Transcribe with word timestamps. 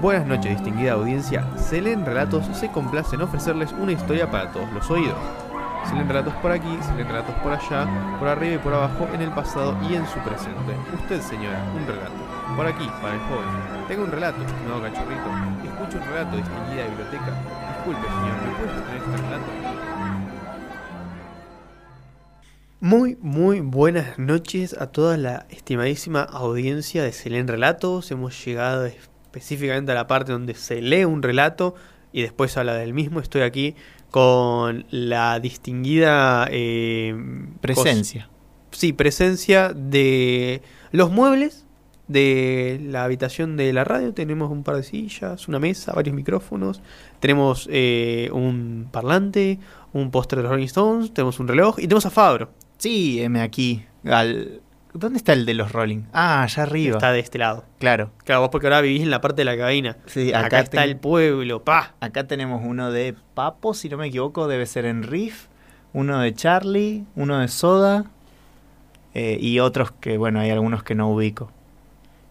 Buenas 0.00 0.28
noches, 0.28 0.52
distinguida 0.52 0.92
audiencia. 0.92 1.44
Selén 1.56 2.06
Relatos 2.06 2.46
se 2.56 2.70
complace 2.70 3.16
en 3.16 3.22
ofrecerles 3.22 3.72
una 3.72 3.90
historia 3.90 4.30
para 4.30 4.52
todos 4.52 4.72
los 4.72 4.88
oídos. 4.92 5.18
Se 5.88 5.94
leen 5.94 6.06
relatos 6.06 6.34
por 6.34 6.52
aquí, 6.52 6.68
se 6.82 6.94
leen 6.94 7.08
relatos 7.08 7.34
por 7.42 7.52
allá, 7.52 8.16
por 8.20 8.28
arriba 8.28 8.54
y 8.54 8.58
por 8.58 8.74
abajo, 8.74 9.08
en 9.12 9.22
el 9.22 9.30
pasado 9.32 9.76
y 9.90 9.96
en 9.96 10.06
su 10.06 10.20
presente. 10.20 10.76
Usted, 10.94 11.20
señora, 11.20 11.60
un 11.74 11.84
relato. 11.84 12.14
Por 12.54 12.66
aquí, 12.66 12.88
para 13.02 13.14
el 13.14 13.20
joven. 13.22 13.88
Tengo 13.88 14.04
un 14.04 14.12
relato, 14.12 14.40
estimado 14.40 14.82
cachorrito. 14.82 15.30
Escucho 15.64 15.98
un 15.98 16.04
relato, 16.04 16.36
distinguida 16.36 16.86
biblioteca. 16.86 17.32
Disculpe, 17.74 18.06
señor, 18.06 18.36
¿me 18.44 18.50
puede 18.54 18.70
tener 18.80 18.96
este 18.98 19.16
relato? 19.16 19.46
Muy, 22.80 23.18
muy 23.20 23.60
buenas 23.60 24.16
noches 24.16 24.76
a 24.80 24.92
toda 24.92 25.16
la 25.16 25.46
estimadísima 25.50 26.22
audiencia 26.22 27.02
de 27.02 27.10
Selén 27.10 27.48
Relatos. 27.48 28.12
Hemos 28.12 28.44
llegado 28.44 28.88
específicamente 29.28 29.92
a 29.92 29.94
la 29.94 30.06
parte 30.06 30.32
donde 30.32 30.54
se 30.54 30.80
lee 30.80 31.04
un 31.04 31.22
relato 31.22 31.74
y 32.12 32.22
después 32.22 32.56
habla 32.56 32.74
del 32.74 32.94
mismo. 32.94 33.20
Estoy 33.20 33.42
aquí 33.42 33.74
con 34.10 34.86
la 34.90 35.38
distinguida 35.38 36.48
eh, 36.50 37.14
Presencia. 37.60 38.30
sí, 38.70 38.94
presencia 38.94 39.74
de 39.74 40.62
los 40.92 41.10
muebles 41.10 41.66
de 42.06 42.80
la 42.84 43.04
habitación 43.04 43.58
de 43.58 43.72
la 43.74 43.84
radio. 43.84 44.14
Tenemos 44.14 44.50
un 44.50 44.62
par 44.62 44.76
de 44.76 44.82
sillas, 44.82 45.46
una 45.46 45.58
mesa, 45.58 45.92
varios 45.92 46.16
micrófonos. 46.16 46.80
Tenemos 47.20 47.68
eh, 47.70 48.30
un 48.32 48.88
parlante, 48.90 49.58
un 49.92 50.10
póster 50.10 50.40
de 50.40 50.48
Rolling 50.48 50.64
Stones, 50.64 51.12
tenemos 51.12 51.38
un 51.38 51.48
reloj 51.48 51.78
y 51.78 51.82
tenemos 51.82 52.06
a 52.06 52.10
Fabro. 52.10 52.50
Sí, 52.78 53.20
M 53.20 53.38
aquí. 53.42 53.84
Al... 54.04 54.62
¿Dónde 54.94 55.18
está 55.18 55.32
el 55.34 55.44
de 55.46 55.54
los 55.54 55.72
Rolling? 55.72 56.02
Ah, 56.12 56.42
allá 56.42 56.62
arriba. 56.62 56.96
Está 56.96 57.12
de 57.12 57.20
este 57.20 57.38
lado. 57.38 57.64
Claro. 57.78 58.10
Claro, 58.24 58.40
vos 58.40 58.50
porque 58.50 58.66
ahora 58.66 58.80
vivís 58.80 59.02
en 59.02 59.10
la 59.10 59.20
parte 59.20 59.42
de 59.42 59.44
la 59.44 59.56
cabina. 59.56 59.96
Sí, 60.06 60.30
Acá, 60.30 60.46
acá, 60.46 60.60
está 60.60 60.80
ten- 60.80 60.90
el 60.90 60.96
pueblo, 60.96 61.62
pa. 61.62 61.94
acá 62.00 62.26
tenemos 62.26 62.62
uno 62.64 62.90
de 62.90 63.14
Papo, 63.34 63.74
si 63.74 63.88
no 63.88 63.96
me 63.98 64.06
equivoco, 64.08 64.48
debe 64.48 64.66
ser 64.66 64.84
en 64.86 65.02
Riff. 65.02 65.46
Uno 65.92 66.18
de 66.20 66.34
Charlie, 66.34 67.04
uno 67.16 67.38
de 67.38 67.48
Soda. 67.48 68.04
eh, 69.14 69.36
y 69.40 69.58
otros 69.58 69.90
que, 69.90 70.16
bueno, 70.18 70.38
hay 70.40 70.50
algunos 70.50 70.82
que 70.84 70.94
no 70.94 71.10
ubico. 71.10 71.50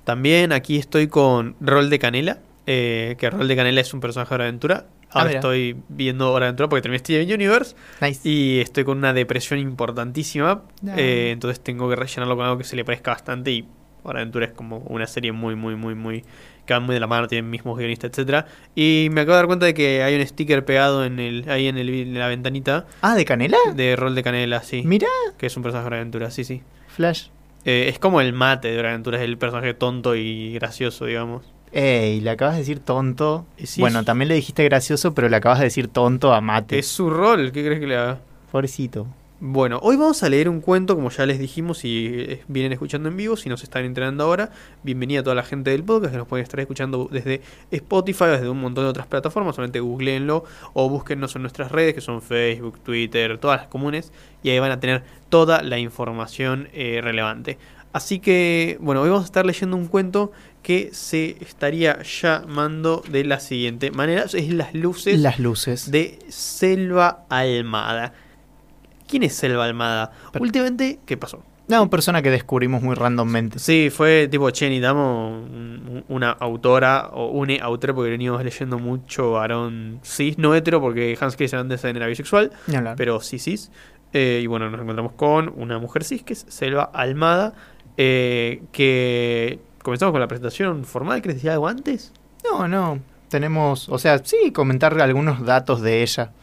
También 0.05 0.53
aquí 0.53 0.78
estoy 0.78 1.08
con 1.08 1.55
Rol 1.59 1.89
de 1.89 2.00
Canela, 2.00 2.38
eh, 2.66 3.16
que 3.17 3.30
Rol 3.30 3.47
de 3.47 3.55
Canela 3.55 3.81
es 3.81 3.94
un 3.94 4.00
personaje 4.00 4.35
de 4.38 4.44
Aventura. 4.44 4.85
Ahora 5.11 5.27
mira. 5.27 5.39
estoy 5.39 5.77
viendo 5.89 6.31
Hora 6.31 6.45
de 6.45 6.50
Aventura 6.50 6.69
porque 6.69 6.81
terminé 6.81 7.00
Steven 7.00 7.31
Universe 7.33 7.75
Nice. 8.02 8.27
y 8.27 8.59
estoy 8.59 8.83
con 8.83 8.97
una 8.97 9.13
depresión 9.13 9.59
importantísima. 9.59 10.63
No. 10.81 10.94
eh, 10.97 11.31
entonces 11.31 11.59
tengo 11.61 11.89
que 11.89 11.95
rellenarlo 11.95 12.36
con 12.36 12.45
algo 12.45 12.58
que 12.58 12.63
se 12.63 12.75
le 12.75 12.83
parezca 12.86 13.11
bastante 13.11 13.52
y 13.52 13.66
Hora 14.03 14.19
de 14.19 14.23
Aventura 14.23 14.45
es 14.45 14.52
como 14.53 14.78
una 14.88 15.05
serie 15.08 15.31
muy, 15.33 15.55
muy, 15.55 15.75
muy, 15.75 15.94
muy... 15.95 16.23
que 16.66 16.73
va 16.73 16.80
muy 16.80 16.94
de 16.94 17.00
la 17.02 17.08
mano, 17.08 17.28
tienen 17.28 17.50
mismos 17.50 17.78
guionistas, 17.78 18.11
etcétera 18.11 18.45
Y 18.75 19.08
me 19.11 19.22
acabo 19.22 19.33
de 19.33 19.38
dar 19.39 19.47
cuenta 19.47 19.66
de 19.66 19.73
que 19.73 20.02
hay 20.03 20.16
un 20.16 20.25
sticker 20.25 20.63
pegado 20.66 21.03
en 21.03 21.19
el 21.19 21.50
ahí 21.50 21.67
en, 21.67 21.78
el, 21.78 21.89
en 21.89 22.17
la 22.17 22.28
ventanita 22.28 22.85
Ah, 23.02 23.16
¿de 23.16 23.25
Canela? 23.25 23.58
de 23.75 23.95
Rol 23.97 24.16
de 24.16 24.23
Canela, 24.23 24.61
sí. 24.61 24.83
Mira, 24.85 25.08
Que 25.38 25.47
es 25.47 25.58
un 25.58 25.63
personaje 25.63 25.83
de 25.83 25.88
Hora 25.88 25.95
de 25.97 26.02
Aventura, 26.02 26.31
sí, 26.31 26.44
sí. 26.45 26.61
Flash. 26.88 27.28
Eh, 27.66 27.88
es 27.89 28.00
como 28.00 28.22
el 28.22 28.31
mate 28.33 28.69
de 28.72 28.80
Hora 28.80 28.89
de 28.89 28.94
Aventura, 28.95 29.17
es 29.17 29.23
el 29.25 29.38
personaje 29.38 29.73
tonto 29.73 30.16
y 30.16 30.53
gracioso, 30.53 31.03
digamos. 31.05 31.44
Ey, 31.80 32.22
le 32.22 32.31
acabas 32.31 32.56
de 32.56 32.61
decir 32.61 32.80
tonto. 32.80 33.45
Sí, 33.64 33.81
bueno, 33.81 34.03
también 34.03 34.30
le 34.30 34.33
dijiste 34.33 34.64
gracioso, 34.64 35.14
pero 35.14 35.30
le 35.30 35.36
acabas 35.36 35.59
de 35.59 35.66
decir 35.66 35.88
tonto 35.88 36.34
a 36.34 36.42
Mate. 36.42 36.80
Es 36.80 36.88
su 36.88 37.08
rol, 37.11 37.52
¿qué 37.52 37.64
crees 37.64 37.80
que 37.80 37.86
le 37.86 37.95
haga? 37.95 38.19
Pobrecito. 38.52 39.06
Bueno, 39.39 39.78
hoy 39.84 39.95
vamos 39.95 40.23
a 40.23 40.30
leer 40.30 40.50
un 40.50 40.59
cuento, 40.59 40.95
como 40.95 41.11
ya 41.11 41.28
les 41.28 41.38
dijimos, 41.38 41.78
si 41.78 42.08
eh, 42.08 42.42
vienen 42.47 42.72
escuchando 42.72 43.09
en 43.09 43.16
vivo, 43.16 43.38
si 43.38 43.47
nos 43.47 43.61
están 43.61 43.86
enterando 43.86 44.23
ahora, 44.23 44.50
bienvenida 44.81 45.19
a 45.19 45.23
toda 45.23 45.36
la 45.36 45.44
gente 45.44 45.69
del 45.69 45.84
podcast 45.84 46.14
que 46.14 46.17
nos 46.17 46.28
pueden 46.28 46.45
estar 46.45 46.59
escuchando 46.59 47.09
desde 47.11 47.42
Spotify, 47.69 48.25
desde 48.31 48.50
un 48.50 48.59
montón 48.59 48.86
de 48.86 48.89
otras 48.89 49.06
plataformas, 49.06 49.56
solamente 49.56 49.80
googleenlo 49.80 50.45
o 50.73 50.89
búsquennos 50.89 51.36
en 51.36 51.44
nuestras 51.44 51.72
redes, 51.72 51.94
que 51.94 52.02
son 52.02 52.23
Facebook, 52.23 52.80
Twitter, 52.80 53.38
todas 53.38 53.59
las 53.59 53.67
comunes, 53.67 54.12
y 54.41 54.50
ahí 54.50 54.57
van 54.57 54.72
a 54.72 54.80
tener 54.80 55.03
toda 55.30 55.62
la 55.62 55.78
información 55.78 56.69
eh, 56.74 57.01
relevante. 57.03 57.59
Así 57.94 58.19
que, 58.19 58.78
bueno, 58.80 59.01
hoy 59.01 59.09
vamos 59.09 59.24
a 59.24 59.25
estar 59.25 59.46
leyendo 59.46 59.75
un 59.78 59.88
cuento 59.88 60.31
que 60.67 60.89
se 60.91 61.38
estaría 61.39 62.00
llamando 62.03 63.01
de 63.09 63.23
la 63.23 63.39
siguiente 63.39 63.89
manera, 63.89 64.25
es 64.25 64.50
Las 64.53 64.73
luces 64.73 65.17
Las 65.17 65.39
luces. 65.39 65.89
de 65.91 66.19
Selva 66.28 67.23
Almada. 67.29 68.11
¿Quién 69.07 69.23
es 69.23 69.33
Selva 69.33 69.63
Almada? 69.63 70.11
Últimamente, 70.38 71.00
¿qué 71.06 71.16
pasó? 71.16 71.41
No, 71.69 71.89
persona 71.89 72.22
que 72.22 72.29
descubrimos 72.31 72.81
muy 72.81 72.95
randommente. 72.95 73.59
Sí, 73.59 73.89
fue 73.89 74.27
tipo, 74.29 74.50
che, 74.51 74.66
necesitamos 74.67 75.41
un- 75.50 76.03
una 76.09 76.31
autora 76.31 77.11
o 77.13 77.27
une 77.31 77.59
autora 77.61 77.94
porque 77.94 78.11
veníamos 78.11 78.44
leyendo 78.44 78.77
mucho 78.77 79.31
varón 79.31 80.01
cis, 80.03 80.38
no 80.38 80.53
hetero 80.53 80.81
porque 80.81 81.17
Hans 81.17 81.38
Christian 81.38 81.61
Andersen 81.61 81.95
era 81.95 82.07
bisexual, 82.07 82.51
pero 82.97 83.22
sí 83.22 83.39
cis. 83.39 83.72
Eh, 84.11 84.41
y 84.44 84.47
bueno, 84.47 84.69
nos 84.69 84.81
encontramos 84.81 85.13
con 85.13 85.53
una 85.56 85.79
mujer 85.79 86.03
cis 86.03 86.23
que 86.23 86.33
es 86.33 86.45
Selva 86.50 86.83
Almada, 86.94 87.53
eh, 87.97 88.63
que 88.73 89.59
comenzamos 89.88 90.12
con 90.12 90.20
la 90.20 90.28
presentación 90.28 90.84
formal. 90.84 91.22
¿Querés 91.22 91.38
decir 91.38 91.50
algo 91.50 91.66
antes? 91.66 92.12
No, 92.44 92.68
no. 92.68 93.00
Tenemos, 93.30 93.88
o 93.88 93.98
sea, 93.98 94.20
sí, 94.22 94.52
comentar 94.52 95.00
algunos 95.00 95.46
datos 95.46 95.81
de 95.81 96.03
ella. 96.03 96.34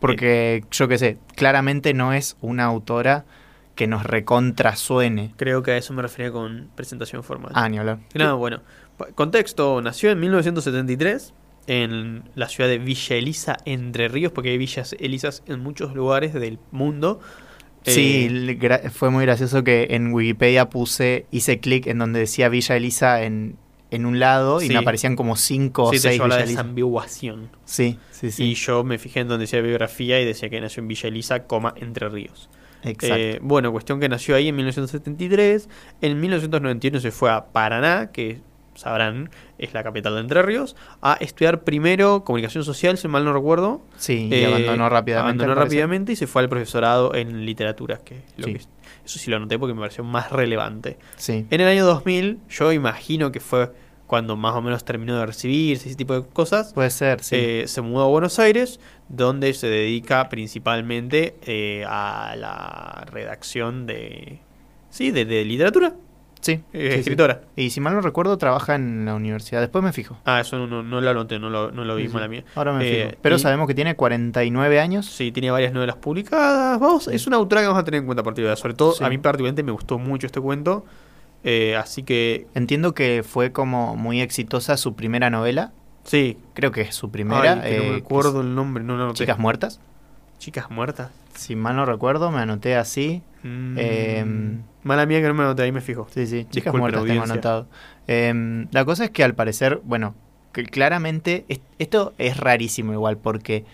Porque, 0.00 0.64
yo 0.70 0.88
qué 0.88 0.96
sé, 0.96 1.18
claramente 1.36 1.92
no 1.92 2.14
es 2.14 2.38
una 2.40 2.64
autora 2.64 3.26
que 3.74 3.86
nos 3.86 4.04
recontrasuene. 4.04 5.34
Creo 5.36 5.62
que 5.62 5.72
a 5.72 5.76
eso 5.76 5.92
me 5.92 6.00
refería 6.00 6.32
con 6.32 6.70
presentación 6.74 7.22
formal. 7.22 7.52
Ah, 7.54 7.68
ni 7.68 7.76
hablar. 7.76 7.98
No, 8.14 8.38
bueno. 8.38 8.62
Contexto, 9.16 9.82
nació 9.82 10.10
en 10.10 10.20
1973 10.20 11.34
en 11.66 12.24
la 12.34 12.48
ciudad 12.48 12.70
de 12.70 12.78
Villa 12.78 13.16
Elisa, 13.16 13.58
Entre 13.66 14.08
Ríos, 14.08 14.32
porque 14.32 14.48
hay 14.48 14.56
villas 14.56 14.96
Elisas 14.98 15.42
en 15.44 15.60
muchos 15.60 15.94
lugares 15.94 16.32
del 16.32 16.58
mundo. 16.70 17.20
Sí, 17.90 18.28
Eh, 18.60 18.90
fue 18.90 19.10
muy 19.10 19.24
gracioso 19.24 19.64
que 19.64 19.88
en 19.90 20.12
Wikipedia 20.12 20.68
puse, 20.70 21.26
hice 21.30 21.58
clic 21.60 21.86
en 21.86 21.98
donde 21.98 22.20
decía 22.20 22.48
Villa 22.48 22.76
Elisa 22.76 23.22
en, 23.22 23.56
en 23.90 24.06
un 24.06 24.18
lado 24.20 24.62
y 24.62 24.68
me 24.68 24.76
aparecían 24.76 25.16
como 25.16 25.36
cinco 25.36 25.84
o 25.84 25.90
sí, 25.90 25.96
te 25.96 26.08
seis 26.08 26.20
Elisa. 26.20 26.38
desambiguación. 26.38 27.50
Sí, 27.64 27.98
sí, 28.10 28.30
sí. 28.30 28.44
Y 28.44 28.54
yo 28.54 28.84
me 28.84 28.98
fijé 28.98 29.20
en 29.20 29.28
donde 29.28 29.44
decía 29.44 29.60
biografía 29.60 30.20
y 30.20 30.24
decía 30.24 30.48
que 30.48 30.60
nació 30.60 30.80
en 30.82 30.88
Villa 30.88 31.08
Elisa, 31.08 31.44
coma, 31.44 31.74
Entre 31.76 32.08
Ríos. 32.08 32.48
Exacto. 32.84 33.16
Eh, 33.16 33.38
bueno, 33.42 33.70
cuestión 33.70 34.00
que 34.00 34.08
nació 34.08 34.34
ahí 34.34 34.48
en 34.48 34.56
1973. 34.56 35.68
En 36.00 36.20
1991 36.20 37.00
se 37.00 37.10
fue 37.10 37.30
a 37.30 37.46
Paraná, 37.46 38.10
que 38.12 38.40
sabrán 38.74 39.30
es 39.58 39.74
la 39.74 39.82
capital 39.82 40.14
de 40.14 40.20
Entre 40.20 40.42
Ríos, 40.42 40.76
a 41.02 41.14
estudiar 41.20 41.62
primero 41.64 42.24
comunicación 42.24 42.64
social, 42.64 42.96
si 42.98 43.08
mal 43.08 43.24
no 43.24 43.32
recuerdo. 43.32 43.82
sí, 43.96 44.28
y 44.30 44.34
Eh, 44.34 44.46
abandonó 44.46 44.88
rápidamente. 44.88 45.44
Abandonó 45.44 45.54
rápidamente 45.64 46.12
y 46.12 46.16
se 46.16 46.26
fue 46.26 46.42
al 46.42 46.48
profesorado 46.48 47.14
en 47.14 47.44
literatura, 47.44 47.98
que, 48.04 48.22
lo 48.36 48.46
Sí. 48.46 48.54
que- 48.54 48.58
eso 49.04 49.18
sí 49.18 49.30
lo 49.30 49.36
anoté 49.36 49.58
porque 49.58 49.74
me 49.74 49.80
pareció 49.80 50.04
más 50.04 50.30
relevante. 50.32 50.98
Sí. 51.16 51.46
En 51.50 51.60
el 51.60 51.66
año 51.68 51.84
2000, 51.84 52.38
yo 52.48 52.72
imagino 52.72 53.30
que 53.32 53.40
fue 53.40 53.70
cuando 54.06 54.36
más 54.36 54.54
o 54.54 54.60
menos 54.60 54.84
terminó 54.84 55.18
de 55.18 55.24
recibirse, 55.24 55.88
ese 55.88 55.96
tipo 55.96 56.12
de 56.14 56.26
cosas, 56.28 56.74
Puede 56.74 56.90
ser, 56.90 57.22
sí. 57.22 57.34
eh, 57.38 57.64
se 57.66 57.80
mudó 57.80 58.04
a 58.04 58.08
Buenos 58.08 58.38
Aires, 58.38 58.78
donde 59.08 59.54
se 59.54 59.68
dedica 59.68 60.28
principalmente 60.28 61.34
eh, 61.46 61.84
a 61.88 62.34
la 62.36 63.06
redacción 63.10 63.86
de... 63.86 64.38
Sí, 64.90 65.10
de, 65.10 65.24
de 65.24 65.44
literatura, 65.46 65.94
sí, 66.42 66.52
eh, 66.52 66.88
sí, 66.88 66.92
sí. 66.92 66.98
escritora. 67.00 67.40
Y 67.56 67.70
si 67.70 67.80
mal 67.80 67.94
no 67.94 68.02
recuerdo, 68.02 68.36
trabaja 68.36 68.74
en 68.74 69.06
la 69.06 69.14
universidad. 69.14 69.60
Después 69.62 69.82
me 69.82 69.92
fijo. 69.94 70.18
Ah, 70.26 70.40
eso 70.40 70.66
no, 70.66 70.82
lo 70.82 71.10
anoté, 71.10 71.38
no 71.38 71.48
lo, 71.48 71.70
no 71.72 71.84
lo 71.86 71.96
vi, 71.96 72.08
Sí, 72.08 72.12
mala 72.14 72.28
mía. 72.28 72.44
Ahora 72.54 72.74
me 72.74 72.86
Eh, 72.86 73.04
fijo. 73.06 73.18
Pero 73.22 73.36
y- 73.36 73.38
sabemos 73.38 73.66
que 73.66 73.74
tiene 73.74 73.96
49 73.96 74.78
años. 74.80 75.06
Sí, 75.06 75.32
tiene 75.32 75.50
varias 75.50 75.72
novelas 75.72 75.96
publicadas. 75.96 76.78
Vamos, 76.78 77.08
es 77.08 77.26
una 77.26 77.36
autora 77.38 77.62
que 77.62 77.68
vamos 77.68 77.80
a 77.80 77.84
tener 77.84 78.00
en 78.00 78.06
cuenta 78.06 78.20
a 78.20 78.24
partir 78.24 78.44
de 78.44 78.50
ahora. 78.50 78.60
Sobre 78.60 78.74
todo, 78.74 78.94
a 79.02 79.08
mí 79.08 79.16
particularmente 79.16 79.62
me 79.62 79.72
gustó 79.72 79.98
mucho 79.98 80.26
este 80.26 80.40
cuento. 80.40 80.84
Eh, 81.44 81.74
así 81.76 82.02
que, 82.02 82.46
Entiendo 82.54 82.94
que 82.94 83.24
fue 83.26 83.50
como 83.52 83.96
muy 83.96 84.20
exitosa 84.20 84.76
su 84.76 84.94
primera 84.94 85.30
novela. 85.30 85.72
sí. 86.04 86.36
Creo 86.54 86.70
que 86.70 86.82
es 86.82 86.94
su 86.94 87.10
primera. 87.10 87.60
Ay, 87.62 87.76
no 87.78 87.82
eh, 87.84 87.90
me 87.92 87.96
acuerdo 87.96 88.40
el 88.42 88.54
nombre, 88.54 88.84
no 88.84 88.96
lo 88.96 89.04
anoté. 89.04 89.18
Chicas 89.20 89.38
Muertas. 89.38 89.80
Chicas 90.38 90.70
muertas. 90.70 91.10
Si 91.36 91.54
mal 91.56 91.76
no 91.76 91.86
recuerdo, 91.86 92.30
me 92.32 92.40
anoté 92.40 92.74
así. 92.76 93.22
Mm, 93.42 93.78
Em, 93.78 94.62
mala 94.82 95.06
mía 95.06 95.20
que 95.20 95.28
no 95.28 95.34
me 95.34 95.42
anoté, 95.42 95.62
ahí 95.62 95.72
me 95.72 95.80
fijo. 95.80 96.06
Sí, 96.10 96.26
sí, 96.26 96.46
Chicas 96.50 96.74
Muertas 96.74 97.04
tengo 97.04 97.22
anotado. 97.22 97.68
La 98.06 98.84
cosa 98.84 99.04
es 99.04 99.10
que 99.10 99.24
al 99.24 99.34
parecer, 99.34 99.80
bueno, 99.84 100.14
que 100.52 100.64
claramente 100.64 101.44
es- 101.48 101.60
esto 101.78 102.12
es 102.18 102.36
rarísimo 102.36 102.92
igual 102.92 103.16
porque 103.16 103.64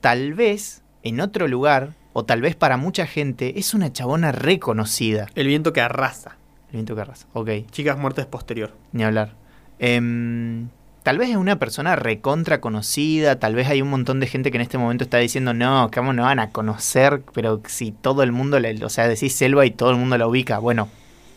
tal 0.00 0.34
vez 0.34 0.82
en 1.02 1.20
otro 1.20 1.48
lugar 1.48 1.90
o 2.12 2.24
tal 2.24 2.40
vez 2.40 2.54
para 2.54 2.76
mucha 2.76 3.06
gente 3.06 3.58
es 3.58 3.74
una 3.74 3.92
chabona 3.92 4.30
reconocida. 4.32 5.26
El 5.34 5.48
viento 5.48 5.72
que 5.72 5.80
arrasa. 5.80 6.36
El 6.68 6.74
viento 6.74 6.94
que 6.94 7.00
arrasa. 7.02 7.26
Ok, 7.32 7.50
Chicas 7.70 7.98
muertas 7.98 8.26
posterior. 8.26 8.72
ni 8.92 9.02
hablar. 9.04 9.34
Em, 9.80 10.68
tal 11.04 11.18
vez 11.18 11.30
es 11.30 11.36
una 11.36 11.58
persona 11.60 11.94
recontra 11.94 12.60
conocida, 12.60 13.38
tal 13.38 13.54
vez 13.54 13.68
hay 13.68 13.80
un 13.82 13.90
montón 13.90 14.18
de 14.18 14.26
gente 14.26 14.50
que 14.50 14.56
en 14.56 14.62
este 14.62 14.78
momento 14.78 15.04
está 15.04 15.18
diciendo, 15.18 15.54
no, 15.54 15.88
¿cómo 15.94 16.12
no 16.12 16.24
van 16.24 16.40
a 16.40 16.50
conocer? 16.50 17.22
Pero 17.32 17.62
si 17.68 17.92
todo 17.92 18.24
el 18.24 18.32
mundo, 18.32 18.58
le- 18.58 18.84
o 18.84 18.88
sea, 18.88 19.06
decís 19.06 19.34
selva 19.36 19.64
y 19.66 19.70
todo 19.70 19.90
el 19.90 19.96
mundo 19.96 20.18
la 20.18 20.26
ubica. 20.26 20.58
Bueno, 20.58 20.88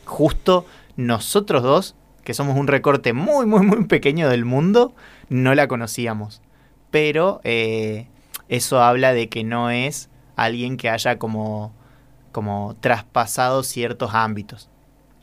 justo 0.06 0.66
nosotros 0.96 1.62
dos 1.64 1.96
que 2.24 2.34
somos 2.34 2.58
un 2.58 2.68
recorte 2.68 3.14
muy, 3.14 3.46
muy, 3.46 3.62
muy 3.66 3.86
pequeño 3.86 4.30
del 4.30 4.46
mundo, 4.46 4.94
no 5.30 5.54
la 5.54 5.68
conocíamos. 5.68 6.42
Pero 6.90 7.42
eh, 7.44 8.08
eso 8.50 8.81
habla 8.81 9.14
de 9.14 9.30
que 9.30 9.44
no 9.44 9.69
es 9.69 10.10
alguien 10.38 10.78
que 10.78 10.90
haya 10.90 11.19
como, 11.19 11.74
como 12.31 12.75
traspasado 12.80 13.64
ciertos 13.64 14.14
ámbitos. 14.14 14.69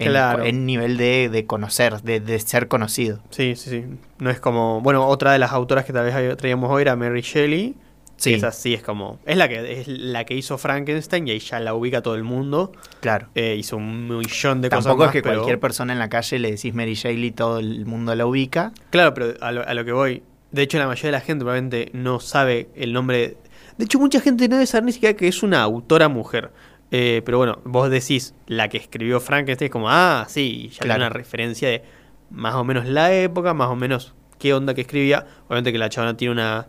En, 0.05 0.11
Claro. 0.13 0.45
en 0.45 0.67
nivel 0.67 0.97
de, 0.97 1.29
de 1.29 1.47
conocer, 1.47 2.03
de, 2.03 2.21
de 2.21 2.39
ser 2.41 2.69
conocido. 2.69 3.21
Sí, 3.31 3.55
sí, 3.57 3.71
sí. 3.71 3.85
No 4.19 4.31
es 4.31 4.41
como. 4.41 4.81
Bueno, 4.81 5.07
otra 5.07 5.33
de 5.33 5.39
las 5.39 5.53
autoras 5.53 5.85
que 5.85 5.93
tal 5.93 6.05
vez 6.05 6.37
traíamos 6.37 6.71
hoy 6.71 6.83
era 6.83 6.97
Mary 6.97 7.21
Shelley. 7.23 7.75
Sí, 8.17 8.35
Esa 8.35 8.53
sí 8.53 8.73
es 8.75 8.83
como. 8.83 9.19
Es 9.27 9.37
la 9.37 9.49
que 9.49 9.81
es 9.81 9.89
la 9.89 10.25
que 10.25 10.35
hizo 10.35 10.57
Frankenstein 10.57 11.27
y 11.27 11.33
ahí 11.33 11.41
ya 11.41 11.59
la 11.59 11.75
ubica 11.75 12.01
todo 12.01 12.15
el 12.15 12.23
mundo. 12.23 12.71
claro. 13.01 13.27
Eh, 13.35 13.57
hizo 13.59 13.77
un 13.77 14.07
millón 14.07 14.63
de 14.63 14.71
cosas. 14.71 14.85
Tampoco 14.85 15.07
es 15.07 15.11
que 15.11 15.21
pero- 15.23 15.35
cualquier 15.41 15.59
persona 15.59 15.93
en 15.93 15.99
la 15.99 16.09
calle 16.09 16.39
le 16.39 16.53
decís 16.53 16.73
Mary 16.75 16.95
Shelley, 16.95 17.33
todo 17.33 17.59
el 17.59 17.87
mundo 17.87 18.15
la 18.15 18.25
ubica. 18.25 18.73
Claro, 18.91 19.13
pero 19.15 19.35
a 19.41 19.51
lo, 19.51 19.67
a 19.67 19.75
lo 19.75 19.85
que 19.85 19.93
voy. 19.93 20.23
De 20.53 20.63
hecho, 20.63 20.79
la 20.79 20.87
mayoría 20.87 21.09
de 21.09 21.13
la 21.13 21.21
gente 21.21 21.45
probablemente 21.45 21.91
no 21.93 22.21
sabe 22.21 22.69
el 22.77 22.93
nombre. 22.93 23.37
De 23.79 23.85
hecho, 23.87 23.99
mucha 23.99 24.21
gente 24.21 24.47
no 24.49 24.55
debe 24.55 24.67
saber 24.67 24.85
ni 24.85 24.93
siquiera 24.93 25.17
que 25.17 25.27
es 25.27 25.43
una 25.43 25.61
autora 25.63 26.09
mujer. 26.09 26.53
Eh, 26.97 27.23
pero 27.25 27.39
bueno, 27.39 27.59
vos 27.65 27.91
decís 27.91 28.35
la 28.47 28.69
que 28.69 28.77
escribió 28.79 29.19
Frankenstein, 29.19 29.67
es 29.67 29.73
como, 29.73 29.91
ah, 29.91 30.27
sí, 30.29 30.69
ya 30.73 30.79
Claro. 30.83 30.93
hay 31.03 31.07
una 31.09 31.09
referencia 31.09 31.69
de 31.69 31.83
más 32.31 32.55
o 32.55 32.63
menos 32.63 32.87
la 32.87 33.13
época, 33.13 33.53
más 33.53 33.69
o 33.69 33.75
menos 33.75 34.15
qué 34.39 34.55
onda 34.55 34.75
que 34.75 34.83
escribía. 34.83 35.27
Obviamente 35.49 35.73
que 35.73 35.79
la 35.79 35.89
chavana 35.89 36.17
tiene 36.17 36.31
una 36.33 36.69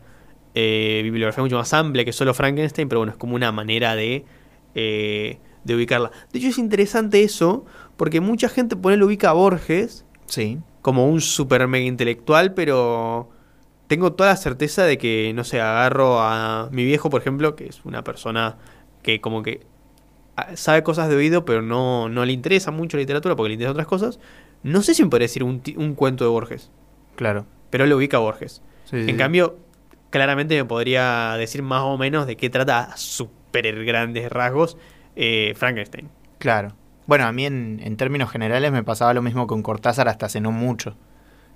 eh, 0.56 1.02
bibliografía 1.04 1.44
mucho 1.44 1.58
más 1.58 1.72
amplia 1.74 2.04
que 2.06 2.12
solo 2.12 2.34
Frankenstein, 2.34 2.90
pero 2.90 3.02
bueno, 3.02 3.12
es 3.12 3.18
como 3.20 3.36
una 3.36 3.52
manera 3.52 3.96
de, 3.96 4.26
eh, 4.74 5.38
de 5.64 5.76
ubicarla. 5.76 6.10
De 6.34 6.40
hecho, 6.40 6.48
es 6.48 6.58
interesante 6.58 7.22
eso, 7.22 7.66
porque 7.96 8.20
mucha 8.20 8.50
gente 8.50 8.76
pone 8.76 8.98
lo 8.98 9.06
ubica 9.06 9.30
a 9.30 9.34
Borges 9.34 10.06
Sí. 10.26 10.58
como 10.82 11.08
un 11.08 11.22
super 11.22 11.68
mega 11.68 11.86
intelectual, 11.86 12.56
pero 12.56 13.30
tengo 13.88 14.14
toda 14.14 14.30
la 14.32 14.38
certeza 14.38 14.86
de 14.86 14.98
que, 14.98 15.34
no 15.36 15.44
sé, 15.44 15.62
agarro 15.62 16.20
a 16.20 16.70
mi 16.72 16.84
viejo, 16.84 17.12
por 17.12 17.22
ejemplo, 17.22 17.56
que 17.56 17.68
es 17.68 17.82
una 17.86 18.04
persona 18.04 18.58
que 19.04 19.22
como 19.22 19.44
que 19.44 19.68
sabe 20.56 20.84
cosas 20.84 21.10
de 21.10 21.16
oído, 21.16 21.46
pero 21.46 21.62
no, 21.62 22.10
no 22.10 22.26
le 22.26 22.34
interesa 22.34 22.72
mucho 22.72 22.98
la 22.98 23.02
literatura 23.02 23.36
porque 23.36 23.50
le 23.50 23.54
interesan 23.54 23.72
otras 23.74 23.88
cosas. 23.88 24.20
No 24.64 24.82
sé 24.82 24.94
si 24.94 25.04
me 25.04 25.10
podría 25.10 25.26
decir 25.26 25.44
un, 25.44 25.62
un 25.78 25.94
cuento 25.96 26.24
de 26.24 26.30
Borges, 26.30 26.72
Claro. 27.16 27.46
pero 27.70 27.86
lo 27.86 27.98
ubica 27.98 28.18
a 28.18 28.20
Borges. 28.22 28.62
Sí, 28.86 28.98
En 28.98 29.06
sí. 29.08 29.14
cambio, 29.16 29.58
claramente 30.10 30.56
me 30.56 30.66
podría 30.66 31.34
decir 31.38 31.62
más 31.64 31.82
o 31.84 31.98
menos 31.98 32.28
de 32.28 32.36
qué 32.36 32.50
trata 32.50 32.80
a 32.82 32.98
súper 32.98 33.86
grandes 33.86 34.30
rasgos 34.32 34.78
eh, 35.16 35.54
Frankenstein. 35.56 36.10
Claro. 36.40 36.74
Bueno, 37.08 37.26
a 37.26 37.32
mí 37.32 37.46
en, 37.46 37.80
en 37.84 37.98
términos 37.98 38.32
generales 38.32 38.72
me 38.72 38.84
pasaba 38.84 39.14
lo 39.14 39.22
mismo 39.22 39.46
con 39.48 39.62
Cortázar 39.62 40.08
hasta 40.10 40.26
hace 40.26 40.42
no 40.42 40.52
mucho. 40.52 40.96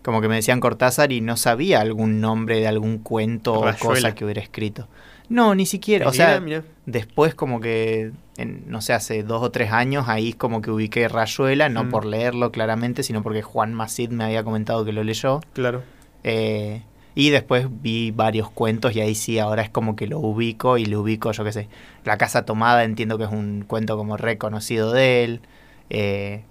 Como 0.03 0.21
que 0.21 0.29
me 0.29 0.35
decían 0.35 0.59
Cortázar 0.59 1.11
y 1.11 1.19
no 1.21 1.35
sabía 1.35 1.81
algún 1.81 2.21
nombre 2.21 2.59
de 2.59 2.67
algún 2.67 2.99
cuento 2.99 3.53
o 3.55 3.65
cosa 3.79 4.15
que 4.15 4.23
hubiera 4.23 4.41
escrito. 4.41 4.87
No, 5.29 5.53
ni 5.55 5.65
siquiera. 5.65 6.07
O 6.07 6.13
sea, 6.13 6.39
Mira, 6.39 6.61
mira. 6.61 6.63
después 6.87 7.35
como 7.35 7.59
que, 7.61 8.11
en, 8.37 8.63
no 8.67 8.81
sé, 8.81 8.93
hace 8.93 9.21
dos 9.23 9.43
o 9.43 9.51
tres 9.51 9.71
años 9.71 10.07
ahí 10.09 10.33
como 10.33 10.61
que 10.61 10.71
ubiqué 10.71 11.07
Rayuela, 11.07 11.69
no 11.69 11.83
Mm. 11.85 11.89
por 11.89 12.05
leerlo 12.05 12.51
claramente, 12.51 13.03
sino 13.03 13.21
porque 13.21 13.41
Juan 13.43 13.73
Macid 13.73 14.09
me 14.09 14.23
había 14.23 14.43
comentado 14.43 14.83
que 14.85 14.91
lo 14.91 15.03
leyó. 15.03 15.39
claro. 15.53 15.83
Eh, 16.23 16.81
y 17.15 17.29
después 17.31 17.67
vi 17.81 18.11
varios 18.11 18.49
cuentos 18.49 18.95
y 18.95 19.01
ahí 19.01 19.13
sí, 19.15 19.39
ahora 19.39 19.61
es 19.61 19.69
como 19.69 19.95
que 19.95 20.07
lo 20.07 20.19
ubico 20.19 20.77
y 20.77 20.85
lo 20.85 21.01
ubico, 21.01 21.31
yo 21.31 21.43
qué 21.43 21.51
sé. 21.51 21.67
La 22.05 22.17
Casa 22.17 22.45
Tomada 22.45 22.83
entiendo 22.83 23.17
que 23.17 23.25
es 23.25 23.31
un 23.31 23.63
cuento 23.67 23.97
como 23.97 24.15
reconocido 24.17 24.91
de 24.93 25.23
él. 25.23 25.41
eh, 25.89 26.43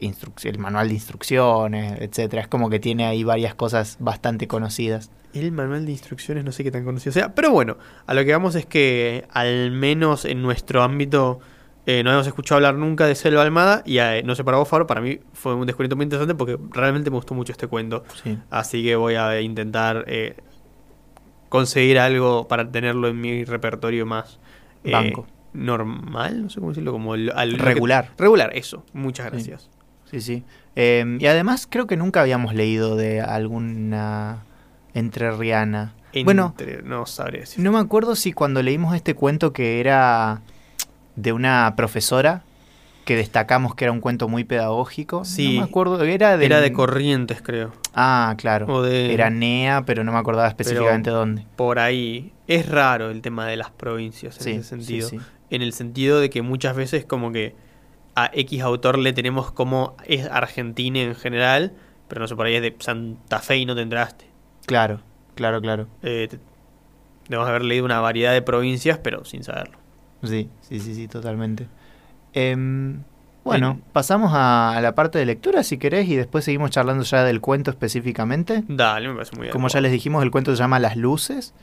el 0.00 0.58
manual 0.58 0.88
de 0.88 0.94
instrucciones, 0.94 2.00
etcétera. 2.00 2.42
Es 2.42 2.48
como 2.48 2.70
que 2.70 2.78
tiene 2.80 3.04
ahí 3.04 3.22
varias 3.24 3.54
cosas 3.54 3.96
bastante 4.00 4.46
conocidas. 4.48 5.10
El 5.32 5.52
manual 5.52 5.86
de 5.86 5.92
instrucciones 5.92 6.44
no 6.44 6.52
sé 6.52 6.64
qué 6.64 6.70
tan 6.70 6.84
conocido 6.84 7.12
sea, 7.12 7.34
pero 7.34 7.50
bueno, 7.52 7.76
a 8.06 8.14
lo 8.14 8.24
que 8.24 8.32
vamos 8.32 8.54
es 8.56 8.66
que 8.66 9.26
al 9.30 9.70
menos 9.70 10.24
en 10.24 10.42
nuestro 10.42 10.82
ámbito 10.82 11.38
eh, 11.86 12.02
no 12.02 12.10
habíamos 12.10 12.26
escuchado 12.26 12.56
hablar 12.56 12.74
nunca 12.74 13.06
de 13.06 13.14
Selva 13.14 13.42
Almada 13.42 13.82
y 13.86 13.98
eh, 13.98 14.22
no 14.24 14.34
sé 14.34 14.42
para 14.44 14.58
vos, 14.58 14.68
Faro, 14.68 14.86
para 14.86 15.00
mí 15.00 15.20
fue 15.32 15.54
un 15.54 15.66
descubrimiento 15.66 15.96
muy 15.96 16.04
interesante 16.04 16.34
porque 16.34 16.58
realmente 16.70 17.10
me 17.10 17.16
gustó 17.16 17.34
mucho 17.34 17.52
este 17.52 17.66
cuento, 17.68 18.04
Sí. 18.22 18.38
así 18.50 18.82
que 18.84 18.96
voy 18.96 19.14
a 19.14 19.40
intentar 19.40 20.04
eh, 20.08 20.34
conseguir 21.48 21.98
algo 21.98 22.48
para 22.48 22.70
tenerlo 22.70 23.08
en 23.08 23.20
mi 23.20 23.44
repertorio 23.44 24.06
más 24.06 24.38
Banco. 24.84 25.26
normal, 25.52 26.42
no 26.42 26.50
sé 26.50 26.60
cómo 26.60 26.70
decirlo, 26.72 26.92
como 26.92 27.14
el, 27.14 27.30
al- 27.34 27.58
Regular. 27.58 28.10
regular, 28.18 28.50
eso, 28.54 28.84
muchas 28.92 29.30
gracias. 29.30 29.68
Sí, 30.10 30.20
sí. 30.20 30.44
Y 30.76 31.26
además 31.26 31.66
creo 31.70 31.86
que 31.86 31.96
nunca 31.96 32.20
habíamos 32.22 32.54
leído 32.54 32.96
de 32.96 33.20
alguna 33.20 34.44
entrerriana. 34.94 35.94
Bueno, 36.24 36.54
Entre- 36.58 36.82
no 36.82 37.06
sabré 37.06 37.40
decir. 37.40 37.62
No 37.62 37.72
me 37.72 37.78
acuerdo 37.78 38.16
si 38.16 38.32
cuando 38.32 38.62
leímos 38.62 38.94
este 38.96 39.14
cuento 39.14 39.52
que 39.52 39.80
era 39.80 40.40
de 41.16 41.32
una 41.32 41.74
profesora 41.76 42.42
que 43.04 43.16
destacamos 43.16 43.74
que 43.74 43.84
era 43.84 43.92
un 43.92 44.00
cuento 44.00 44.28
muy 44.28 44.44
pedagógico. 44.44 45.24
Sí. 45.24 45.54
No 45.56 45.62
me 45.62 45.68
acuerdo, 45.68 46.02
era 46.04 46.36
de 46.36 46.46
Era 46.46 46.60
de 46.60 46.72
Corrientes, 46.72 47.42
creo. 47.42 47.72
Ah, 47.94 48.34
claro. 48.38 48.66
O 48.66 48.82
de- 48.82 49.12
Era 49.14 49.30
NEA, 49.30 49.84
pero 49.84 50.04
no 50.04 50.12
me 50.12 50.18
acordaba 50.18 50.48
específicamente 50.48 51.10
dónde. 51.10 51.44
por 51.56 51.78
ahí. 51.78 52.32
Es 52.46 52.68
raro 52.68 53.10
el 53.10 53.22
tema 53.22 53.46
de 53.46 53.56
las 53.56 53.70
provincias 53.70 54.36
en 54.38 54.42
Sí, 54.42 54.50
ese 54.50 54.62
sí, 54.62 54.68
sentido. 54.68 55.08
sí. 55.08 55.18
En 55.50 55.62
el 55.62 55.72
sentido 55.72 56.20
de 56.20 56.30
que 56.30 56.42
muchas 56.42 56.76
veces 56.76 57.04
como 57.04 57.32
que 57.32 57.54
a 58.16 58.30
X 58.34 58.60
autor 58.62 58.98
le 58.98 59.12
tenemos 59.12 59.50
como 59.52 59.96
es 60.06 60.26
Argentina 60.26 61.00
en 61.00 61.14
general, 61.14 61.72
pero 62.08 62.20
no 62.20 62.28
sé, 62.28 62.34
por 62.36 62.46
ahí 62.46 62.56
es 62.56 62.62
de 62.62 62.74
Santa 62.80 63.38
Fe 63.40 63.58
y 63.58 63.66
no 63.66 63.74
te 63.76 63.82
entraste. 63.82 64.26
Claro, 64.70 65.00
claro, 65.34 65.60
claro. 65.60 65.86
Eh, 66.02 66.28
te- 66.30 66.38
debemos 67.28 67.48
haber 67.48 67.62
leído 67.64 67.84
una 67.84 68.00
variedad 68.00 68.32
de 68.32 68.40
provincias, 68.42 68.98
pero 68.98 69.24
sin 69.24 69.42
saberlo. 69.44 69.78
Sí, 70.22 70.48
sí, 70.62 70.78
sí, 70.80 70.94
sí, 70.94 71.08
totalmente. 71.08 71.66
Em, 72.32 73.02
bueno, 73.42 73.70
En- 73.72 73.80
pasamos 73.92 74.32
a, 74.34 74.76
a 74.76 74.80
la 74.80 74.94
parte 74.94 75.18
de 75.18 75.26
lectura 75.26 75.62
si 75.64 75.78
querés 75.78 76.08
y 76.08 76.14
después 76.14 76.44
seguimos 76.44 76.70
charlando 76.70 77.02
ya 77.04 77.24
del 77.24 77.40
cuento 77.40 77.70
específicamente. 77.70 78.62
Dale, 78.68 79.08
me 79.08 79.14
parece 79.14 79.34
muy 79.34 79.44
bien. 79.44 79.52
Como 79.52 79.68
ya 79.68 79.80
les 79.80 79.90
dijimos, 79.92 80.22
el 80.22 80.30
cuento 80.30 80.52
se 80.54 80.58
llama 80.58 80.78
Las 80.78 80.96
Luces. 80.96 81.54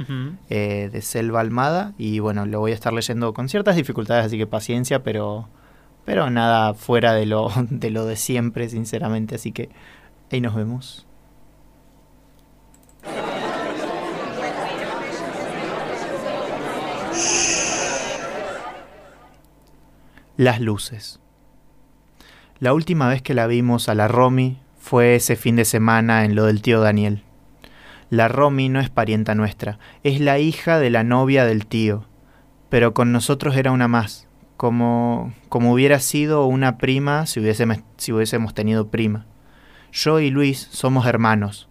Eh, 0.50 0.90
de 0.92 1.02
Selva 1.02 1.40
Almada 1.40 1.94
y 1.98 2.20
bueno, 2.20 2.46
lo 2.46 2.60
voy 2.60 2.72
a 2.72 2.76
estar 2.76 2.92
leyendo 2.94 3.34
con 3.34 3.48
ciertas 3.48 3.76
dificultades, 3.76 4.26
así 4.26 4.38
que 4.38 4.48
paciencia, 4.48 5.04
pero 5.04 5.48
pero 6.04 6.30
nada 6.30 6.74
fuera 6.74 7.14
de 7.14 7.26
lo 7.26 7.50
de 7.70 7.90
lo 7.92 8.06
de 8.06 8.16
siempre, 8.18 8.68
sinceramente, 8.70 9.36
así 9.36 9.52
que 9.52 9.70
ahí 10.32 10.42
nos 10.42 10.56
vemos. 10.56 11.06
Las 20.38 20.62
luces. 20.62 21.20
La 22.60 22.76
última 22.76 23.08
vez 23.08 23.24
que 23.24 23.34
la 23.34 23.48
vimos 23.48 23.90
a 23.90 23.96
la 23.96 24.08
Romy 24.08 24.60
fue 24.78 25.16
ese 25.16 25.36
fin 25.36 25.56
de 25.56 25.66
semana 25.66 26.26
en 26.26 26.36
lo 26.36 26.46
del 26.46 26.62
tío 26.62 26.80
Daniel. 26.80 27.24
La 28.12 28.28
Romy 28.28 28.70
no 28.70 28.80
es 28.80 28.92
parienta 28.92 29.34
nuestra, 29.34 29.80
es 30.04 30.20
la 30.20 30.38
hija 30.38 30.78
de 30.78 30.92
la 30.92 31.04
novia 31.04 31.44
del 31.44 31.66
tío, 31.66 32.06
pero 32.70 32.94
con 32.94 33.12
nosotros 33.12 33.58
era 33.58 33.72
una 33.72 33.88
más, 33.88 34.28
como, 34.58 35.34
como 35.50 35.74
hubiera 35.74 36.00
sido 36.00 36.46
una 36.46 36.78
prima 36.78 37.26
si 37.26 37.40
hubiésemos, 37.40 37.80
si 37.98 38.14
hubiésemos 38.14 38.54
tenido 38.54 38.90
prima. 38.90 39.26
Yo 39.92 40.20
y 40.20 40.30
Luis 40.30 40.68
somos 40.70 41.08
hermanos. 41.08 41.68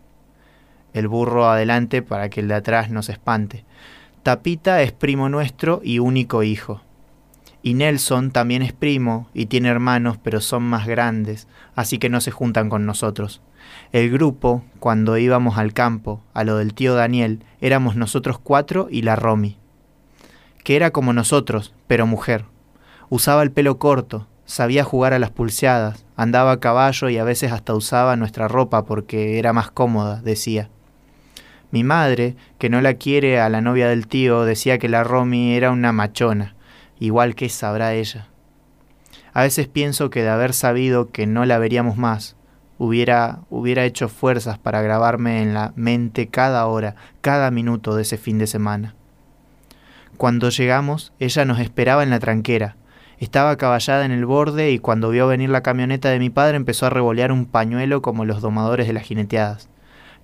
El 0.93 1.07
burro 1.07 1.49
adelante 1.49 2.03
para 2.03 2.31
que 2.31 2.41
el 2.41 2.49
de 2.49 2.55
atrás 2.55 2.91
no 2.91 3.05
se 3.05 3.13
espante. 3.13 3.65
Tapita 4.25 4.83
es 4.83 4.91
primo 4.91 5.29
nuestro 5.29 5.83
y 5.85 6.01
único 6.01 6.43
hijo. 6.43 6.83
Y 7.67 7.75
Nelson 7.75 8.31
también 8.31 8.63
es 8.63 8.73
primo 8.73 9.29
y 9.35 9.47
tiene 9.47 9.71
hermanos, 9.71 10.19
pero 10.23 10.41
son 10.41 10.63
más 10.63 10.87
grandes, 10.87 11.49
así 11.75 11.99
que 11.99 12.09
no 12.09 12.21
se 12.21 12.31
juntan 12.31 12.69
con 12.69 12.87
nosotros. 12.87 13.43
El 13.91 14.09
grupo, 14.09 14.63
cuando 14.79 15.19
íbamos 15.19 15.59
al 15.59 15.73
campo, 15.73 16.23
a 16.33 16.45
lo 16.45 16.59
del 16.59 16.75
tío 16.75 16.95
Daniel, 16.95 17.43
éramos 17.61 17.97
nosotros 17.97 18.39
cuatro 18.39 18.87
y 18.89 19.03
la 19.03 19.17
Romy, 19.17 19.59
que 20.63 20.77
era 20.77 20.93
como 20.93 21.13
nosotros, 21.13 21.75
pero 21.89 22.07
mujer. 22.07 22.45
Usaba 23.09 23.43
el 23.43 23.51
pelo 23.51 23.81
corto, 23.81 24.29
sabía 24.45 24.85
jugar 24.85 25.13
a 25.13 25.19
las 25.19 25.33
pulseadas, 25.33 26.07
andaba 26.15 26.53
a 26.53 26.61
caballo 26.61 27.09
y 27.09 27.19
a 27.19 27.25
veces 27.25 27.51
hasta 27.51 27.75
usaba 27.75 28.15
nuestra 28.15 28.47
ropa 28.47 28.85
porque 28.85 29.41
era 29.41 29.53
más 29.53 29.73
cómoda, 29.73 30.23
decía. 30.23 30.71
Mi 31.73 31.83
madre, 31.83 32.37
que 32.59 32.71
no 32.71 32.81
la 32.81 32.95
quiere 32.95 33.41
a 33.41 33.49
la 33.49 33.61
novia 33.61 33.89
del 33.89 34.07
tío, 34.07 34.45
decía 34.45 34.79
que 34.79 34.89
la 34.89 35.03
Romy 35.03 35.57
era 35.57 35.73
una 35.73 35.91
machona, 35.91 36.56
igual 36.99 37.35
que 37.35 37.49
sabrá 37.49 37.95
ella. 37.95 38.29
A 39.33 39.43
veces 39.43 39.69
pienso 39.69 40.11
que 40.11 40.23
de 40.23 40.31
haber 40.31 40.53
sabido 40.53 41.11
que 41.11 41.27
no 41.27 41.45
la 41.45 41.59
veríamos 41.59 41.97
más, 41.97 42.37
hubiera, 42.79 43.41
hubiera 43.51 43.85
hecho 43.85 44.09
fuerzas 44.09 44.59
para 44.59 44.83
grabarme 44.83 45.43
en 45.43 45.55
la 45.55 45.73
mente 45.77 46.29
cada 46.29 46.67
hora, 46.67 46.97
cada 47.21 47.51
minuto 47.51 47.95
de 47.95 48.03
ese 48.03 48.19
fin 48.19 48.39
de 48.39 48.47
semana. 48.47 48.95
Cuando 50.17 50.49
llegamos, 50.49 51.13
ella 51.19 51.45
nos 51.45 51.61
esperaba 51.61 52.03
en 52.03 52.11
la 52.11 52.19
tranquera, 52.19 52.77
Estaba 53.19 53.57
caballada 53.57 54.05
en 54.05 54.13
el 54.13 54.27
borde 54.27 54.73
y 54.73 54.79
cuando 54.79 55.09
vio 55.09 55.27
venir 55.27 55.49
la 55.49 55.63
camioneta 55.63 56.11
de 56.11 56.19
mi 56.19 56.29
padre 56.29 56.57
empezó 56.57 56.85
a 56.85 56.91
revolear 56.91 57.33
un 57.33 57.47
pañuelo 57.47 58.03
como 58.03 58.27
los 58.27 58.43
domadores 58.43 58.87
de 58.87 58.93
las 58.93 59.05
jineteadas. 59.05 59.71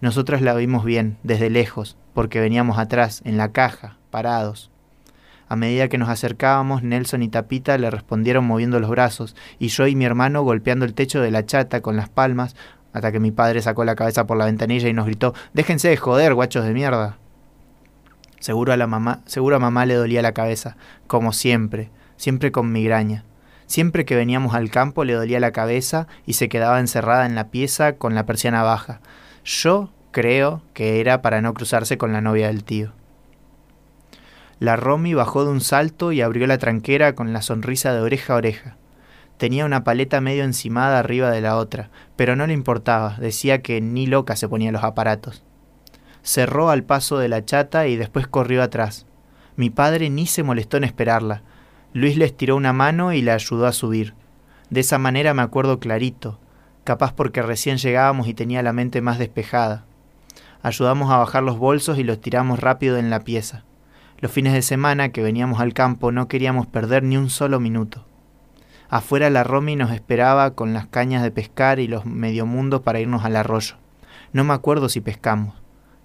Nosotros 0.02 0.42
la 0.42 0.54
vimos 0.54 0.84
bien, 0.84 1.16
desde 1.22 1.48
lejos, 1.48 1.96
porque 2.12 2.40
veníamos 2.40 2.78
atrás, 2.78 3.22
en 3.24 3.38
la 3.38 3.52
caja, 3.52 3.96
parados. 4.10 4.70
A 5.52 5.56
medida 5.56 5.88
que 5.88 5.98
nos 5.98 6.08
acercábamos, 6.08 6.82
Nelson 6.82 7.22
y 7.22 7.28
Tapita 7.28 7.76
le 7.76 7.90
respondieron 7.90 8.46
moviendo 8.46 8.80
los 8.80 8.88
brazos, 8.88 9.36
y 9.58 9.68
yo 9.68 9.86
y 9.86 9.94
mi 9.94 10.06
hermano 10.06 10.42
golpeando 10.42 10.86
el 10.86 10.94
techo 10.94 11.20
de 11.20 11.30
la 11.30 11.44
chata 11.44 11.82
con 11.82 11.94
las 11.94 12.08
palmas, 12.08 12.56
hasta 12.94 13.12
que 13.12 13.20
mi 13.20 13.32
padre 13.32 13.60
sacó 13.60 13.84
la 13.84 13.94
cabeza 13.94 14.26
por 14.26 14.38
la 14.38 14.46
ventanilla 14.46 14.88
y 14.88 14.94
nos 14.94 15.04
gritó 15.04 15.34
Déjense 15.52 15.90
de 15.90 15.98
joder, 15.98 16.32
guachos 16.32 16.64
de 16.64 16.72
mierda. 16.72 17.18
Seguro 18.40 18.72
a 18.72 18.78
la 18.78 18.86
mamá, 18.86 19.20
seguro 19.26 19.56
a 19.56 19.58
mamá 19.58 19.84
le 19.84 19.92
dolía 19.92 20.22
la 20.22 20.32
cabeza, 20.32 20.78
como 21.06 21.34
siempre, 21.34 21.90
siempre 22.16 22.50
con 22.50 22.72
migraña. 22.72 23.26
Siempre 23.66 24.06
que 24.06 24.16
veníamos 24.16 24.54
al 24.54 24.70
campo 24.70 25.04
le 25.04 25.12
dolía 25.12 25.38
la 25.38 25.52
cabeza 25.52 26.06
y 26.24 26.32
se 26.32 26.48
quedaba 26.48 26.80
encerrada 26.80 27.26
en 27.26 27.34
la 27.34 27.50
pieza 27.50 27.96
con 27.96 28.14
la 28.14 28.24
persiana 28.24 28.62
baja. 28.62 29.02
Yo 29.44 29.90
creo 30.12 30.62
que 30.72 30.98
era 31.02 31.20
para 31.20 31.42
no 31.42 31.52
cruzarse 31.52 31.98
con 31.98 32.14
la 32.14 32.22
novia 32.22 32.46
del 32.46 32.64
tío. 32.64 32.94
La 34.62 34.76
Romy 34.76 35.12
bajó 35.12 35.44
de 35.44 35.50
un 35.50 35.60
salto 35.60 36.12
y 36.12 36.20
abrió 36.20 36.46
la 36.46 36.56
tranquera 36.56 37.16
con 37.16 37.32
la 37.32 37.42
sonrisa 37.42 37.92
de 37.92 38.00
oreja 38.00 38.34
a 38.34 38.36
oreja. 38.36 38.76
Tenía 39.36 39.64
una 39.64 39.82
paleta 39.82 40.20
medio 40.20 40.44
encimada 40.44 41.00
arriba 41.00 41.32
de 41.32 41.40
la 41.40 41.56
otra, 41.56 41.90
pero 42.14 42.36
no 42.36 42.46
le 42.46 42.52
importaba, 42.52 43.16
decía 43.18 43.60
que 43.60 43.80
ni 43.80 44.06
loca 44.06 44.36
se 44.36 44.48
ponía 44.48 44.70
los 44.70 44.84
aparatos. 44.84 45.42
Cerró 46.22 46.70
al 46.70 46.84
paso 46.84 47.18
de 47.18 47.28
la 47.28 47.44
chata 47.44 47.88
y 47.88 47.96
después 47.96 48.28
corrió 48.28 48.62
atrás. 48.62 49.04
Mi 49.56 49.68
padre 49.68 50.10
ni 50.10 50.28
se 50.28 50.44
molestó 50.44 50.76
en 50.76 50.84
esperarla, 50.84 51.42
Luis 51.92 52.16
le 52.16 52.26
estiró 52.26 52.54
una 52.54 52.72
mano 52.72 53.12
y 53.12 53.20
la 53.20 53.34
ayudó 53.34 53.66
a 53.66 53.72
subir. 53.72 54.14
De 54.70 54.78
esa 54.78 54.96
manera 54.96 55.34
me 55.34 55.42
acuerdo 55.42 55.80
clarito, 55.80 56.38
capaz 56.84 57.12
porque 57.12 57.42
recién 57.42 57.78
llegábamos 57.78 58.28
y 58.28 58.34
tenía 58.34 58.62
la 58.62 58.72
mente 58.72 59.00
más 59.00 59.18
despejada. 59.18 59.86
Ayudamos 60.62 61.10
a 61.10 61.18
bajar 61.18 61.42
los 61.42 61.58
bolsos 61.58 61.98
y 61.98 62.04
los 62.04 62.20
tiramos 62.20 62.60
rápido 62.60 62.96
en 62.96 63.10
la 63.10 63.24
pieza. 63.24 63.64
Los 64.22 64.30
fines 64.30 64.52
de 64.52 64.62
semana 64.62 65.08
que 65.08 65.20
veníamos 65.20 65.58
al 65.58 65.74
campo 65.74 66.12
no 66.12 66.28
queríamos 66.28 66.68
perder 66.68 67.02
ni 67.02 67.16
un 67.16 67.28
solo 67.28 67.58
minuto. 67.58 68.04
Afuera 68.88 69.30
la 69.30 69.42
Romy 69.42 69.74
nos 69.74 69.90
esperaba 69.90 70.52
con 70.52 70.72
las 70.72 70.86
cañas 70.86 71.24
de 71.24 71.32
pescar 71.32 71.80
y 71.80 71.88
los 71.88 72.06
mediomundos 72.06 72.82
para 72.82 73.00
irnos 73.00 73.24
al 73.24 73.34
arroyo. 73.34 73.74
No 74.32 74.44
me 74.44 74.54
acuerdo 74.54 74.88
si 74.88 75.00
pescamos. 75.00 75.56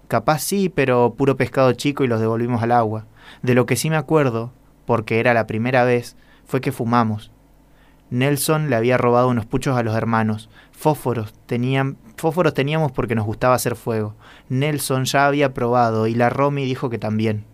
Capaz 0.08 0.40
sí, 0.40 0.68
pero 0.68 1.14
puro 1.16 1.36
pescado 1.36 1.72
chico 1.74 2.02
y 2.02 2.08
los 2.08 2.18
devolvimos 2.18 2.60
al 2.60 2.72
agua. 2.72 3.06
De 3.42 3.54
lo 3.54 3.66
que 3.66 3.76
sí 3.76 3.88
me 3.88 3.94
acuerdo 3.94 4.50
porque 4.84 5.20
era 5.20 5.32
la 5.32 5.46
primera 5.46 5.84
vez, 5.84 6.16
fue 6.44 6.60
que 6.60 6.72
fumamos. 6.72 7.30
Nelson 8.10 8.68
le 8.68 8.74
había 8.74 8.98
robado 8.98 9.28
unos 9.28 9.46
puchos 9.46 9.76
a 9.76 9.84
los 9.84 9.94
hermanos. 9.94 10.50
Fósforos, 10.72 11.34
tenían, 11.46 11.96
fósforos 12.16 12.52
teníamos 12.52 12.90
porque 12.90 13.14
nos 13.14 13.26
gustaba 13.26 13.54
hacer 13.54 13.76
fuego. 13.76 14.16
Nelson 14.48 15.04
ya 15.04 15.28
había 15.28 15.54
probado 15.54 16.08
y 16.08 16.16
la 16.16 16.30
Romy 16.30 16.64
dijo 16.64 16.90
que 16.90 16.98
también. 16.98 17.44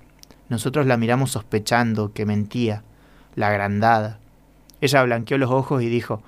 Nosotros 0.55 0.87
la 0.87 0.97
miramos 0.97 1.33
sospechando 1.33 2.13
que 2.13 2.27
mentía, 2.27 2.85
la 3.35 3.49
agrandada. 3.49 4.21
Ella 4.81 5.03
blanqueó 5.03 5.37
los 5.37 5.51
ojos 5.51 5.83
y 5.83 5.89
dijo, 5.89 6.23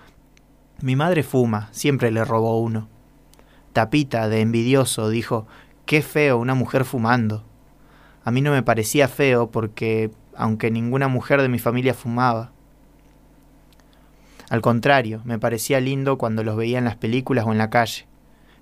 Mi 0.81 0.97
madre 0.97 1.23
fuma, 1.23 1.69
siempre 1.71 2.11
le 2.11 2.25
robó 2.25 2.61
uno. 2.61 2.89
Tapita, 3.73 4.29
de 4.29 4.41
envidioso, 4.41 5.11
dijo, 5.11 5.47
Qué 5.85 6.03
feo 6.03 6.39
una 6.39 6.57
mujer 6.57 6.85
fumando. 6.85 7.45
A 8.25 8.33
mí 8.33 8.41
no 8.41 8.51
me 8.51 8.65
parecía 8.65 9.07
feo 9.07 9.49
porque 9.49 10.11
aunque 10.35 10.73
ninguna 10.73 11.07
mujer 11.07 11.41
de 11.41 11.49
mi 11.49 11.61
familia 11.61 11.95
fumaba. 11.95 12.51
Al 14.51 14.61
contrario, 14.61 15.21
me 15.25 15.39
parecía 15.39 15.79
lindo 15.79 16.19
cuando 16.19 16.43
los 16.43 16.57
veía 16.57 16.79
en 16.79 16.85
las 16.85 16.97
películas 16.97 17.47
o 17.47 17.53
en 17.53 17.59
la 17.59 17.71
calle. 17.71 18.09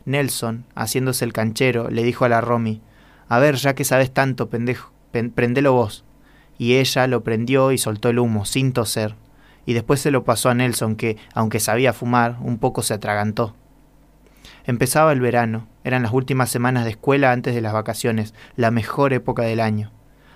Nelson, 0.05 0.67
haciéndose 0.75 1.25
el 1.25 1.33
canchero, 1.33 1.89
le 1.89 2.03
dijo 2.03 2.27
a 2.27 2.29
la 2.29 2.43
Romy, 2.43 2.83
A 3.31 3.39
ver, 3.39 3.55
ya 3.55 3.75
que 3.75 3.85
sabes 3.85 4.13
tanto, 4.13 4.51
pendejo, 4.51 4.94
prendelo 5.35 5.73
vos. 5.73 6.05
Y 6.59 6.77
ella 6.77 7.07
lo 7.07 7.25
prendió 7.25 7.73
y 7.73 7.79
soltó 7.79 8.09
el 8.09 8.19
humo, 8.19 8.45
sin 8.45 8.73
toser. 8.73 9.15
Y 9.67 9.73
después 9.73 10.01
se 10.01 10.11
lo 10.11 10.25
pasó 10.25 10.51
a 10.51 10.55
Nelson, 10.55 10.97
que, 10.97 11.17
aunque 11.35 11.61
sabía 11.61 11.93
fumar, 11.93 12.37
un 12.41 12.59
poco 12.59 12.83
se 12.83 12.95
atragantó. 12.95 13.55
Empezaba 14.67 15.13
el 15.13 15.21
verano, 15.21 15.67
eran 15.85 16.03
las 16.03 16.13
últimas 16.13 16.51
semanas 16.51 16.85
de 16.85 16.91
escuela 16.91 17.33
antes 17.33 17.55
de 17.55 17.61
las 17.61 17.73
vacaciones, 17.73 18.35
la 18.57 18.71
mejor 18.71 19.13
época 19.13 19.43
del 19.43 19.61
año. 19.61 19.91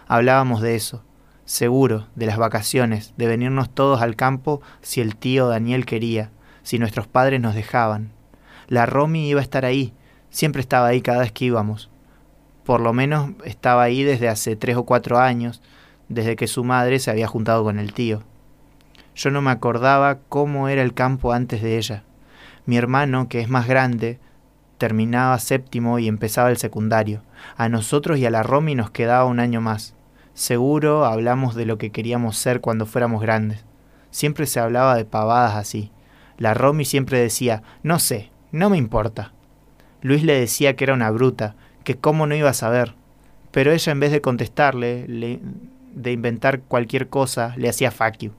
Hablábamos 0.07 0.61
de 0.61 0.75
eso, 0.75 1.03
seguro, 1.45 2.09
de 2.15 2.27
las 2.27 2.37
vacaciones, 2.37 3.15
de 3.17 3.27
venirnos 3.27 3.71
todos 3.71 4.03
al 4.03 4.17
campo 4.17 4.61
si 4.83 5.01
el 5.01 5.17
tío 5.17 5.49
Daniel 5.49 5.87
quería, 5.87 6.31
si 6.63 6.79
nuestros 6.79 7.07
padres 7.07 7.41
nos 7.41 7.55
dejaban. 7.55 8.13
La 8.69 8.85
Romy 8.85 9.29
iba 9.29 9.41
a 9.41 9.43
estar 9.43 9.65
ahí, 9.65 9.95
siempre 10.29 10.61
estaba 10.61 10.89
ahí 10.89 11.01
cada 11.01 11.21
vez 11.21 11.33
que 11.33 11.47
íbamos. 11.47 11.91
Por 12.69 12.83
lo 12.83 12.93
menos 12.93 13.31
estaba 13.47 13.83
ahí 13.83 14.03
desde 14.03 14.29
hace 14.29 14.55
tres 14.55 14.77
o 14.77 14.83
cuatro 14.83 15.19
años, 15.19 15.63
desde 16.11 16.37
que 16.37 16.47
su 16.47 16.65
madre 16.65 16.99
se 16.99 17.11
había 17.11 17.27
juntado 17.27 17.65
con 17.65 17.79
el 17.79 17.95
tío. 17.95 18.23
Yo 19.17 19.31
no 19.31 19.41
me 19.41 19.51
acordaba 19.51 20.19
cómo 20.29 20.69
era 20.69 20.83
el 20.83 20.93
campo 20.93 21.33
antes 21.33 21.63
de 21.63 21.79
ella. 21.79 22.03
Mi 22.67 22.77
hermano, 22.77 23.27
que 23.31 23.41
es 23.41 23.49
más 23.49 23.67
grande, 23.67 24.19
terminaba 24.77 25.39
séptimo 25.39 25.99
y 25.99 26.09
empezaba 26.09 26.51
el 26.51 26.59
secundario. 26.59 27.23
A 27.57 27.71
nosotros 27.71 28.19
y 28.19 28.27
a 28.27 28.31
la 28.31 28.43
Romy 28.43 28.75
nos 28.75 28.91
quedaba 28.91 29.25
un 29.25 29.41
año 29.41 29.63
más. 29.63 29.95
Seguro 30.35 31.07
hablamos 31.07 31.55
de 31.55 31.65
lo 31.65 31.79
que 31.79 31.91
queríamos 31.91 32.37
ser 32.37 32.61
cuando 32.61 32.85
fuéramos 32.85 33.23
grandes. 33.23 33.65
Siempre 34.11 34.45
se 34.45 34.61
hablaba 34.61 34.95
de 34.95 35.07
pavadas 35.07 35.55
así. 35.55 35.91
La 36.37 36.53
Romy 36.53 36.85
siempre 36.85 37.19
decía, 37.19 37.63
no 37.83 37.99
sé, 37.99 38.31
no 38.53 38.69
me 38.69 38.77
importa. 38.77 39.33
Luis 40.03 40.23
le 40.23 40.39
decía 40.39 40.77
que 40.77 40.85
era 40.85 40.93
una 40.93 41.11
bruta, 41.11 41.57
que 41.89 41.97
cómo 41.97 42.27
no 42.27 42.35
iba 42.35 42.51
a 42.51 42.53
saber. 42.53 42.93
Pero 43.51 43.73
ella 43.73 43.93
en 43.93 43.99
vez 43.99 44.13
de 44.13 44.21
contestarle, 44.21 45.07
de 45.95 46.13
inventar 46.13 46.61
cualquier 46.61 47.09
cosa, 47.09 47.55
le 47.57 47.71
hacía 47.71 47.91
fuck 47.91 48.31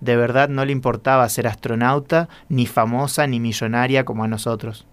De 0.00 0.16
verdad 0.16 0.48
no 0.48 0.64
le 0.64 0.72
importaba 0.72 1.28
ser 1.28 1.46
astronauta, 1.46 2.30
ni 2.48 2.64
famosa, 2.64 3.26
ni 3.26 3.38
millonaria 3.38 4.06
como 4.06 4.24
a 4.24 4.28
nosotros. 4.28 4.86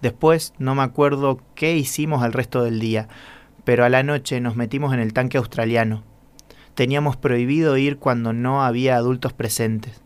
Después 0.00 0.54
no 0.56 0.74
me 0.74 0.80
acuerdo 0.80 1.38
qué 1.54 1.76
hicimos 1.76 2.24
el 2.24 2.32
resto 2.32 2.64
del 2.64 2.80
día, 2.80 3.08
pero 3.64 3.84
a 3.84 3.90
la 3.90 4.02
noche 4.02 4.40
nos 4.40 4.56
metimos 4.56 4.94
en 4.94 5.00
el 5.00 5.12
tanque 5.12 5.36
australiano. 5.36 6.02
Teníamos 6.74 7.18
prohibido 7.18 7.76
ir 7.76 7.98
cuando 7.98 8.32
no 8.32 8.64
había 8.64 8.96
adultos 8.96 9.34
presentes. 9.34 10.00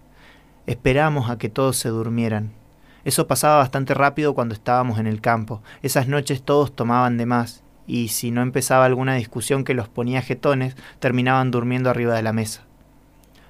Esperamos 0.67 1.31
a 1.31 1.39
que 1.39 1.51
todos 1.51 1.77
se 1.77 1.91
durmieran. 1.91 2.58
Eso 3.05 3.27
pasaba 3.27 3.59
bastante 3.59 3.95
rápido 3.95 4.35
cuando 4.35 4.55
estábamos 4.55 4.99
en 4.99 5.07
el 5.07 5.21
campo. 5.21 5.63
Esas 5.83 6.09
noches 6.09 6.43
todos 6.43 6.75
tomaban 6.75 7.17
de 7.17 7.27
más, 7.27 7.63
y 7.87 8.09
si 8.09 8.31
no 8.31 8.43
empezaba 8.43 8.85
alguna 8.85 9.15
discusión 9.15 9.65
que 9.65 9.75
los 9.75 9.89
ponía 9.89 10.23
jetones, 10.23 10.77
terminaban 10.99 11.51
durmiendo 11.51 11.91
arriba 11.91 12.15
de 12.15 12.23
la 12.23 12.33
mesa. 12.33 12.63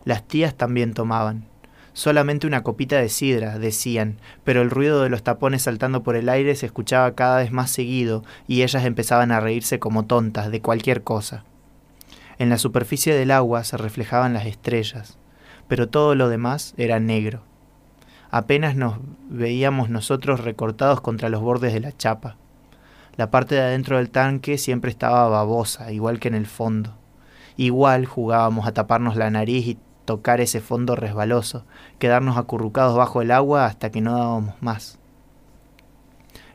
Las 0.04 0.26
tías 0.26 0.54
también 0.54 0.94
tomaban. 0.94 1.44
Solamente 1.92 2.46
una 2.46 2.62
copita 2.62 2.96
de 2.98 3.08
sidra, 3.08 3.58
decían, 3.58 4.18
pero 4.44 4.62
el 4.62 4.70
ruido 4.70 5.02
de 5.02 5.10
los 5.10 5.24
tapones 5.24 5.62
saltando 5.62 6.04
por 6.04 6.14
el 6.14 6.28
aire 6.28 6.54
se 6.54 6.66
escuchaba 6.66 7.16
cada 7.16 7.38
vez 7.38 7.50
más 7.50 7.72
seguido 7.72 8.22
y 8.46 8.62
ellas 8.62 8.84
empezaban 8.84 9.32
a 9.32 9.40
reírse 9.40 9.80
como 9.80 10.06
tontas 10.06 10.52
de 10.52 10.62
cualquier 10.62 11.02
cosa. 11.02 11.44
En 12.38 12.50
la 12.50 12.58
superficie 12.58 13.14
del 13.16 13.32
agua 13.32 13.64
se 13.64 13.76
reflejaban 13.76 14.32
las 14.32 14.46
estrellas, 14.46 15.18
pero 15.66 15.88
todo 15.88 16.14
lo 16.14 16.28
demás 16.28 16.72
era 16.76 17.00
negro. 17.00 17.42
Apenas 18.30 18.76
nos 18.76 18.99
veíamos 19.30 19.88
nosotros 19.88 20.40
recortados 20.40 21.00
contra 21.00 21.28
los 21.28 21.40
bordes 21.40 21.73
de 21.73 21.80
la 21.80 21.97
chapa. 21.97 22.37
La 23.16 23.30
parte 23.30 23.54
de 23.54 23.62
adentro 23.62 23.97
del 23.97 24.11
tanque 24.11 24.58
siempre 24.58 24.90
estaba 24.90 25.28
babosa, 25.28 25.92
igual 25.92 26.20
que 26.20 26.28
en 26.28 26.35
el 26.35 26.47
fondo. 26.47 26.94
Igual 27.56 28.06
jugábamos 28.06 28.66
a 28.66 28.73
taparnos 28.73 29.16
la 29.16 29.30
nariz 29.30 29.66
y 29.66 29.78
tocar 30.04 30.40
ese 30.40 30.61
fondo 30.61 30.94
resbaloso, 30.94 31.64
quedarnos 31.99 32.37
acurrucados 32.37 32.97
bajo 32.97 33.20
el 33.20 33.30
agua 33.30 33.66
hasta 33.66 33.90
que 33.90 34.00
no 34.00 34.12
dábamos 34.12 34.54
más. 34.61 34.99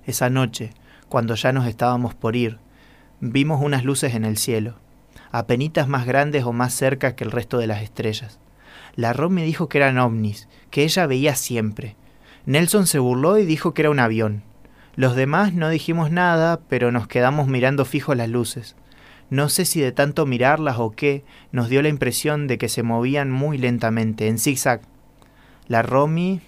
Esa 0.06 0.30
noche, 0.30 0.72
cuando 1.10 1.36
ya 1.36 1.52
nos 1.52 1.68
estábamos 1.68 2.16
por 2.16 2.36
ir, 2.36 2.58
vimos 3.20 3.62
unas 3.62 3.84
luces 3.84 4.16
en 4.16 4.26
el 4.26 4.38
cielo, 4.38 4.76
apenitas 5.32 5.88
más 5.88 6.06
grandes 6.06 6.46
o 6.46 6.54
más 6.54 6.74
cerca 6.74 7.16
que 7.16 7.24
el 7.24 7.32
resto 7.32 7.58
de 7.58 7.68
las 7.68 7.82
estrellas. 7.82 8.40
La 8.96 9.14
Rom 9.14 9.34
me 9.34 9.44
dijo 9.44 9.70
que 9.70 9.78
eran 9.78 9.98
ovnis, 9.98 10.48
que 10.70 10.84
ella 10.84 11.08
veía 11.08 11.36
siempre. 11.36 11.96
Nelson 12.46 12.88
se 12.88 13.00
burló 13.00 13.38
y 13.38 13.46
dijo 13.46 13.74
que 13.74 13.84
era 13.84 13.92
un 13.92 14.00
avión. 14.00 14.44
Los 14.96 15.16
demás 15.16 15.54
no 15.54 15.70
dijimos 15.70 16.12
nada, 16.12 16.60
pero 16.68 16.92
nos 16.92 17.08
quedamos 17.08 17.48
mirando 17.48 17.86
fijo 17.86 18.14
las 18.14 18.30
luces. 18.30 18.76
No 19.30 19.50
sé 19.50 19.66
si 19.66 19.82
de 19.82 19.92
tanto 19.92 20.26
mirarlas 20.26 20.78
o 20.78 20.92
qué, 20.92 21.24
nos 21.52 21.70
dio 21.70 21.82
la 21.82 21.90
impresión 21.90 22.48
de 22.48 22.58
que 22.58 22.70
se 22.70 22.84
movían 22.84 23.32
muy 23.32 23.58
lentamente, 23.58 24.28
en 24.28 24.38
zigzag. 24.38 24.82
La 25.68 25.82
Romy 25.82 26.42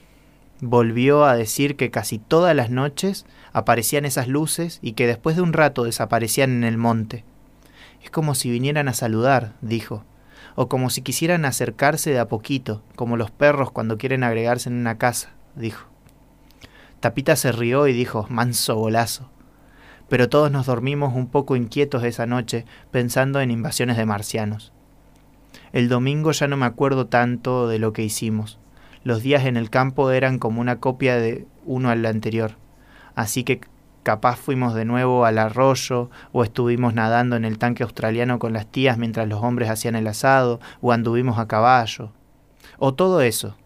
volvió 0.62 1.25
a 1.25 1.36
decir 1.36 1.75
que 1.75 1.89
casi 1.89 2.20
todas 2.20 2.55
las 2.55 2.70
noches 2.70 3.25
aparecían 3.53 4.05
esas 4.05 4.27
luces 4.27 4.79
y 4.82 4.94
que 4.94 5.08
después 5.08 5.36
de 5.36 5.41
un 5.41 5.53
rato 5.53 5.84
desaparecían 5.84 6.51
en 6.51 6.63
el 6.63 6.77
monte. 6.77 7.24
Es 8.03 8.12
como 8.12 8.36
si 8.36 8.51
vinieran 8.51 8.88
a 8.88 8.94
saludar, 8.94 9.53
dijo. 9.62 10.03
O 10.55 10.69
como 10.69 10.89
si 10.89 11.01
quisieran 11.01 11.45
acercarse 11.45 12.12
de 12.12 12.19
a 12.19 12.27
poquito, 12.27 12.81
como 12.95 13.17
los 13.17 13.31
perros 13.31 13.71
cuando 13.71 13.97
quieren 13.97 14.24
agregarse 14.24 14.69
en 14.69 14.75
una 14.75 14.97
casa, 14.97 15.31
dijo. 15.55 15.88
Tapita 17.00 17.35
se 17.35 17.51
rió 17.51 17.88
y 17.88 17.93
dijo, 17.93 18.25
manso 18.29 18.75
golazo. 18.75 19.29
Pero 20.07 20.29
todos 20.29 20.51
nos 20.51 20.65
dormimos 20.65 21.13
un 21.13 21.27
poco 21.27 21.55
inquietos 21.55 22.03
esa 22.03 22.25
noche, 22.25 22.65
pensando 22.91 23.41
en 23.41 23.51
invasiones 23.51 23.97
de 23.97 24.05
marcianos. 24.05 24.71
El 25.74 25.89
domingo 25.89 26.31
ya 26.31 26.47
no 26.47 26.57
me 26.57 26.65
acuerdo 26.65 27.07
tanto 27.07 27.67
de 27.67 27.79
lo 27.79 27.91
que 27.91 28.03
hicimos. 28.03 28.59
Los 29.03 29.21
días 29.21 29.45
en 29.45 29.57
el 29.57 29.69
campo 29.69 30.09
eran 30.12 30.39
como 30.39 30.62
una 30.62 30.79
copia 30.79 31.17
de 31.17 31.45
uno 31.65 31.89
al 31.89 32.05
anterior. 32.05 32.53
Así 33.13 33.43
que 33.43 33.62
capaz 34.05 34.35
fuimos 34.35 34.75
de 34.75 34.85
nuevo 34.85 35.25
al 35.25 35.39
arroyo, 35.39 36.12
o 36.31 36.43
estuvimos 36.43 36.93
nadando 36.93 37.35
en 37.35 37.43
el 37.43 37.57
tanque 37.57 37.81
australiano 37.81 38.38
con 38.38 38.53
las 38.53 38.67
tías 38.67 39.00
mientras 39.00 39.27
los 39.27 39.41
hombres 39.41 39.67
hacían 39.71 39.95
el 39.95 40.05
asado, 40.05 40.59
o 40.79 40.91
anduvimos 40.91 41.39
a 41.39 41.47
caballo. 41.47 42.12
O 42.77 42.93
todo 42.93 43.21
eso. 43.21 43.57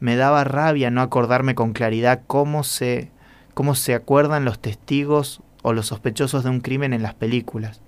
Me 0.00 0.16
daba 0.16 0.42
rabia 0.42 0.90
no 0.90 1.02
acordarme 1.02 1.54
con 1.54 1.72
claridad 1.72 2.22
cómo 2.26 2.64
se, 2.64 3.12
cómo 3.54 3.76
se 3.76 3.94
acuerdan 3.94 4.44
los 4.44 4.58
testigos 4.58 5.40
o 5.62 5.72
los 5.72 5.86
sospechosos 5.86 6.42
de 6.42 6.50
un 6.50 6.60
crimen 6.60 6.92
en 6.92 7.04
las 7.04 7.14
películas. 7.14 7.80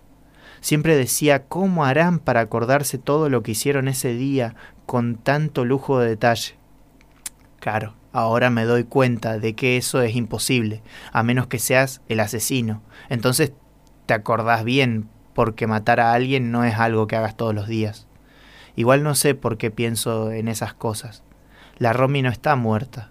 Siempre 0.61 0.95
decía 0.97 1.47
cómo 1.47 1.85
harán 1.85 2.21
para 2.21 2.41
acordarse 2.41 2.97
todo 2.97 3.29
lo 3.29 3.43
que 3.43 3.51
hicieron 3.51 3.89
ese 3.89 4.15
día 4.15 4.55
con 4.87 5.17
tanto 5.17 5.65
lujo 5.65 5.99
de 5.99 6.11
detalle. 6.11 6.55
Claro, 7.59 7.95
ahora 8.17 8.49
me 8.49 8.65
doy 8.65 8.85
cuenta 8.85 9.39
de 9.39 9.55
que 9.55 9.77
eso 9.77 10.01
es 10.01 10.17
imposible, 10.17 10.83
a 11.13 11.23
menos 11.23 11.49
que 11.49 11.59
seas 11.59 12.01
el 12.09 12.21
asesino. 12.21 12.83
Entonces 13.11 13.53
te 14.07 14.15
acordás 14.15 14.65
bien, 14.65 15.11
porque 15.35 15.67
matar 15.67 16.01
a 16.01 16.15
alguien 16.15 16.51
no 16.51 16.65
es 16.65 16.77
algo 16.77 17.07
que 17.07 17.17
hagas 17.17 17.37
todos 17.37 17.55
los 17.55 17.69
días. 17.69 18.07
Igual 18.75 19.03
no 19.03 19.15
sé 19.15 19.35
por 19.35 19.59
qué 19.59 19.71
pienso 19.71 20.33
en 20.33 20.49
esas 20.49 20.73
cosas. 20.73 21.25
La 21.77 21.93
Romy 21.93 22.23
no 22.23 22.31
está 22.31 22.57
muerta. 22.57 23.11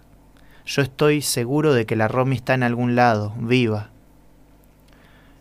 Yo 0.64 0.82
estoy 0.82 1.22
seguro 1.22 1.72
de 1.72 1.86
que 1.86 1.94
la 1.94 2.08
Romy 2.08 2.34
está 2.34 2.54
en 2.54 2.64
algún 2.64 2.96
lado, 2.96 3.32
viva. 3.38 3.90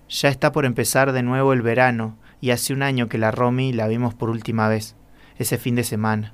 Ya 0.10 0.30
está 0.30 0.52
por 0.52 0.66
empezar 0.66 1.12
de 1.12 1.24
nuevo 1.24 1.54
el 1.54 1.64
verano, 1.64 2.18
y 2.40 2.52
hace 2.52 2.72
un 2.72 2.84
año 2.84 3.10
que 3.10 3.18
la 3.18 3.32
Romy 3.32 3.74
la 3.74 3.88
vimos 3.88 4.14
por 4.14 4.30
última 4.30 4.68
vez, 4.68 4.96
ese 5.40 5.58
fin 5.58 5.74
de 5.74 5.84
semana. 5.84 6.34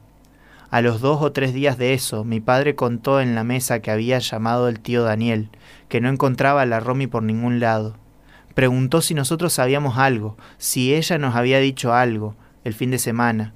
A 0.71 0.79
los 0.79 1.01
dos 1.01 1.21
o 1.21 1.33
tres 1.33 1.53
días 1.53 1.77
de 1.77 1.93
eso, 1.93 2.23
mi 2.23 2.39
padre 2.39 2.75
contó 2.75 3.19
en 3.19 3.35
la 3.35 3.43
mesa 3.43 3.81
que 3.81 3.91
había 3.91 4.19
llamado 4.19 4.69
el 4.69 4.79
tío 4.79 5.03
Daniel, 5.03 5.49
que 5.89 5.99
no 5.99 6.07
encontraba 6.07 6.61
a 6.61 6.65
la 6.65 6.79
Romy 6.79 7.07
por 7.07 7.23
ningún 7.23 7.59
lado. 7.59 7.97
Preguntó 8.55 9.01
si 9.01 9.13
nosotros 9.13 9.51
sabíamos 9.51 9.97
algo, 9.97 10.37
si 10.57 10.95
ella 10.95 11.17
nos 11.17 11.35
había 11.35 11.59
dicho 11.59 11.93
algo 11.93 12.35
el 12.63 12.73
fin 12.73 12.89
de 12.89 12.99
semana. 12.99 13.53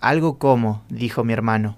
Algo 0.00 0.38
como, 0.38 0.82
dijo 0.88 1.24
mi 1.24 1.34
hermano. 1.34 1.76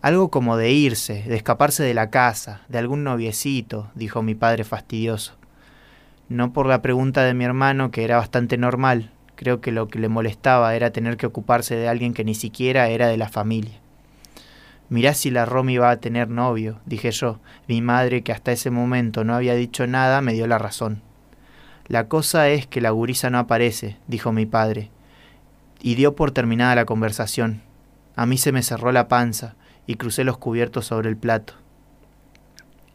Algo 0.00 0.30
como 0.30 0.56
de 0.56 0.70
irse, 0.70 1.24
de 1.24 1.34
escaparse 1.34 1.82
de 1.82 1.94
la 1.94 2.08
casa, 2.08 2.60
de 2.68 2.78
algún 2.78 3.02
noviecito, 3.02 3.90
dijo 3.96 4.22
mi 4.22 4.36
padre 4.36 4.62
fastidioso. 4.62 5.34
No 6.28 6.52
por 6.52 6.66
la 6.66 6.82
pregunta 6.82 7.24
de 7.24 7.34
mi 7.34 7.42
hermano, 7.42 7.90
que 7.90 8.04
era 8.04 8.18
bastante 8.18 8.58
normal, 8.58 9.10
creo 9.34 9.60
que 9.60 9.72
lo 9.72 9.88
que 9.88 9.98
le 9.98 10.08
molestaba 10.08 10.76
era 10.76 10.92
tener 10.92 11.16
que 11.16 11.26
ocuparse 11.26 11.74
de 11.74 11.88
alguien 11.88 12.14
que 12.14 12.22
ni 12.22 12.36
siquiera 12.36 12.90
era 12.90 13.08
de 13.08 13.16
la 13.16 13.28
familia. 13.28 13.80
Mirá 14.90 15.12
si 15.12 15.30
la 15.30 15.44
Romy 15.44 15.76
va 15.76 15.90
a 15.90 16.00
tener 16.00 16.30
novio, 16.30 16.80
dije 16.86 17.10
yo. 17.10 17.40
Mi 17.66 17.82
madre, 17.82 18.22
que 18.22 18.32
hasta 18.32 18.52
ese 18.52 18.70
momento 18.70 19.22
no 19.24 19.34
había 19.34 19.54
dicho 19.54 19.86
nada, 19.86 20.20
me 20.22 20.32
dio 20.32 20.46
la 20.46 20.58
razón. 20.58 21.02
La 21.86 22.08
cosa 22.08 22.48
es 22.48 22.66
que 22.66 22.80
la 22.80 22.90
gurisa 22.90 23.30
no 23.30 23.38
aparece, 23.38 23.96
dijo 24.06 24.32
mi 24.32 24.46
padre, 24.46 24.90
y 25.80 25.94
dio 25.94 26.14
por 26.14 26.32
terminada 26.32 26.74
la 26.74 26.84
conversación. 26.84 27.62
A 28.16 28.26
mí 28.26 28.36
se 28.38 28.52
me 28.52 28.62
cerró 28.62 28.92
la 28.92 29.08
panza, 29.08 29.56
y 29.86 29.94
crucé 29.94 30.22
los 30.22 30.36
cubiertos 30.36 30.86
sobre 30.86 31.08
el 31.08 31.16
plato. 31.16 31.54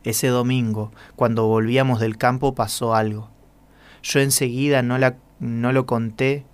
Ese 0.03 0.27
domingo, 0.27 0.91
cuando 1.15 1.47
volvíamos 1.47 1.99
del 1.99 2.17
campo, 2.17 2.53
pasó 2.53 2.93
algo. 2.93 3.29
Yo 4.03 4.19
enseguida 4.19 4.83
no, 4.83 4.97
la, 4.97 5.15
no 5.39 5.71
lo 5.71 5.87
conté, 5.87 6.45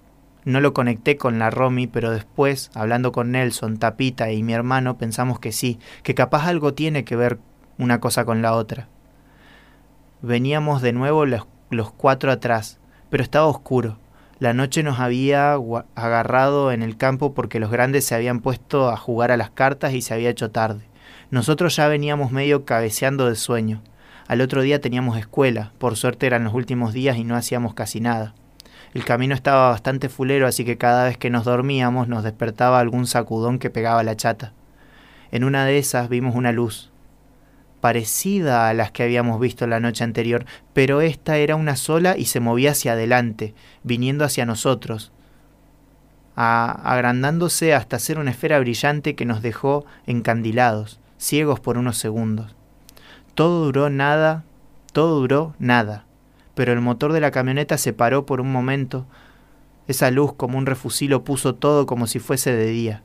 no 0.45 0.61
lo 0.61 0.73
conecté 0.73 1.17
con 1.17 1.39
la 1.39 1.49
Romy, 1.49 1.87
pero 1.87 2.11
después, 2.11 2.71
hablando 2.73 3.11
con 3.11 3.31
Nelson, 3.31 3.77
Tapita 3.77 4.31
y 4.31 4.43
mi 4.43 4.53
hermano, 4.53 4.97
pensamos 4.97 5.39
que 5.39 5.51
sí, 5.51 5.79
que 6.03 6.15
capaz 6.15 6.47
algo 6.47 6.73
tiene 6.73 7.03
que 7.03 7.15
ver 7.15 7.39
una 7.77 7.99
cosa 7.99 8.25
con 8.25 8.41
la 8.41 8.53
otra. 8.53 8.87
Veníamos 10.21 10.81
de 10.81 10.93
nuevo 10.93 11.25
los, 11.25 11.47
los 11.69 11.91
cuatro 11.91 12.31
atrás, 12.31 12.79
pero 13.09 13.23
estaba 13.23 13.45
oscuro. 13.45 13.97
La 14.39 14.53
noche 14.53 14.83
nos 14.83 14.99
había 14.99 15.57
agarrado 15.95 16.71
en 16.71 16.81
el 16.81 16.95
campo 16.95 17.33
porque 17.33 17.59
los 17.59 17.71
grandes 17.71 18.05
se 18.05 18.15
habían 18.15 18.39
puesto 18.39 18.89
a 18.89 18.95
jugar 18.95 19.31
a 19.31 19.37
las 19.37 19.49
cartas 19.49 19.93
y 19.93 20.01
se 20.01 20.13
había 20.13 20.29
hecho 20.29 20.51
tarde. 20.51 20.85
Nosotros 21.31 21.75
ya 21.75 21.87
veníamos 21.87 22.31
medio 22.31 22.63
cabeceando 22.65 23.27
de 23.27 23.35
sueño. 23.35 23.81
Al 24.27 24.41
otro 24.41 24.61
día 24.61 24.79
teníamos 24.79 25.17
escuela, 25.17 25.73
por 25.77 25.97
suerte 25.97 26.27
eran 26.27 26.43
los 26.43 26.53
últimos 26.53 26.93
días 26.93 27.17
y 27.17 27.23
no 27.23 27.35
hacíamos 27.35 27.73
casi 27.73 27.99
nada. 27.99 28.33
El 28.93 29.05
camino 29.05 29.35
estaba 29.35 29.69
bastante 29.69 30.09
fulero, 30.09 30.47
así 30.47 30.65
que 30.65 30.77
cada 30.77 31.05
vez 31.05 31.17
que 31.17 31.29
nos 31.29 31.45
dormíamos 31.45 32.07
nos 32.07 32.23
despertaba 32.23 32.79
algún 32.79 33.05
sacudón 33.05 33.59
que 33.59 33.69
pegaba 33.69 34.03
la 34.03 34.15
chata. 34.15 34.53
En 35.31 35.43
una 35.43 35.65
de 35.65 35.77
esas 35.77 36.09
vimos 36.09 36.35
una 36.35 36.51
luz, 36.51 36.91
parecida 37.81 38.67
a 38.67 38.73
las 38.73 38.91
que 38.91 39.03
habíamos 39.03 39.39
visto 39.39 39.67
la 39.67 39.79
noche 39.79 40.03
anterior, 40.03 40.45
pero 40.73 41.01
esta 41.01 41.37
era 41.37 41.55
una 41.55 41.75
sola 41.75 42.17
y 42.17 42.25
se 42.25 42.39
movía 42.39 42.71
hacia 42.71 42.93
adelante, 42.93 43.53
viniendo 43.83 44.25
hacia 44.25 44.47
nosotros, 44.47 45.11
agrandándose 46.35 47.75
hasta 47.75 47.99
ser 47.99 48.17
una 48.17 48.31
esfera 48.31 48.59
brillante 48.59 49.15
que 49.15 49.25
nos 49.25 49.41
dejó 49.41 49.85
encandilados, 50.07 50.99
ciegos 51.17 51.59
por 51.59 51.77
unos 51.77 51.97
segundos. 51.97 52.55
Todo 53.35 53.65
duró 53.65 53.89
nada, 53.89 54.43
todo 54.93 55.19
duró 55.19 55.53
nada, 55.59 56.05
pero 56.59 56.73
el 56.73 56.81
motor 56.81 57.13
de 57.13 57.21
la 57.21 57.31
camioneta 57.31 57.77
se 57.77 57.93
paró 57.93 58.25
por 58.25 58.41
un 58.41 58.51
momento, 58.51 59.05
esa 59.87 60.11
luz 60.11 60.33
como 60.33 60.57
un 60.57 60.65
refusilo 60.65 61.23
puso 61.23 61.55
todo 61.55 61.85
como 61.85 62.05
si 62.05 62.19
fuese 62.19 62.53
de 62.53 62.65
día. 62.65 63.01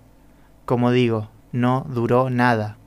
Como 0.65 0.91
digo, 0.91 1.31
no 1.53 1.87
duró 1.89 2.31
nada. 2.31 2.79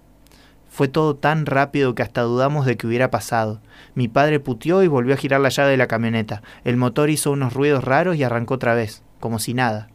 Fue 0.68 0.90
todo 0.90 1.16
tan 1.16 1.46
rápido 1.46 1.96
que 1.96 2.04
hasta 2.04 2.24
dudamos 2.24 2.66
de 2.66 2.76
que 2.76 2.86
hubiera 2.86 3.10
pasado. 3.10 3.62
Mi 3.96 4.10
padre 4.10 4.42
puteó 4.42 4.84
y 4.84 4.90
volvió 4.90 5.14
a 5.14 5.18
girar 5.18 5.40
la 5.40 5.48
llave 5.48 5.72
de 5.72 5.78
la 5.78 5.88
camioneta. 5.88 6.42
El 6.66 6.76
motor 6.76 7.10
hizo 7.10 7.32
unos 7.32 7.54
ruidos 7.54 7.86
raros 7.86 8.18
y 8.18 8.24
arrancó 8.24 8.56
otra 8.56 8.76
vez, 8.76 9.04
como 9.22 9.40
si 9.40 9.54
nada. 9.54 9.88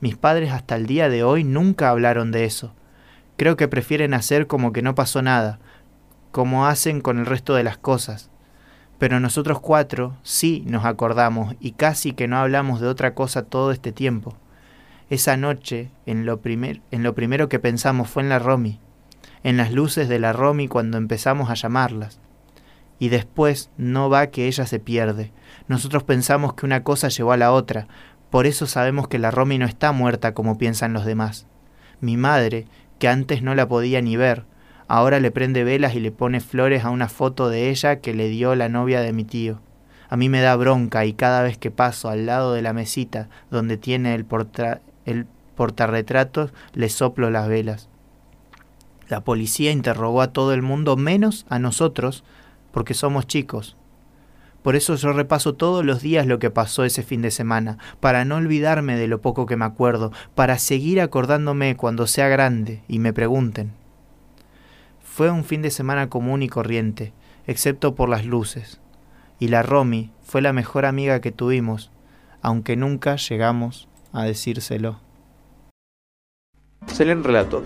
Mis 0.00 0.16
padres 0.16 0.52
hasta 0.52 0.74
el 0.74 0.86
día 0.86 1.10
de 1.10 1.22
hoy 1.22 1.44
nunca 1.44 1.90
hablaron 1.90 2.32
de 2.32 2.46
eso. 2.46 2.72
Creo 3.36 3.58
que 3.58 3.68
prefieren 3.68 4.14
hacer 4.14 4.46
como 4.46 4.72
que 4.72 4.80
no 4.80 4.94
pasó 4.94 5.20
nada, 5.20 5.58
como 6.32 6.66
hacen 6.66 7.02
con 7.02 7.18
el 7.18 7.26
resto 7.26 7.54
de 7.54 7.64
las 7.64 7.76
cosas. 7.76 8.30
Pero 8.98 9.20
nosotros 9.20 9.60
cuatro 9.60 10.16
sí 10.22 10.64
nos 10.66 10.84
acordamos 10.84 11.54
y 11.60 11.72
casi 11.72 12.12
que 12.12 12.28
no 12.28 12.38
hablamos 12.38 12.80
de 12.80 12.88
otra 12.88 13.14
cosa 13.14 13.42
todo 13.42 13.72
este 13.72 13.92
tiempo. 13.92 14.36
Esa 15.10 15.36
noche, 15.36 15.90
en 16.06 16.26
lo, 16.26 16.40
primer, 16.40 16.80
en 16.90 17.02
lo 17.02 17.14
primero 17.14 17.48
que 17.48 17.58
pensamos 17.58 18.10
fue 18.10 18.22
en 18.22 18.28
la 18.28 18.38
Romy 18.38 18.80
en 19.42 19.56
las 19.56 19.72
luces 19.72 20.08
de 20.08 20.18
la 20.18 20.32
Romy 20.32 20.68
cuando 20.68 20.98
empezamos 20.98 21.50
a 21.50 21.54
llamarlas. 21.54 22.20
Y 22.98 23.08
después 23.08 23.70
no 23.76 24.10
va 24.10 24.28
que 24.28 24.46
ella 24.46 24.66
se 24.66 24.80
pierde. 24.80 25.32
Nosotros 25.68 26.02
pensamos 26.02 26.54
que 26.54 26.66
una 26.66 26.82
cosa 26.82 27.08
llevó 27.08 27.32
a 27.32 27.36
la 27.36 27.52
otra, 27.52 27.86
por 28.30 28.46
eso 28.46 28.66
sabemos 28.66 29.08
que 29.08 29.18
la 29.18 29.30
Romy 29.30 29.58
no 29.58 29.66
está 29.66 29.92
muerta 29.92 30.34
como 30.34 30.58
piensan 30.58 30.92
los 30.92 31.04
demás. 31.04 31.46
Mi 32.00 32.16
madre, 32.16 32.66
que 32.98 33.08
antes 33.08 33.42
no 33.42 33.54
la 33.54 33.68
podía 33.68 34.02
ni 34.02 34.16
ver, 34.16 34.44
ahora 34.88 35.20
le 35.20 35.30
prende 35.30 35.62
velas 35.62 35.94
y 35.94 36.00
le 36.00 36.10
pone 36.10 36.40
flores 36.40 36.84
a 36.84 36.90
una 36.90 37.08
foto 37.08 37.48
de 37.48 37.70
ella 37.70 38.00
que 38.00 38.14
le 38.14 38.28
dio 38.28 38.54
la 38.56 38.68
novia 38.68 39.00
de 39.00 39.12
mi 39.12 39.24
tío. 39.24 39.60
A 40.08 40.16
mí 40.16 40.28
me 40.28 40.40
da 40.40 40.56
bronca 40.56 41.04
y 41.04 41.12
cada 41.12 41.42
vez 41.42 41.58
que 41.58 41.70
paso 41.70 42.08
al 42.08 42.26
lado 42.26 42.54
de 42.54 42.62
la 42.62 42.72
mesita 42.72 43.28
donde 43.50 43.76
tiene 43.76 44.14
el, 44.14 44.24
porta 44.24 44.80
el 45.04 45.26
portarretratos 45.54 46.52
le 46.72 46.88
soplo 46.88 47.30
las 47.30 47.48
velas. 47.48 47.88
La 49.08 49.22
policía 49.22 49.72
interrogó 49.72 50.22
a 50.22 50.32
todo 50.32 50.52
el 50.52 50.62
mundo 50.62 50.96
menos 50.96 51.46
a 51.48 51.58
nosotros, 51.58 52.24
porque 52.72 52.94
somos 52.94 53.26
chicos. 53.26 53.76
Por 54.62 54.76
eso 54.76 54.94
yo 54.96 55.12
repaso 55.12 55.54
todos 55.54 55.84
los 55.84 56.02
días 56.02 56.26
lo 56.26 56.38
que 56.38 56.50
pasó 56.50 56.84
ese 56.84 57.02
fin 57.02 57.22
de 57.22 57.30
semana, 57.30 57.78
para 58.00 58.24
no 58.24 58.36
olvidarme 58.36 58.96
de 58.96 59.08
lo 59.08 59.20
poco 59.20 59.46
que 59.46 59.56
me 59.56 59.64
acuerdo, 59.64 60.12
para 60.34 60.58
seguir 60.58 61.00
acordándome 61.00 61.76
cuando 61.76 62.06
sea 62.06 62.28
grande 62.28 62.82
y 62.86 62.98
me 62.98 63.12
pregunten. 63.12 63.72
Fue 65.18 65.32
un 65.32 65.42
fin 65.42 65.62
de 65.62 65.72
semana 65.72 66.08
común 66.08 66.44
y 66.44 66.48
corriente, 66.48 67.12
excepto 67.48 67.96
por 67.96 68.08
las 68.08 68.24
luces. 68.24 68.80
Y 69.40 69.48
la 69.48 69.64
Romy 69.64 70.12
fue 70.22 70.42
la 70.42 70.52
mejor 70.52 70.86
amiga 70.86 71.20
que 71.20 71.32
tuvimos, 71.32 71.90
aunque 72.40 72.76
nunca 72.76 73.16
llegamos 73.16 73.88
a 74.12 74.22
decírselo. 74.22 75.00
Se 76.86 77.04
leen 77.04 77.24
relatos 77.24 77.64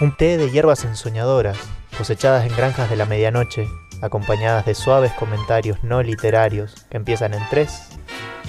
un 0.00 0.16
té 0.16 0.38
de 0.38 0.50
hierbas 0.50 0.84
ensoñadoras, 0.84 1.56
cosechadas 1.96 2.44
en 2.44 2.56
granjas 2.56 2.90
de 2.90 2.96
la 2.96 3.06
medianoche, 3.06 3.68
acompañadas 4.02 4.66
de 4.66 4.74
suaves 4.74 5.12
comentarios 5.12 5.84
no 5.84 6.02
literarios 6.02 6.84
que 6.90 6.96
empiezan 6.96 7.34
en 7.34 7.42
3, 7.48 7.90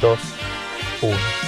2, 0.01 0.19
1. 1.03 1.38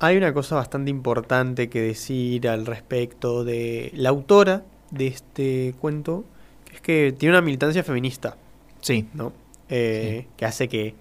Hay 0.00 0.16
una 0.16 0.32
cosa 0.32 0.56
bastante 0.56 0.90
importante 0.90 1.68
que 1.68 1.80
decir 1.80 2.48
al 2.48 2.66
respecto 2.66 3.44
de 3.44 3.92
la 3.94 4.08
autora 4.08 4.62
de 4.90 5.06
este 5.08 5.74
cuento, 5.80 6.24
que 6.64 6.74
es 6.76 6.80
que 6.80 7.14
tiene 7.16 7.34
una 7.34 7.42
militancia 7.42 7.84
feminista, 7.84 8.36
Sí, 8.80 9.06
¿no? 9.12 9.32
Eh, 9.68 10.26
Que 10.36 10.46
hace 10.46 10.68
que... 10.68 10.94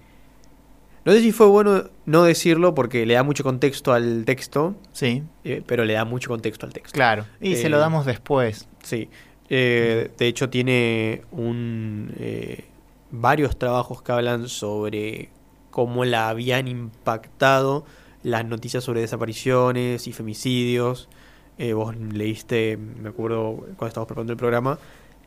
No 1.05 1.13
sé 1.13 1.21
si 1.21 1.31
fue 1.31 1.47
bueno 1.47 1.85
no 2.05 2.23
decirlo 2.23 2.75
porque 2.75 3.05
le 3.05 3.13
da 3.13 3.23
mucho 3.23 3.41
contexto 3.43 3.93
al 3.93 4.25
texto, 4.25 4.75
sí, 4.91 5.23
eh, 5.45 5.63
pero 5.65 5.85
le 5.85 5.93
da 5.93 6.03
mucho 6.03 6.29
contexto 6.29 6.65
al 6.65 6.73
texto. 6.73 6.93
claro. 6.93 7.25
Y 7.39 7.55
se 7.55 7.67
Eh, 7.67 7.69
lo 7.69 7.79
damos 7.79 8.05
después. 8.05 8.67
Sí. 8.83 9.09
Eh, 9.49 10.11
de 10.17 10.27
hecho, 10.27 10.49
tiene 10.49 11.21
un 11.31 12.13
eh, 12.19 12.65
varios 13.11 13.57
trabajos 13.57 14.01
que 14.03 14.11
hablan 14.11 14.49
sobre 14.49 15.29
cómo 15.71 16.03
la 16.03 16.27
habían 16.29 16.67
impactado 16.67 17.85
las 18.23 18.45
noticias 18.45 18.83
sobre 18.83 19.01
desapariciones 19.01 20.07
y 20.07 20.13
femicidios. 20.13 21.09
Eh, 21.57 21.73
vos 21.73 21.95
leíste, 21.95 22.77
me 22.77 23.09
acuerdo 23.09 23.55
cuando 23.77 23.87
estábamos 23.87 24.07
preparando 24.07 24.33
el 24.33 24.37
programa, 24.37 24.79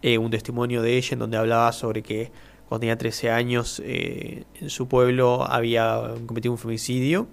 eh, 0.03 0.19
un 0.19 0.31
testimonio 0.31 0.83
de 0.83 0.97
ella 0.97 1.11
en 1.13 1.19
donde 1.19 1.37
hablaba 1.37 1.71
sobre 1.73 2.03
que 2.03 2.31
cuando 2.69 2.81
tenía 2.81 2.97
13 2.97 3.31
años 3.31 3.83
eh, 3.85 4.45
en 4.61 4.71
su 4.71 4.89
pueblo 4.89 5.45
había 5.45 6.15
cometido 6.27 6.53
un 6.53 6.59
femicidio 6.59 7.29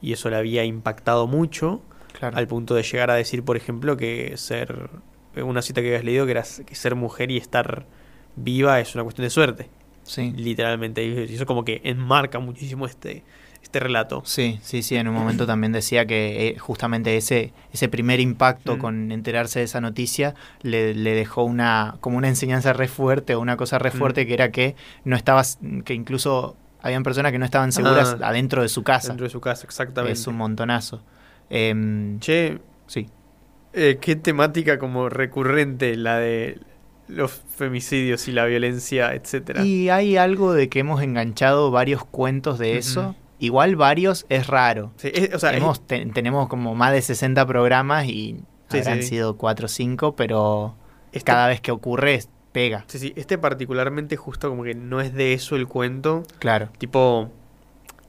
y 0.00 0.12
eso 0.12 0.30
le 0.30 0.36
había 0.36 0.64
impactado 0.64 1.26
mucho 1.26 1.82
Claro. 2.12 2.36
al 2.36 2.48
punto 2.48 2.74
de 2.74 2.82
llegar 2.82 3.10
a 3.12 3.14
decir, 3.14 3.44
por 3.44 3.56
ejemplo, 3.56 3.96
que 3.96 4.36
ser 4.36 4.90
una 5.36 5.62
cita 5.62 5.80
que 5.82 5.88
habías 5.88 6.04
leído 6.04 6.24
que 6.24 6.32
era 6.32 6.42
que 6.66 6.74
ser 6.74 6.96
mujer 6.96 7.30
y 7.30 7.36
estar 7.36 7.86
viva 8.34 8.80
es 8.80 8.94
una 8.96 9.04
cuestión 9.04 9.24
de 9.26 9.30
suerte, 9.30 9.68
Sí. 10.02 10.32
literalmente. 10.36 11.04
Y 11.04 11.32
eso 11.34 11.46
como 11.46 11.64
que 11.64 11.80
enmarca 11.84 12.40
muchísimo 12.40 12.86
este 12.86 13.22
este 13.62 13.80
relato. 13.80 14.22
Sí, 14.24 14.58
sí, 14.62 14.82
sí, 14.82 14.96
en 14.96 15.08
un 15.08 15.14
momento 15.14 15.46
también 15.46 15.72
decía 15.72 16.06
que 16.06 16.48
eh, 16.48 16.58
justamente 16.58 17.16
ese, 17.18 17.52
ese 17.72 17.88
primer 17.88 18.18
impacto 18.20 18.76
Mm. 18.76 18.78
con 18.78 19.12
enterarse 19.12 19.58
de 19.58 19.66
esa 19.66 19.80
noticia 19.82 20.34
le, 20.62 20.94
le 20.94 21.14
dejó 21.14 21.42
una, 21.44 21.96
como 22.00 22.16
una 22.16 22.28
enseñanza 22.28 22.72
re 22.72 22.88
fuerte 22.88 23.34
o 23.34 23.40
una 23.40 23.56
cosa 23.58 23.78
re 23.78 23.90
Mm. 23.90 23.92
fuerte 23.98 24.26
que 24.26 24.32
era 24.34 24.50
que 24.50 24.74
no 25.04 25.16
estabas, 25.16 25.58
que 25.84 25.92
incluso 25.94 26.56
habían 26.80 27.02
personas 27.02 27.32
que 27.32 27.38
no 27.38 27.44
estaban 27.44 27.72
seguras 27.72 28.16
Ah. 28.22 28.28
adentro 28.28 28.62
de 28.62 28.68
su 28.68 28.82
casa. 28.84 29.08
Dentro 29.08 29.24
de 29.26 29.30
su 29.30 29.40
casa, 29.40 29.64
exactamente. 29.66 30.12
Es 30.18 30.26
un 30.26 30.36
montonazo. 30.36 31.02
Em, 31.50 32.18
Che, 32.20 32.58
sí, 32.86 33.08
eh, 33.72 33.98
qué 34.00 34.16
temática 34.16 34.78
como 34.78 35.08
recurrente 35.08 35.96
la 35.96 36.18
de 36.18 36.58
los 37.08 37.32
femicidios 37.56 38.28
y 38.28 38.32
la 38.32 38.44
violencia, 38.46 39.14
etcétera. 39.14 39.64
y 39.64 39.88
hay 39.88 40.16
algo 40.16 40.52
de 40.52 40.68
que 40.68 40.78
hemos 40.80 41.02
enganchado 41.02 41.70
varios 41.70 42.04
cuentos 42.04 42.58
de 42.58 42.76
eso. 42.78 43.14
Igual 43.40 43.76
varios 43.76 44.26
es 44.28 44.46
raro. 44.48 44.92
Sí, 44.96 45.10
es- 45.14 45.34
o 45.34 45.38
sea, 45.38 45.50
es- 45.52 45.58
Hemos, 45.58 45.86
te- 45.86 46.04
tenemos 46.06 46.48
como 46.48 46.74
más 46.74 46.92
de 46.92 47.02
60 47.02 47.46
programas 47.46 48.06
y 48.06 48.40
Sí, 48.70 48.78
habrán 48.78 49.02
sí. 49.02 49.08
sido 49.10 49.36
4 49.36 49.66
o 49.66 49.68
5, 49.68 50.16
pero 50.16 50.74
este- 51.12 51.24
cada 51.26 51.46
vez 51.48 51.60
que 51.60 51.70
ocurre 51.70 52.20
pega. 52.52 52.84
sí, 52.88 52.98
sí, 52.98 53.12
este 53.16 53.38
particularmente 53.38 54.16
justo 54.16 54.48
como 54.48 54.64
que 54.64 54.74
no 54.74 55.00
es 55.00 55.14
de 55.14 55.34
eso 55.34 55.54
el 55.56 55.66
cuento. 55.68 56.22
Claro. 56.38 56.70
Tipo, 56.78 57.30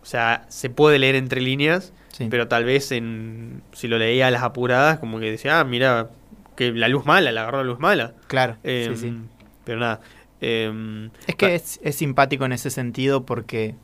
o 0.02 0.06
sea, 0.06 0.46
se 0.50 0.70
puede 0.70 0.98
leer 0.98 1.16
entre 1.16 1.42
líneas, 1.42 1.94
Sí. 2.12 2.28
pero 2.32 2.48
tal 2.48 2.64
vez 2.66 2.92
en 2.92 3.62
si 3.74 3.88
lo 3.88 3.98
leía 4.00 4.28
a 4.28 4.32
las 4.32 4.42
apuradas, 4.44 4.98
como 5.00 5.20
que 5.20 5.30
decía, 5.32 5.60
ah, 5.60 5.64
mira, 5.64 6.10
que 6.56 6.72
la 6.72 6.88
luz 6.88 7.06
mala, 7.06 7.32
la 7.32 7.42
agarró 7.42 7.60
la 7.60 7.64
luz 7.66 7.80
mala. 7.80 8.14
claro. 8.28 8.58
Em, 8.64 8.96
sí, 8.96 9.02
sí. 9.10 9.18
Pero 9.66 9.80
nada. 9.80 10.00
em, 10.42 11.12
Es 11.28 11.36
que 11.36 11.54
es, 11.56 11.80
es 11.84 11.96
simpático 11.96 12.46
en 12.46 12.54
ese 12.54 12.70
sentido 12.72 13.26
porque. 13.26 13.76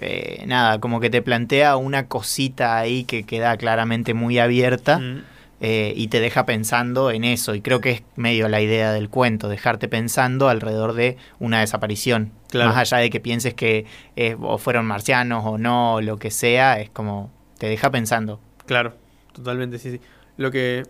Eh, 0.00 0.44
nada, 0.46 0.80
como 0.80 1.00
que 1.00 1.10
te 1.10 1.22
plantea 1.22 1.76
una 1.76 2.06
cosita 2.06 2.76
ahí 2.78 3.04
que 3.04 3.24
queda 3.24 3.56
claramente 3.56 4.14
muy 4.14 4.38
abierta 4.38 4.98
mm, 4.98 5.22
eh, 5.60 5.94
y 5.96 6.08
te 6.08 6.20
deja 6.20 6.44
pensando 6.46 7.10
en 7.10 7.24
eso. 7.24 7.54
Y 7.54 7.60
creo 7.60 7.80
que 7.80 7.90
es 7.90 8.02
medio 8.16 8.48
la 8.48 8.60
idea 8.60 8.92
del 8.92 9.08
cuento, 9.08 9.48
dejarte 9.48 9.88
pensando 9.88 10.48
alrededor 10.48 10.94
de 10.94 11.16
una 11.38 11.60
desaparición. 11.60 12.32
Claro. 12.50 12.70
Más 12.70 12.78
allá 12.78 12.98
de 12.98 13.10
que 13.10 13.20
pienses 13.20 13.54
que 13.54 13.86
eh, 14.16 14.36
o 14.40 14.58
fueron 14.58 14.86
marcianos 14.86 15.44
o 15.46 15.58
no, 15.58 15.94
o 15.94 16.00
lo 16.00 16.18
que 16.18 16.30
sea, 16.30 16.80
es 16.80 16.90
como 16.90 17.30
te 17.58 17.68
deja 17.68 17.90
pensando. 17.90 18.40
Claro, 18.66 18.94
totalmente, 19.32 19.78
sí, 19.78 19.92
sí. 19.92 20.00
Lo 20.36 20.50
que 20.50 20.82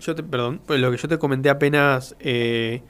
yo 0.00 0.14
te, 0.14 0.22
perdón, 0.22 0.60
pues 0.66 0.80
lo 0.80 0.90
que 0.90 0.96
yo 0.96 1.08
te 1.08 1.18
comenté 1.18 1.50
apenas 1.50 2.16
eh, 2.18 2.82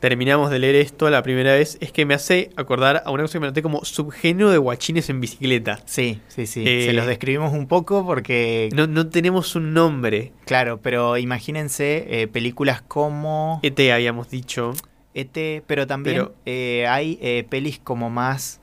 terminamos 0.00 0.50
de 0.50 0.58
leer 0.58 0.76
esto 0.76 1.10
la 1.10 1.22
primera 1.22 1.52
vez 1.54 1.76
es 1.80 1.92
que 1.92 2.04
me 2.06 2.14
hace 2.14 2.50
acordar 2.56 3.02
a 3.04 3.10
una 3.10 3.22
cosa 3.24 3.34
que 3.34 3.40
me 3.40 3.46
noté 3.48 3.62
como 3.62 3.84
subgénero 3.84 4.50
de 4.50 4.58
guachines 4.58 5.10
en 5.10 5.20
bicicleta. 5.20 5.80
Sí, 5.86 6.20
sí, 6.28 6.46
sí. 6.46 6.64
Eh, 6.66 6.84
Se 6.86 6.92
los 6.92 7.06
describimos 7.06 7.52
un 7.52 7.66
poco 7.66 8.04
porque, 8.06 8.68
No, 8.74 8.86
no 8.86 9.08
tenemos 9.08 9.54
un 9.56 9.72
nombre. 9.74 10.32
claro, 10.44 10.80
pero 10.80 11.16
imagínense 11.18 12.06
eh, 12.22 12.28
películas 12.28 12.82
como 12.82 13.60
ET 13.62 13.78
habíamos 13.92 14.30
dicho. 14.30 14.72
ET, 15.14 15.62
pero 15.66 15.86
también 15.86 16.16
Pero- 16.16 16.34
eh, 16.46 16.86
hay 16.86 17.44
pelis 17.48 17.80
como 17.82 18.08
más 18.10 18.60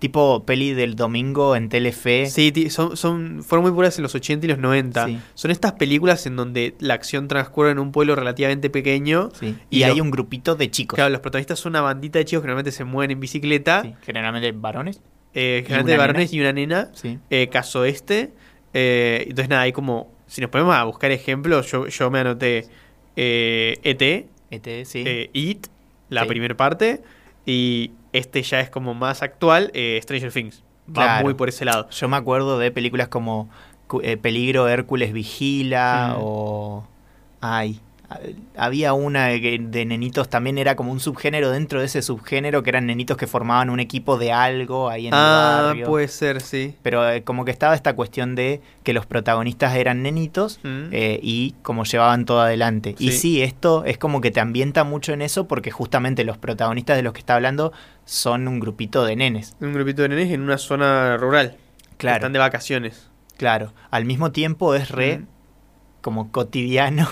tipo 0.00 0.44
peli 0.44 0.72
del 0.72 0.96
domingo 0.96 1.54
en 1.54 1.68
Telefe. 1.68 2.26
Sí, 2.26 2.52
son, 2.70 2.96
son, 2.96 3.44
fueron 3.44 3.62
muy 3.62 3.72
puras 3.72 3.96
en 3.98 4.02
los 4.02 4.14
80 4.16 4.46
y 4.46 4.48
los 4.48 4.58
90. 4.58 5.06
Sí. 5.06 5.18
Son 5.34 5.50
estas 5.52 5.74
películas 5.74 6.26
en 6.26 6.34
donde 6.34 6.74
la 6.80 6.94
acción 6.94 7.28
transcurre 7.28 7.70
en 7.70 7.78
un 7.78 7.92
pueblo 7.92 8.16
relativamente 8.16 8.70
pequeño. 8.70 9.28
Sí. 9.38 9.54
Y 9.70 9.78
Y, 9.78 9.82
hay 9.84 9.96
lo- 9.98 10.02
un 10.02 10.10
grupito 10.10 10.56
de 10.56 10.68
chicos. 10.70 10.96
Claro, 10.96 11.10
los 11.10 11.20
protagonistas 11.20 11.60
son 11.60 11.70
una 11.72 11.82
bandita 11.82 12.18
de 12.18 12.24
chicos 12.24 12.42
que 12.42 12.48
normalmente 12.48 12.72
se 12.72 12.82
mueven 12.82 13.12
en 13.12 13.20
bicicleta. 13.20 13.82
Sí, 13.82 13.94
Generalmente 14.02 14.50
varones. 14.52 15.00
eh, 15.34 15.60
¿Y 15.60 15.66
generalmente 15.66 15.96
varones 15.96 16.32
y 16.32 16.40
una 16.40 16.52
nena. 16.52 16.88
Sí. 16.94 17.18
eh, 17.30 17.48
caso 17.52 17.84
este. 17.84 18.32
Eh, 18.74 19.24
entonces, 19.28 19.48
nada, 19.48 19.62
hay 19.62 19.72
como. 19.72 20.10
Si 20.26 20.40
nos 20.40 20.48
ponemos 20.50 20.74
a 20.74 20.84
buscar 20.84 21.10
ejemplos, 21.10 21.70
yo, 21.70 21.88
yo 21.88 22.10
me 22.10 22.20
anoté 22.20 22.66
eh, 23.16 23.76
ET, 23.82 24.00
ET, 24.50 24.84
sí. 24.86 25.02
eh, 25.06 25.28
It, 25.32 25.66
la 26.08 26.24
primera 26.26 26.56
parte. 26.56 27.02
Y 27.46 27.90
este 28.12 28.42
ya 28.42 28.60
es 28.60 28.70
como 28.70 28.94
más 28.94 29.22
actual, 29.22 29.70
eh, 29.74 29.98
Stranger 30.02 30.32
Things. 30.32 30.62
Va 30.88 30.92
Claro. 31.04 31.24
muy 31.24 31.34
por 31.34 31.48
ese 31.48 31.64
lado. 31.64 31.88
Yo 31.90 32.08
me 32.08 32.16
acuerdo 32.16 32.58
de 32.58 32.70
películas 32.70 33.08
como 33.08 33.48
eh, 34.02 34.16
Peligro, 34.16 34.68
Hércules 34.68 35.12
Vigila 35.12 36.14
Mm. 36.16 36.20
o... 36.22 36.86
Ay, 37.40 37.80
había 38.56 38.92
una 38.92 39.26
de, 39.26 39.84
nenitos, 39.86 40.28
también 40.28 40.58
era 40.58 40.74
como 40.76 40.90
un 40.92 41.00
subgénero 41.00 41.50
dentro 41.50 41.80
de 41.80 41.86
ese 41.86 42.02
subgénero 42.02 42.62
que 42.62 42.70
eran 42.70 42.86
nenitos 42.86 43.16
que 43.16 43.26
formaban 43.26 43.70
un 43.70 43.78
equipo 43.80 44.18
de 44.18 44.32
algo 44.32 44.88
ahí 44.88 45.06
en 45.06 45.14
el 45.14 45.20
Ah, 45.20 45.62
barrio. 45.66 45.86
puede 45.86 46.08
ser, 46.08 46.40
sí. 46.40 46.74
Pero 46.82 47.08
eh, 47.08 47.22
como 47.22 47.44
que 47.44 47.50
estaba 47.52 47.74
esta 47.74 47.94
cuestión 47.94 48.34
de 48.34 48.60
que 48.82 48.92
los 48.92 49.06
protagonistas 49.06 49.76
eran 49.76 50.02
nenitos 50.02 50.58
Mm. 50.62 50.88
eh, 50.92 51.20
y 51.22 51.54
como 51.62 51.84
llevaban 51.84 52.24
todo 52.24 52.40
adelante. 52.40 52.94
Y 52.98 53.12
Sí. 53.12 53.42
esto 53.42 53.84
es 53.84 53.96
como 53.98 54.20
que 54.20 54.30
te 54.30 54.40
ambienta 54.40 54.84
mucho 54.84 55.12
en 55.12 55.22
eso 55.22 55.46
porque 55.46 55.70
justamente 55.70 56.24
los 56.24 56.36
protagonistas 56.38 56.96
de 56.96 57.02
los 57.02 57.12
que 57.12 57.20
está 57.20 57.36
hablando 57.36 57.72
son 58.04 58.48
un 58.48 58.58
grupito 58.60 59.04
de 59.04 59.16
nenes. 59.16 59.56
Un 59.60 59.72
grupito 59.72 60.02
de 60.02 60.08
nenes 60.08 60.32
en 60.32 60.40
una 60.40 60.58
zona 60.58 61.16
rural. 61.16 61.56
Claro. 61.96 62.16
Están 62.16 62.32
de 62.32 62.38
vacaciones. 62.40 63.08
Claro, 63.36 63.72
al 63.90 64.04
mismo 64.04 64.32
tiempo 64.32 64.74
es 64.74 64.90
re 64.90 65.18
Mm. 65.18 65.26
Como 66.00 66.30
cotidiano, 66.32 67.08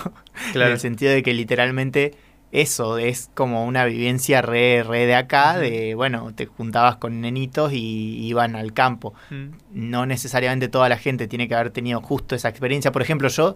Claro. 0.51 0.67
en 0.67 0.73
el 0.73 0.79
sentido 0.79 1.11
de 1.11 1.23
que 1.23 1.33
literalmente 1.33 2.15
eso 2.51 2.97
es 2.97 3.29
como 3.35 3.65
una 3.65 3.85
vivencia 3.85 4.41
re, 4.41 4.81
re 4.83 5.05
de 5.05 5.15
acá, 5.15 5.57
de, 5.57 5.93
bueno, 5.93 6.33
te 6.33 6.47
juntabas 6.47 6.95
con 6.97 7.21
nenitos 7.21 7.71
y 7.73 8.25
iban 8.25 8.55
al 8.55 8.73
campo. 8.73 9.13
Mm. 9.29 9.49
No 9.71 10.05
necesariamente 10.07 10.67
toda 10.67 10.89
la 10.89 10.97
gente 10.97 11.27
tiene 11.27 11.47
que 11.47 11.53
haber 11.55 11.69
tenido 11.69 12.01
justo 12.01 12.33
esa 12.35 12.49
experiencia. 12.49 12.91
Por 12.91 13.03
ejemplo, 13.03 13.27
yo 13.29 13.55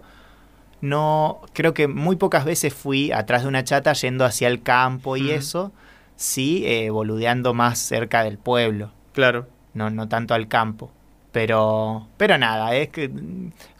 no, 0.80 1.40
creo 1.54 1.74
que 1.74 1.88
muy 1.88 2.16
pocas 2.16 2.44
veces 2.44 2.72
fui 2.74 3.10
atrás 3.10 3.42
de 3.42 3.48
una 3.48 3.64
chata 3.64 3.92
yendo 3.94 4.24
hacia 4.24 4.48
el 4.48 4.62
campo 4.62 5.16
y 5.16 5.30
eso, 5.30 5.72
sí, 6.14 6.62
eh, 6.66 6.90
boludeando 6.90 7.54
más 7.54 7.78
cerca 7.78 8.22
del 8.22 8.38
pueblo 8.38 8.92
Claro. 9.12 9.48
no, 9.72 9.90
no 9.90 10.08
tanto 10.08 10.34
al 10.34 10.46
campo. 10.46 10.92
Pero, 11.34 12.06
pero 12.16 12.38
nada, 12.38 12.76
es 12.76 12.90
que 12.90 13.10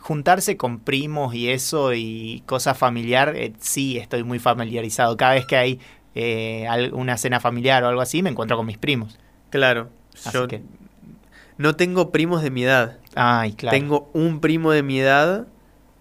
juntarse 0.01 0.57
con 0.57 0.81
primos 0.81 1.37
y 1.37 1.51
eso 1.51 1.95
y 1.95 2.43
cosa 2.47 2.75
familiar, 2.75 3.35
eh, 3.37 3.53
sí 3.61 3.97
estoy 3.97 4.25
muy 4.25 4.41
familiarizado. 4.41 5.17
Cada 5.17 5.35
vez 5.35 5.47
que 5.47 5.57
hay 5.57 5.81
eh, 6.17 6.67
una 6.93 7.17
cena 7.17 7.39
familiar 7.39 7.85
o 7.85 7.89
algo 7.89 8.01
así, 8.01 8.25
me 8.25 8.31
encuentro 8.31 8.57
con 8.57 8.67
mis 8.67 8.77
primos. 8.77 9.21
Claro. 9.51 9.89
Así 10.15 10.31
Yo 10.33 10.49
que- 10.49 10.63
no 11.57 11.77
tengo 11.77 12.11
primos 12.11 12.43
de 12.43 12.51
mi 12.51 12.65
edad. 12.65 12.99
Ay, 13.15 13.53
claro. 13.53 13.79
Tengo 13.79 14.11
un 14.15 14.41
primo 14.41 14.73
de 14.73 14.83
mi 14.83 14.99
edad 14.99 15.47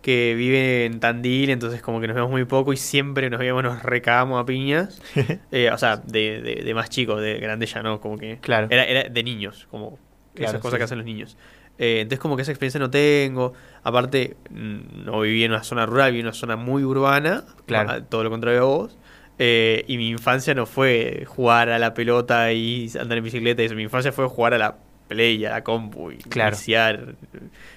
que 0.02 0.34
vive 0.36 0.86
en 0.86 1.00
Tandil, 1.00 1.52
entonces 1.52 1.84
como 1.84 2.02
que 2.02 2.08
nos 2.08 2.16
vemos 2.16 2.32
muy 2.32 2.46
poco 2.46 2.74
y 2.74 2.78
siempre 2.78 3.30
nos 3.30 3.40
vemos, 3.40 3.62
nos 3.64 3.84
recagamos 3.84 4.42
a 4.42 4.46
piñas. 4.48 5.00
Eh, 5.52 5.70
o 5.72 5.78
sea, 5.78 5.98
de, 5.98 6.42
de, 6.42 6.56
de 6.64 6.74
más 6.74 6.90
chicos, 6.90 7.22
de 7.22 7.38
grande 7.38 7.68
ya 7.68 7.84
no, 7.84 8.02
como 8.02 8.18
que... 8.18 8.40
Claro. 8.40 8.66
Era, 8.72 8.86
era 8.86 9.08
de 9.08 9.24
niños, 9.24 9.68
como 9.70 10.00
Claro, 10.34 10.50
esas 10.52 10.62
cosas 10.62 10.74
sí, 10.74 10.78
que 10.80 10.84
hacen 10.84 10.98
los 10.98 11.06
niños. 11.06 11.38
Eh, 11.80 12.02
entonces 12.02 12.20
como 12.20 12.36
que 12.36 12.44
esa 12.44 12.52
experiencia 12.52 12.80
no 12.80 12.90
tengo. 12.90 13.54
Aparte, 13.84 14.36
mm, 14.50 15.06
no 15.06 15.22
viví 15.22 15.44
en 15.44 15.52
una 15.52 15.64
zona 15.64 15.86
rural, 15.86 16.12
viví 16.12 16.22
en 16.22 16.28
una 16.28 16.34
zona 16.34 16.56
muy 16.56 16.84
urbana. 16.84 17.46
Claro. 17.66 18.04
Todo 18.04 18.24
lo 18.24 18.30
contrario 18.30 18.62
a 18.62 18.66
vos. 18.66 18.98
Eh, 19.40 19.84
y 19.88 19.98
mi 19.98 20.10
infancia 20.10 20.54
no 20.54 20.66
fue 20.66 21.26
jugar 21.28 21.70
a 21.70 21.80
la 21.80 21.94
pelota 21.94 22.52
y 22.54 22.90
andar 23.00 23.18
en 23.18 23.24
bicicleta 23.24 23.62
y 23.64 23.66
eso. 23.66 23.76
Mi 23.76 23.84
infancia 23.84 24.12
fue 24.12 24.28
jugar 24.28 24.54
a 24.54 24.58
la 24.58 24.78
Play, 25.08 25.44
a 25.46 25.50
la 25.50 25.64
compu, 25.64 26.12
y 26.12 26.18
Claro. 26.18 26.56
iniciar 26.56 27.16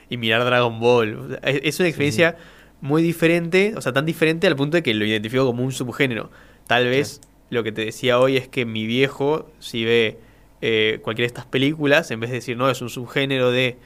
y 0.08 0.16
mirar 0.16 0.44
Dragon 0.44 0.78
Ball. 0.78 1.14
O 1.16 1.28
sea, 1.28 1.38
Es, 1.42 1.60
es 1.64 1.80
una 1.80 1.88
experiencia 1.88 2.36
muy 2.80 3.02
diferente, 3.02 3.74
o 3.76 3.80
sea, 3.80 3.92
tan 3.92 4.06
diferente 4.06 4.46
al 4.46 4.54
punto 4.54 4.76
de 4.76 4.82
que 4.82 4.94
lo 4.94 5.04
identifico 5.04 5.44
como 5.46 5.64
un 5.64 5.72
subgénero. 5.72 6.30
Tal 6.66 6.84
vez 6.84 7.20
lo 7.50 7.64
que 7.64 7.72
te 7.72 7.84
decía 7.84 8.20
hoy 8.20 8.36
es 8.36 8.46
que 8.48 8.64
mi 8.64 8.86
viejo, 8.86 9.50
si 9.58 9.84
ve 9.84 10.18
eh, 10.68 10.98
cualquiera 11.02 11.26
de 11.26 11.32
estas 11.34 11.46
películas, 11.46 12.10
en 12.10 12.18
vez 12.20 12.30
de 12.30 12.36
decir, 12.36 12.56
no, 12.56 12.68
es 12.70 12.80
un 12.82 12.90
subgénero 12.90 13.50
de 13.50 13.76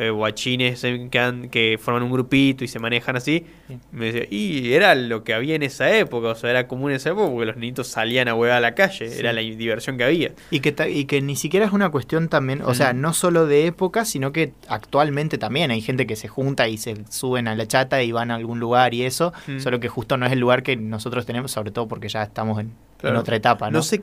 eh, 0.00 0.10
guachines 0.10 0.82
que, 1.10 1.18
han- 1.18 1.48
que 1.48 1.76
forman 1.82 2.04
un 2.04 2.12
grupito 2.12 2.62
y 2.62 2.68
se 2.68 2.78
manejan 2.78 3.16
así, 3.16 3.46
Sí. 3.66 3.78
me 3.90 4.12
decía, 4.12 4.28
y 4.30 4.72
era 4.74 4.94
lo 4.94 5.24
que 5.24 5.34
había 5.34 5.56
en 5.56 5.64
esa 5.64 5.90
época, 5.96 6.28
o 6.28 6.34
sea, 6.36 6.50
era 6.50 6.68
común 6.68 6.90
en 6.90 6.96
esa 6.98 7.08
época 7.10 7.28
porque 7.32 7.46
los 7.46 7.56
niñitos 7.56 7.88
salían 7.88 8.28
a 8.28 8.34
huear 8.36 8.58
a 8.58 8.60
la 8.60 8.76
calle, 8.76 9.08
Sí. 9.10 9.18
era 9.18 9.32
la 9.32 9.40
diversión 9.40 9.96
que 9.98 10.04
había. 10.04 10.30
Y 10.52 10.60
que, 10.60 10.70
ta- 10.70 10.88
y 10.88 11.06
que 11.06 11.20
ni 11.20 11.34
siquiera 11.34 11.66
es 11.66 11.72
una 11.72 11.88
cuestión 11.90 12.28
también, 12.28 12.62
o 12.62 12.74
sea, 12.74 12.92
no 12.92 13.12
solo 13.12 13.46
de 13.46 13.66
época, 13.66 14.04
sino 14.04 14.30
que 14.30 14.52
actualmente 14.68 15.36
también 15.36 15.72
hay 15.72 15.80
gente 15.80 16.06
que 16.06 16.14
se 16.14 16.28
junta 16.28 16.68
y 16.68 16.78
se 16.78 16.94
suben 17.10 17.48
a 17.48 17.56
la 17.56 17.66
chata 17.66 18.00
y 18.04 18.12
van 18.12 18.30
a 18.30 18.36
algún 18.36 18.60
lugar 18.60 18.94
y 18.94 19.02
eso, 19.02 19.32
Mm. 19.48 19.58
solo 19.58 19.80
que 19.80 19.88
justo 19.88 20.16
no 20.16 20.26
es 20.26 20.32
el 20.32 20.38
lugar 20.38 20.62
que 20.62 20.76
nosotros 20.76 21.26
tenemos, 21.26 21.50
sobre 21.50 21.72
todo 21.72 21.88
porque 21.88 22.08
ya 22.08 22.22
estamos 22.22 22.60
en, 22.60 22.70
en 23.02 23.16
otra 23.16 23.34
etapa, 23.34 23.66
¿no? 23.68 23.78
No 23.78 23.82
sé, 23.82 24.02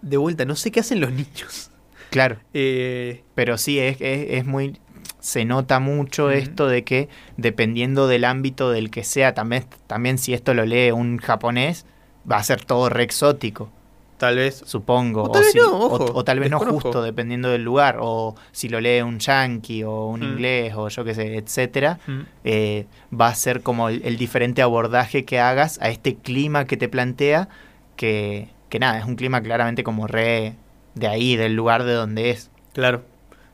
de 0.00 0.16
vuelta, 0.16 0.46
no 0.46 0.56
sé 0.56 0.70
qué 0.70 0.80
hacen 0.80 1.00
los 1.00 1.10
niños. 1.12 1.70
Claro, 2.14 2.36
Eh, 2.54 3.24
pero 3.34 3.58
sí, 3.58 3.80
es, 3.80 4.00
es, 4.00 4.26
es 4.30 4.44
muy... 4.46 4.78
Se 5.18 5.44
nota 5.44 5.80
mucho 5.80 6.30
esto 6.30 6.68
de 6.68 6.84
que 6.84 7.08
dependiendo 7.36 8.06
del 8.06 8.24
ámbito 8.24 8.70
del 8.70 8.90
que 8.90 9.02
sea, 9.02 9.34
también, 9.34 9.64
también 9.88 10.18
si 10.18 10.32
esto 10.32 10.54
lo 10.54 10.64
lee 10.64 10.92
un 10.92 11.18
japonés, 11.18 11.86
va 12.30 12.36
a 12.36 12.42
ser 12.44 12.64
todo 12.64 12.88
re 12.88 13.02
exótico. 13.02 13.70
tal 14.16 14.36
vez 14.36 14.62
supongo. 14.64 15.24
O 15.24 15.30
tal 15.32 15.42
vez 15.42 15.52
si- 15.52 15.58
no, 15.58 15.72
o- 15.76 15.86
ojo, 15.96 16.12
o 16.14 16.24
tal 16.24 16.38
vez 16.40 16.48
no 16.50 16.60
justo, 16.60 17.02
dependiendo 17.02 17.48
del 17.50 17.64
lugar. 17.64 17.96
O 18.00 18.36
si 18.52 18.68
lo 18.68 18.80
lee 18.80 19.00
un 19.02 19.18
yankee 19.18 19.82
o 19.82 20.06
un 20.06 20.20
Mm. 20.20 20.22
inglés 20.22 20.74
o 20.76 20.88
yo 20.88 21.04
qué 21.04 21.14
sé, 21.14 21.36
etcétera, 21.36 21.98
Mm. 22.06 22.20
eh, 22.44 22.86
va 23.12 23.26
a 23.28 23.34
ser 23.34 23.60
como 23.62 23.88
el, 23.88 24.00
el 24.04 24.16
diferente 24.16 24.62
abordaje 24.62 25.24
que 25.24 25.40
hagas 25.40 25.78
a 25.82 25.88
este 25.90 26.14
clima 26.14 26.64
que 26.66 26.76
te 26.76 26.88
plantea, 26.88 27.48
que, 27.96 28.48
que 28.68 28.78
nada, 28.78 28.98
es 29.00 29.04
un 29.04 29.16
clima 29.16 29.42
claramente 29.42 29.82
como 29.84 30.06
re 30.06 30.54
de 30.94 31.06
ahí, 31.08 31.36
del 31.36 31.54
lugar 31.54 31.84
de 31.84 31.92
donde 31.92 32.30
es. 32.30 32.50
Claro. 32.72 33.02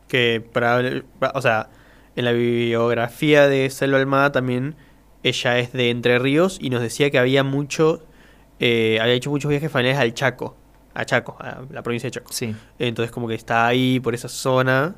Que 0.09 0.41
para, 0.53 0.81
o 1.35 1.41
sea, 1.43 1.71
en 2.17 2.25
la 2.25 2.33
biografía 2.33 3.49
de 3.49 3.71
Selva 3.71 3.99
Almada 3.99 4.33
también 4.33 4.75
ella 5.23 5.59
es 5.59 5.73
de 5.73 5.91
Entre 5.91 6.19
Ríos 6.19 6.59
y 6.61 6.71
nos 6.71 6.81
decía 6.83 7.11
que 7.11 7.19
había 7.19 7.45
mucho, 7.45 8.05
eh, 8.59 8.99
había 9.01 9.15
hecho 9.15 9.31
muchos 9.31 9.49
viajes 9.51 9.71
familiares 9.71 10.01
al 10.01 10.15
Chaco, 10.15 10.57
a 10.95 11.05
Chaco, 11.05 11.37
a 11.41 11.63
la 11.71 11.83
provincia 11.83 12.09
de 12.09 12.13
Chaco. 12.13 12.33
Sí, 12.33 12.55
Entonces 12.79 13.13
como 13.13 13.29
que 13.29 13.35
está 13.35 13.67
ahí 13.67 14.01
por 14.01 14.15
esa 14.15 14.29
zona. 14.29 14.95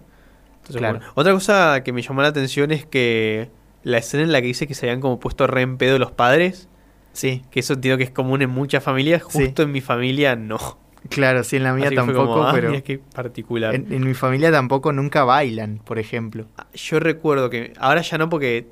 Entonces, 0.60 0.76
Claro. 0.76 0.98
bueno. 0.98 1.12
Otra 1.16 1.32
cosa 1.32 1.82
que 1.84 1.92
me 1.92 2.02
llamó 2.02 2.22
la 2.22 2.28
atención 2.28 2.70
es 2.70 2.86
que 2.86 3.50
la 3.82 3.98
escena 3.98 4.22
en 4.22 4.32
la 4.32 4.40
que 4.40 4.46
dice 4.46 4.66
que 4.68 4.74
se 4.74 4.86
habían 4.86 5.00
como 5.00 5.18
puesto 5.18 5.46
re 5.48 5.62
en 5.62 5.76
pedo 5.76 5.98
los 5.98 6.12
padres, 6.12 6.68
sí, 7.12 7.42
que 7.50 7.60
eso 7.60 7.74
entiendo 7.74 7.98
que 7.98 8.04
es 8.04 8.10
común 8.10 8.40
en 8.42 8.50
muchas 8.50 8.82
familias, 8.82 9.22
Sí. 9.28 9.40
justo 9.44 9.62
en 9.64 9.72
mi 9.72 9.80
familia 9.80 10.36
no. 10.36 10.78
Claro, 11.08 11.44
sí, 11.44 11.56
en 11.56 11.64
la 11.64 11.72
mía 11.74 11.86
Así 11.86 11.96
tampoco, 11.96 12.26
como, 12.28 12.42
ah, 12.44 12.52
pero 12.52 12.82
qué 12.82 12.98
particular. 12.98 13.74
en, 13.74 13.92
en 13.92 14.04
mi 14.04 14.14
familia 14.14 14.50
tampoco 14.50 14.92
nunca 14.92 15.24
bailan, 15.24 15.78
por 15.84 15.98
ejemplo. 15.98 16.46
Yo 16.74 17.00
recuerdo 17.00 17.50
que 17.50 17.72
ahora 17.78 18.02
ya 18.02 18.18
no 18.18 18.28
porque 18.28 18.66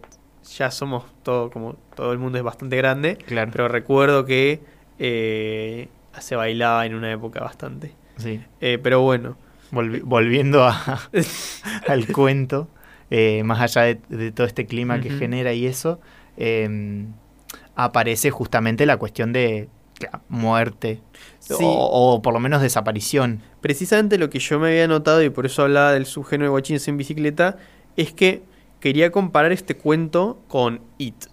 ya 0.57 0.71
somos 0.71 1.05
todo 1.23 1.51
como 1.51 1.75
todo 1.95 2.13
el 2.13 2.19
mundo 2.19 2.39
es 2.39 2.45
bastante 2.45 2.77
grande, 2.77 3.17
Claro, 3.27 3.51
pero 3.53 3.69
recuerdo 3.69 4.25
que 4.25 4.61
eh, 4.99 5.89
se 6.19 6.37
bailaba 6.37 6.87
en 6.87 6.95
una 6.95 7.13
época 7.13 7.41
bastante. 7.41 7.93
sí. 8.17 8.41
Eh, 8.61 8.79
pero 8.83 9.01
bueno, 9.01 9.37
Volvi- 9.73 10.03
volviendo 10.03 10.65
a, 10.65 11.01
al 11.89 12.07
cuento, 12.09 12.69
eh, 13.11 13.43
más 13.45 13.61
allá 13.61 13.83
de, 13.83 14.01
de 14.09 14.33
todo 14.33 14.47
este 14.47 14.67
clima 14.67 15.01
que 15.01 15.11
genera 15.11 15.53
y 15.53 15.67
eso, 15.67 16.01
eh, 16.37 17.05
aparece 17.77 18.31
justamente 18.31 18.87
la 18.87 18.97
cuestión 18.97 19.33
de 19.33 19.69
muerte 20.29 21.01
Sí. 21.39 21.55
o, 21.61 22.15
o 22.15 22.23
por 22.23 22.33
lo 22.35 22.41
menos 22.41 22.63
desaparición. 22.63 23.41
precisamente 23.61 24.19
lo 24.19 24.31
que 24.31 24.39
yo 24.39 24.59
me 24.61 24.69
había 24.69 24.87
notado 24.89 25.23
y 25.23 25.31
por 25.31 25.47
eso 25.47 25.63
hablaba 25.63 25.93
del 25.93 26.07
subgénero 26.07 26.47
de 26.47 26.51
guachines 26.51 26.87
en 26.89 26.97
bicicleta 26.97 27.57
es 27.97 28.13
que 28.13 28.43
quería 28.81 29.11
comparar 29.11 29.53
este 29.53 29.77
cuento 29.77 30.41
con 30.49 30.81
It. 30.99 31.27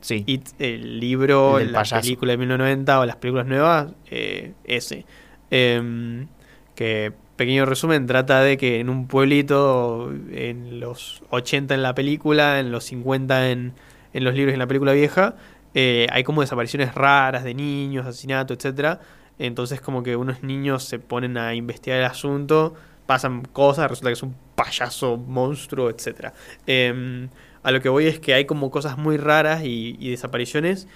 Sí, 0.00 0.22
It, 0.26 0.48
el 0.58 1.00
libro, 1.00 1.58
El 1.58 1.72
la 1.72 1.80
payaso. 1.80 2.00
película 2.02 2.32
de 2.32 2.38
1990 2.38 3.00
o 3.00 3.06
las 3.06 3.16
películas 3.16 3.46
nuevas, 3.46 3.92
eh, 4.10 4.52
ese. 4.64 5.04
Em, 5.50 6.28
que, 6.74 7.12
pequeño 7.36 7.66
resumen, 7.66 8.06
trata 8.06 8.40
de 8.42 8.56
que 8.56 8.80
en 8.80 8.88
un 8.90 9.06
pueblito, 9.08 10.12
en 10.32 10.80
los 10.80 11.22
80 11.30 11.74
en 11.74 11.82
la 11.82 11.94
película, 11.94 12.60
en 12.60 12.70
los 12.72 12.84
50 12.84 13.50
en, 13.50 13.72
en 14.12 14.24
los 14.24 14.34
libros 14.34 14.52
y 14.52 14.54
en 14.54 14.58
la 14.60 14.66
película 14.66 14.92
vieja, 14.92 15.34
eh, 15.80 16.08
hay 16.10 16.24
como 16.24 16.40
desapariciones 16.40 16.92
raras 16.92 17.44
de 17.44 17.54
niños, 17.54 18.04
asesinato, 18.04 18.52
etcétera. 18.52 18.98
Entonces 19.38 19.80
como 19.80 20.02
que 20.02 20.16
unos 20.16 20.42
niños 20.42 20.82
se 20.82 20.98
ponen 20.98 21.38
a 21.38 21.54
investigar 21.54 22.00
el 22.00 22.04
asunto, 22.04 22.74
pasan 23.06 23.42
cosas, 23.42 23.88
resulta 23.88 24.08
que 24.08 24.14
es 24.14 24.22
un 24.24 24.34
payaso, 24.56 25.16
monstruo, 25.16 25.88
etcétera. 25.88 26.34
Em, 26.66 27.28
a 27.62 27.70
lo 27.70 27.80
que 27.80 27.88
voy 27.90 28.08
es 28.08 28.18
que 28.18 28.34
hay 28.34 28.44
como 28.44 28.72
cosas 28.72 28.98
muy 28.98 29.18
raras 29.18 29.62
y, 29.62 29.96
y 30.00 30.10
desapariciones. 30.10 30.88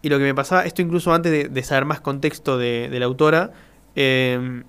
Y 0.00 0.08
lo 0.08 0.16
que 0.16 0.24
me 0.24 0.34
pasaba, 0.34 0.64
esto 0.64 0.80
incluso 0.80 1.12
antes 1.12 1.30
de, 1.30 1.50
de 1.50 1.62
saber 1.62 1.84
más 1.84 2.00
contexto 2.00 2.56
de, 2.56 2.88
de 2.88 2.98
la 2.98 3.04
autora, 3.04 3.52
em, 3.96 4.64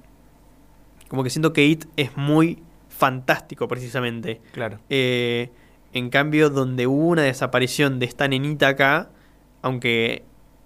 como 1.08 1.24
que 1.24 1.30
siento 1.30 1.54
que 1.54 1.64
It 1.66 1.86
es 1.96 2.18
muy 2.18 2.62
fantástico 2.90 3.70
precisamente. 3.70 4.42
claro. 4.52 4.80
Eh, 4.90 5.52
en 5.94 6.10
cambio, 6.10 6.50
donde 6.50 6.88
hubo 6.88 7.08
una 7.08 7.24
desaparición 7.24 8.00
de 8.00 8.06
esta 8.06 8.28
nenita 8.28 8.70
acá, 8.70 9.10
aunque 9.62 10.24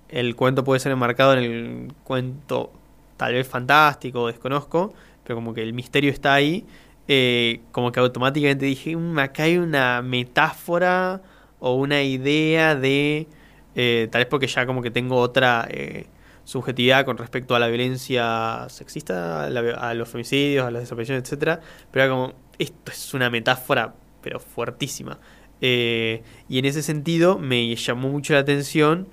el 0.10 0.36
cuento 0.36 0.64
puede 0.64 0.80
ser 0.80 0.92
enmarcado 0.92 1.34
en 1.34 1.40
el 1.40 1.94
cuento 2.04 2.72
tal 3.18 3.34
vez 3.34 3.48
fantástico, 3.48 4.28
desconozco, 4.28 4.94
pero 5.24 5.36
como 5.36 5.54
que 5.54 5.62
el 5.64 5.74
misterio 5.74 6.12
está 6.12 6.34
ahí, 6.34 6.66
eh, 7.08 7.62
como 7.72 7.92
que 7.92 8.00
automáticamente 8.00 8.66
dije, 8.66 8.96
"Mm, 8.96 9.20
acá 9.20 9.44
hay 9.44 9.58
una 9.58 10.02
metáfora 10.02 11.22
o 11.60 11.76
una 11.76 12.02
idea 12.04 12.76
de, 12.76 13.28
eh, 13.76 14.08
tal 14.12 14.20
vez 14.22 14.28
porque 14.28 14.48
ya 14.48 14.66
como 14.66 14.82
que 14.82 14.92
tengo 14.92 15.18
otra 15.18 15.68
eh, 15.70 16.08
subjetividad 16.44 17.06
con 17.06 17.18
respecto 17.18 17.56
a 17.56 17.60
la 17.60 17.68
violencia 17.68 18.68
sexista, 18.70 19.46
a, 19.46 19.90
a 19.90 19.94
los 19.94 20.10
femicidios, 20.10 20.66
a 20.66 20.72
las 20.72 20.84
desapariciones, 20.84 21.24
etcétera, 21.24 21.62
pero 21.92 22.06
era 22.06 22.14
como, 22.14 22.34
esto 22.60 22.92
es 22.92 23.14
una 23.14 23.30
metáfora, 23.30 23.94
pero 24.24 24.40
fuertísima. 24.40 25.20
Eh, 25.62 26.24
y 26.50 26.58
en 26.58 26.66
ese 26.66 26.82
sentido 26.82 27.38
me 27.38 27.76
llamó 27.76 28.10
mucho 28.10 28.34
la 28.34 28.40
atención, 28.40 29.08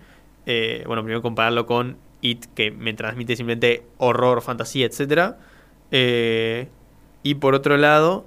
eh, 0.47 0.83
bueno, 0.87 1.03
primero 1.03 1.21
compararlo 1.21 1.67
con 1.67 1.99
It, 2.23 2.47
que 2.55 2.71
me 2.71 2.95
transmite 2.95 3.37
simplemente 3.37 3.83
horror, 3.99 4.41
fantasía, 4.41 4.87
etcétera. 4.87 5.39
Eh, 5.91 6.69
y 7.23 7.35
por 7.35 7.55
otro 7.55 7.77
lado, 7.77 8.27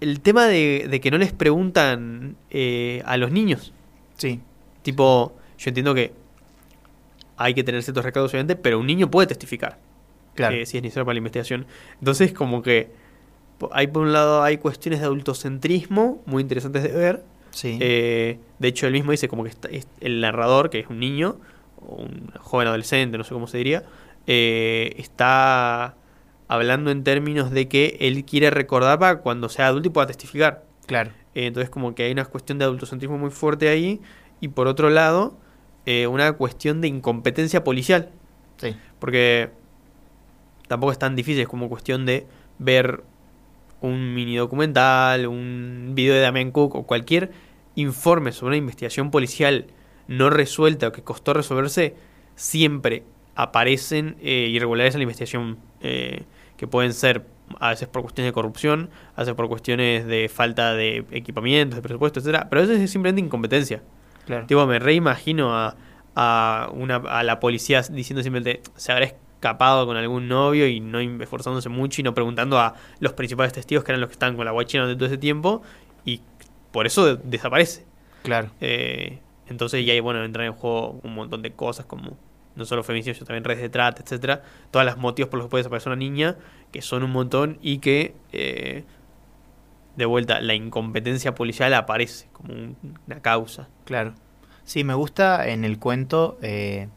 el 0.00 0.20
tema 0.20 0.46
de, 0.46 0.86
de 0.90 1.00
que 1.00 1.10
no 1.10 1.18
les 1.18 1.32
preguntan 1.32 2.36
eh, 2.50 3.02
a 3.04 3.16
los 3.16 3.30
niños. 3.30 3.72
Sí, 4.16 4.40
Tipo, 4.82 5.36
yo 5.58 5.68
entiendo 5.68 5.94
que 5.94 6.12
hay 7.36 7.54
que 7.54 7.64
tener 7.64 7.82
ciertos 7.82 8.04
recaudos, 8.04 8.32
obviamente, 8.32 8.56
pero 8.56 8.78
un 8.78 8.86
niño 8.86 9.10
puede 9.10 9.26
testificar 9.26 9.78
claro. 10.34 10.56
si 10.64 10.76
es 10.76 10.82
necesario 10.82 11.04
para 11.04 11.14
la 11.14 11.18
investigación. 11.18 11.66
Entonces, 11.98 12.32
como 12.32 12.62
que 12.62 12.90
hay 13.72 13.86
por 13.88 14.02
un 14.02 14.12
lado 14.12 14.42
hay 14.42 14.56
cuestiones 14.58 15.00
de 15.00 15.06
adultocentrismo 15.06 16.22
muy 16.26 16.42
interesantes 16.42 16.82
de 16.82 16.90
ver. 16.92 17.22
sí. 17.50 17.76
Eh, 17.80 18.38
de 18.58 18.68
hecho, 18.68 18.86
él 18.86 18.92
mismo 18.92 19.10
dice 19.10 19.28
como 19.28 19.42
que 19.44 19.50
está- 19.50 19.68
es 19.68 19.86
el 20.00 20.20
narrador, 20.20 20.70
que 20.70 20.78
es 20.80 20.86
un 20.88 20.98
niño, 21.00 21.36
o 21.80 21.96
un 21.96 22.30
joven 22.38 22.68
adolescente, 22.68 23.18
no 23.18 23.24
sé 23.24 23.32
cómo 23.34 23.46
se 23.46 23.58
diría, 23.58 23.82
eh, 24.26 24.94
está 24.98 25.94
hablando 26.48 26.90
en 26.90 27.04
términos 27.04 27.50
de 27.50 27.68
que 27.68 27.96
él 28.00 28.24
quiere 28.24 28.50
recordar 28.50 28.98
para 28.98 29.18
cuando 29.20 29.48
sea 29.48 29.66
adulto 29.68 29.88
y 29.88 29.90
pueda 29.92 30.06
testificar. 30.06 30.64
claro. 30.86 31.10
Eh, 31.34 31.46
entonces 31.46 31.70
como 31.70 31.94
que 31.94 32.02
hay 32.04 32.12
una 32.12 32.24
cuestión 32.24 32.58
de 32.58 32.64
adultocentrismo 32.64 33.16
muy 33.18 33.30
fuerte 33.30 33.68
ahí. 33.68 34.00
Y 34.40 34.48
por 34.48 34.66
otro 34.66 34.90
lado, 34.90 35.36
una 36.08 36.32
cuestión 36.34 36.80
de 36.80 36.88
incompetencia 36.88 37.62
policial. 37.64 38.10
Sí, 38.58 38.74
Porque 38.98 39.50
tampoco 40.68 40.92
es 40.92 40.98
tan 40.98 41.16
difícil, 41.16 41.42
es 41.42 41.48
como 41.48 41.68
cuestión 41.68 42.06
de 42.06 42.26
ver 42.58 43.02
un 43.80 44.14
mini 44.14 44.36
documental, 44.36 45.26
un 45.26 45.92
video 45.94 46.14
de 46.14 46.20
Damian 46.20 46.50
Cook 46.50 46.74
o 46.74 46.82
cualquier 46.84 47.30
informe 47.74 48.32
sobre 48.32 48.50
una 48.50 48.56
investigación 48.56 49.10
policial 49.10 49.66
no 50.08 50.28
resuelta 50.28 50.88
o 50.88 50.92
que 50.92 51.02
costó 51.02 51.32
resolverse, 51.34 51.94
siempre 52.34 53.04
aparecen 53.34 54.16
eh, 54.20 54.48
irregularidades 54.50 54.94
en 54.94 55.00
la 55.00 55.04
investigación 55.04 55.58
eh, 55.80 56.24
que 56.56 56.66
pueden 56.66 56.92
ser 56.92 57.24
a 57.58 57.70
veces 57.70 57.88
por 57.88 58.02
cuestiones 58.02 58.28
de 58.28 58.32
corrupción, 58.32 58.90
a 59.16 59.22
veces 59.22 59.34
por 59.34 59.48
cuestiones 59.48 60.06
de 60.06 60.28
falta 60.28 60.74
de 60.74 61.04
equipamientos, 61.10 61.76
de 61.76 61.82
presupuesto, 61.82 62.20
etcétera, 62.20 62.48
pero 62.48 62.62
a 62.62 62.66
veces 62.66 62.82
es 62.82 62.90
simplemente 62.90 63.20
incompetencia. 63.20 63.82
claro. 64.26 64.46
Tipo, 64.46 64.66
me 64.66 64.78
reimagino 64.78 65.56
a, 65.56 65.76
a, 66.14 66.70
una, 66.72 66.96
a 66.96 67.22
la 67.22 67.40
policía 67.40 67.82
diciendo 67.82 68.22
simplemente, 68.22 68.62
se 68.76 68.92
habrá 68.92 69.06
escapado 69.40 69.86
con 69.86 69.96
algún 69.96 70.28
novio 70.28 70.68
y 70.68 70.80
no 70.80 71.00
esforzándose 71.00 71.70
mucho 71.70 72.02
y 72.02 72.04
no 72.04 72.12
preguntando 72.12 72.58
a 72.58 72.74
los 72.98 73.14
principales 73.14 73.54
testigos 73.54 73.84
que 73.84 73.92
eran 73.92 74.02
los 74.02 74.10
que 74.10 74.12
estaban 74.12 74.36
con 74.36 74.44
la 74.44 74.50
guachina 74.50 74.82
durante 74.82 74.98
todo 74.98 75.06
ese 75.06 75.16
tiempo 75.16 75.62
y 76.04 76.20
por 76.70 76.86
eso 76.86 77.16
desaparece. 77.16 77.86
Claro. 78.22 78.50
Eh, 78.60 79.18
entonces, 79.48 79.82
y 79.82 79.90
ahí, 79.90 79.98
bueno, 80.00 80.22
entran 80.22 80.46
en 80.46 80.52
juego 80.52 81.00
un 81.02 81.14
montón 81.14 81.40
de 81.40 81.52
cosas 81.52 81.86
como 81.86 82.18
no 82.54 82.66
solo 82.66 82.82
femicidios, 82.82 83.16
sino 83.16 83.26
también 83.26 83.44
redes 83.44 83.62
de 83.62 83.70
trata, 83.70 84.02
etcétera. 84.02 84.42
Todas 84.70 84.84
las 84.84 84.98
motivos 84.98 85.30
por 85.30 85.38
los 85.38 85.46
que 85.46 85.50
puede 85.50 85.60
desaparecer 85.62 85.88
una 85.88 85.96
niña, 85.96 86.36
que 86.70 86.82
son 86.82 87.02
un 87.02 87.10
montón 87.10 87.58
y 87.62 87.78
que, 87.78 88.14
eh, 88.32 88.84
de 89.96 90.04
vuelta, 90.04 90.42
la 90.42 90.52
incompetencia 90.52 91.34
policial 91.34 91.72
aparece 91.72 92.28
como 92.34 92.74
una 93.06 93.22
causa. 93.22 93.68
Claro. 93.86 94.12
Sí, 94.64 94.84
me 94.84 94.92
gusta 94.92 95.48
en 95.48 95.64
el 95.64 95.78
cuento. 95.78 96.38
Eh, 96.42 96.88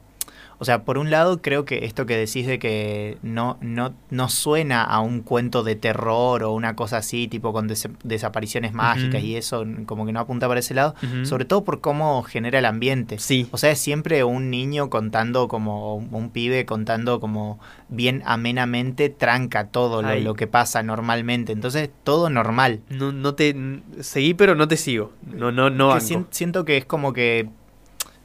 o 0.60 0.66
sea, 0.66 0.84
por 0.84 0.98
un 0.98 1.10
lado 1.10 1.42
creo 1.42 1.66
que 1.66 1.86
esto 1.86 2.06
que 2.06 2.18
decís 2.18 2.48
de 2.48 2.60
que 2.60 3.18
no, 3.22 3.58
no, 3.62 3.94
no 4.10 4.30
suena 4.30 4.84
a 4.84 5.00
un 5.02 5.22
cuento 5.22 5.64
de 5.64 5.76
terror 5.76 6.44
o 6.44 6.54
una 6.54 6.76
cosa 6.76 6.98
así, 6.98 7.28
tipo 7.28 7.54
con 7.54 7.68
desapariciones 8.04 8.74
mágicas 8.74 9.24
y 9.24 9.36
eso, 9.36 9.66
como 9.86 10.06
que 10.06 10.14
no 10.14 10.20
apunta 10.20 10.48
para 10.48 10.60
ese 10.60 10.74
lado, 10.74 10.96
sobre 11.24 11.46
todo 11.46 11.64
por 11.64 11.82
cómo 11.82 12.24
genera 12.24 12.60
el 12.60 12.66
ambiente. 12.66 13.20
Sí. 13.20 13.48
O 13.52 13.58
sea, 13.58 13.72
es 13.72 13.80
siempre 13.80 14.24
un 14.24 14.50
niño 14.50 14.90
contando 14.90 15.48
como, 15.48 15.96
un 15.96 16.30
pibe 16.30 16.66
contando 16.66 17.20
como 17.20 17.60
bien 17.90 18.24
amenamente, 18.26 19.10
tranca 19.10 19.68
todo 19.68 20.02
lo, 20.02 20.34
que 20.36 20.48
pasa 20.48 20.84
normalmente. 20.84 21.52
Entonces, 21.52 21.90
todo 22.04 22.30
normal. 22.30 22.82
No, 22.90 23.12
no 23.12 23.36
te 23.36 23.56
seguí, 24.02 24.34
pero 24.34 24.56
no 24.56 24.68
te 24.68 24.78
sigo. 24.78 25.12
No, 25.24 25.52
no, 25.52 25.70
no. 25.70 26.00
siento 26.00 26.66
que 26.66 26.78
es 26.78 26.86
como 26.86 27.14
que 27.14 27.50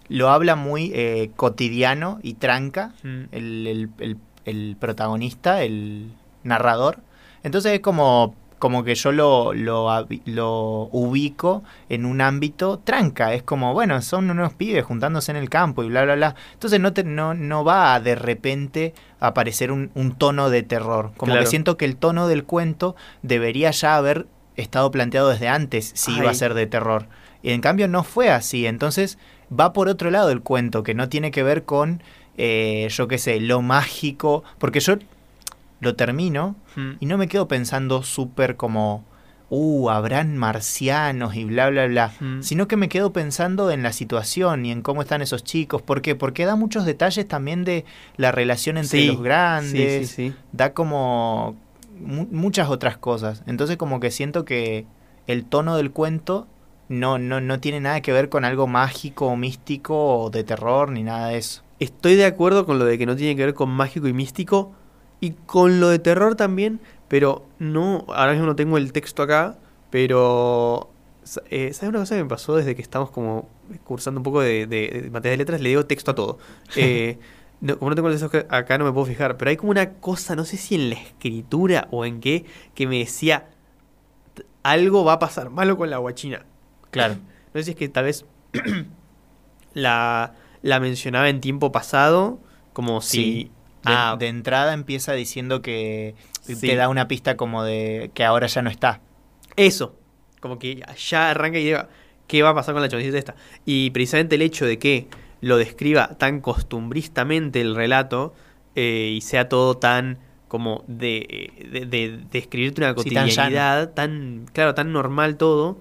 lo 0.08 0.30
habla 0.30 0.56
muy 0.56 0.90
eh, 0.94 1.30
cotidiano 1.36 2.18
y 2.22 2.34
tranca 2.34 2.94
mm. 3.02 3.24
el, 3.32 3.90
el, 4.44 4.76
protagonista, 4.76 5.62
el 5.62 6.10
narrador. 6.42 7.00
Entonces 7.42 7.72
es 7.72 7.80
como, 7.80 8.34
como 8.58 8.84
que 8.84 8.94
yo 8.94 9.12
lo, 9.12 9.52
lo, 9.52 10.88
ubico 10.92 11.62
en 11.88 12.06
un 12.06 12.20
ámbito 12.20 12.78
tranca. 12.78 13.34
Es 13.34 13.42
como, 13.42 13.74
bueno, 13.74 14.00
son 14.00 14.30
unos 14.30 14.54
pibes 14.54 14.84
juntándose 14.84 15.30
en 15.30 15.36
el 15.36 15.50
campo 15.50 15.84
y 15.84 15.88
bla, 15.88 16.04
bla, 16.04 16.14
bla. 16.14 16.34
Entonces 16.54 16.80
no, 16.80 16.92
te, 16.92 17.04
no, 17.04 17.34
no 17.34 17.64
va 17.64 17.94
a 17.94 18.00
de 18.00 18.14
repente 18.14 18.94
aparecer 19.20 19.70
un, 19.70 19.90
un 19.94 20.12
tono 20.12 20.48
de 20.48 20.62
terror. 20.62 21.12
Como 21.16 21.34
que 21.34 21.46
siento 21.46 21.76
que 21.76 21.84
el 21.84 21.96
tono 21.96 22.28
del 22.28 22.44
cuento 22.44 22.96
debería 23.22 23.70
ya 23.70 23.96
haber 23.96 24.26
estado 24.56 24.90
planteado 24.90 25.28
desde 25.28 25.48
antes 25.48 25.92
si 25.94 26.16
iba 26.16 26.30
a 26.30 26.34
ser 26.34 26.54
de 26.54 26.66
terror. 26.66 27.06
Y 27.42 27.50
en 27.50 27.60
cambio 27.60 27.86
no 27.88 28.02
fue 28.02 28.30
así. 28.30 28.66
Entonces 28.66 29.18
va 29.52 29.72
por 29.72 29.88
otro 29.88 30.10
lado 30.10 30.30
el 30.30 30.42
cuento, 30.42 30.82
que 30.82 30.94
no 30.94 31.08
tiene 31.08 31.30
que 31.30 31.42
ver 31.42 31.64
con, 31.64 32.02
eh, 32.36 32.88
yo 32.90 33.08
qué 33.08 33.18
sé, 33.18 33.40
lo 33.40 33.62
mágico, 33.62 34.44
porque 34.58 34.80
yo 34.80 34.96
lo 35.80 35.94
termino 35.94 36.56
hmm. 36.76 36.92
y 37.00 37.06
no 37.06 37.18
me 37.18 37.28
quedo 37.28 37.48
pensando 37.48 38.02
súper 38.02 38.56
como, 38.56 39.04
uh, 39.50 39.90
habrán 39.90 40.36
marcianos 40.36 41.34
y 41.36 41.44
bla, 41.44 41.70
bla, 41.70 41.86
bla, 41.86 42.12
hmm. 42.20 42.42
sino 42.42 42.68
que 42.68 42.76
me 42.76 42.88
quedo 42.88 43.12
pensando 43.12 43.70
en 43.70 43.82
la 43.82 43.92
situación 43.92 44.66
y 44.66 44.72
en 44.72 44.82
cómo 44.82 45.02
están 45.02 45.22
esos 45.22 45.44
chicos. 45.44 45.82
¿Por 45.82 46.02
qué? 46.02 46.14
Porque 46.14 46.44
da 46.46 46.56
muchos 46.56 46.84
detalles 46.84 47.26
también 47.26 47.64
de 47.64 47.84
la 48.16 48.32
relación 48.32 48.76
entre 48.76 49.06
los 49.06 49.22
grandes, 49.22 50.16
da 50.52 50.72
como 50.74 51.56
muchas 52.00 52.68
otras 52.68 52.96
cosas. 52.96 53.42
Entonces 53.46 53.76
como 53.76 54.00
que 54.00 54.10
siento 54.10 54.44
que 54.44 54.86
el 55.26 55.44
tono 55.44 55.76
del 55.76 55.90
cuento 55.90 56.46
no, 56.88 57.18
no, 57.18 57.40
no 57.40 57.60
tiene 57.60 57.80
nada 57.80 58.00
que 58.00 58.12
ver 58.12 58.28
con 58.28 58.44
algo 58.44 58.66
mágico 58.66 59.26
o 59.26 59.36
místico 59.36 60.22
o 60.22 60.30
de 60.30 60.44
terror 60.44 60.90
ni 60.90 61.02
nada 61.02 61.28
de 61.28 61.38
eso. 61.38 61.62
Estoy 61.78 62.16
de 62.16 62.24
acuerdo 62.24 62.66
con 62.66 62.78
lo 62.78 62.84
de 62.84 62.98
que 62.98 63.06
no 63.06 63.14
tiene 63.14 63.36
que 63.36 63.44
ver 63.44 63.54
con 63.54 63.70
mágico 63.70 64.08
y 64.08 64.12
místico 64.12 64.72
y 65.20 65.32
con 65.46 65.80
lo 65.80 65.88
de 65.88 65.98
terror 65.98 66.34
también, 66.34 66.80
pero 67.08 67.46
no, 67.58 68.04
ahora 68.08 68.32
mismo 68.32 68.46
no 68.46 68.56
tengo 68.56 68.78
el 68.78 68.92
texto 68.92 69.22
acá, 69.22 69.58
pero 69.90 70.90
eh, 71.50 71.72
¿sabes 71.72 71.90
una 71.90 72.00
cosa 72.00 72.16
que 72.16 72.22
me 72.22 72.28
pasó 72.28 72.56
desde 72.56 72.74
que 72.74 72.82
estamos 72.82 73.10
como 73.10 73.48
cursando 73.84 74.20
un 74.20 74.24
poco 74.24 74.40
de, 74.40 74.66
de, 74.66 75.08
materia 75.12 75.32
de 75.32 75.36
letras? 75.38 75.60
Le 75.60 75.70
digo 75.70 75.86
texto 75.86 76.10
a 76.12 76.14
todo. 76.14 76.38
Eh, 76.76 77.18
como 77.80 77.90
no 77.90 77.96
tengo 77.96 78.08
el 78.08 78.16
texto 78.16 78.46
acá 78.50 78.78
no 78.78 78.84
me 78.84 78.92
puedo 78.92 79.06
fijar, 79.06 79.36
pero 79.36 79.50
hay 79.50 79.56
como 79.56 79.72
una 79.72 79.94
cosa, 79.94 80.36
no 80.36 80.44
sé 80.44 80.56
si 80.56 80.76
en 80.76 80.90
la 80.90 80.94
escritura 80.94 81.88
o 81.90 82.04
en 82.04 82.20
qué, 82.20 82.44
que 82.76 82.86
me 82.86 82.98
decía, 82.98 83.48
algo 84.62 85.04
va 85.04 85.14
a 85.14 85.18
pasar 85.18 85.50
malo 85.50 85.76
con 85.76 85.90
la 85.90 85.98
guachina. 85.98 86.46
Claro. 86.90 87.14
No 87.14 87.60
sé 87.60 87.64
si 87.64 87.70
es 87.70 87.76
que 87.76 87.88
tal 87.88 88.04
vez 88.04 88.24
la, 89.74 90.34
la 90.62 90.80
mencionaba 90.80 91.28
en 91.28 91.40
tiempo 91.40 91.72
pasado, 91.72 92.40
como 92.72 93.00
si... 93.00 93.50
De, 93.84 93.92
ah, 93.94 94.16
de, 94.18 94.26
entrada 94.26 94.74
empieza 94.74 95.12
diciendo 95.12 95.62
que 95.62 96.14
te 96.60 96.74
da 96.74 96.88
una 96.88 97.06
pista 97.06 97.36
como 97.36 97.62
de 97.62 98.10
que 98.12 98.24
ahora 98.24 98.48
ya 98.48 98.60
no 98.60 98.70
está. 98.70 99.00
Eso, 99.56 99.94
como 100.40 100.58
que 100.58 100.82
ya 100.96 101.30
arranca 101.30 101.58
y 101.58 101.64
diga, 101.64 101.88
¿qué 102.26 102.42
va 102.42 102.50
a 102.50 102.54
pasar 102.54 102.74
con 102.74 102.82
la 102.82 102.88
choncita 102.88 103.16
esta? 103.16 103.36
Y 103.64 103.90
precisamente 103.90 104.34
el 104.34 104.42
hecho 104.42 104.66
de 104.66 104.78
que 104.78 105.08
lo 105.40 105.56
describa 105.56 106.18
tan 106.18 106.40
costumbristamente 106.40 107.60
el 107.60 107.74
relato 107.74 108.34
eh, 108.74 109.12
y 109.16 109.20
sea 109.20 109.48
todo 109.48 109.76
tan 109.76 110.18
como 110.48 110.84
de, 110.86 111.52
de, 111.70 112.20
describirte 112.30 112.80
una 112.80 112.94
cotidianidad, 112.94 113.90
tan, 113.92 114.46
claro, 114.52 114.74
tan 114.74 114.92
normal 114.92 115.36
todo, 115.36 115.78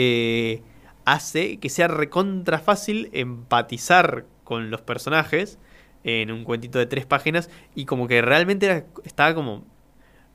eh, 0.00 0.62
hace 1.04 1.56
que 1.56 1.68
sea 1.70 1.88
recontra 1.88 2.60
fácil 2.60 3.10
empatizar 3.12 4.26
con 4.44 4.70
los 4.70 4.80
personajes 4.80 5.58
en 6.04 6.30
un 6.30 6.44
cuentito 6.44 6.78
de 6.78 6.86
tres 6.86 7.04
páginas 7.04 7.50
y 7.74 7.84
como 7.84 8.06
que 8.06 8.22
realmente 8.22 8.66
era, 8.66 8.84
estaba 9.04 9.34
como... 9.34 9.64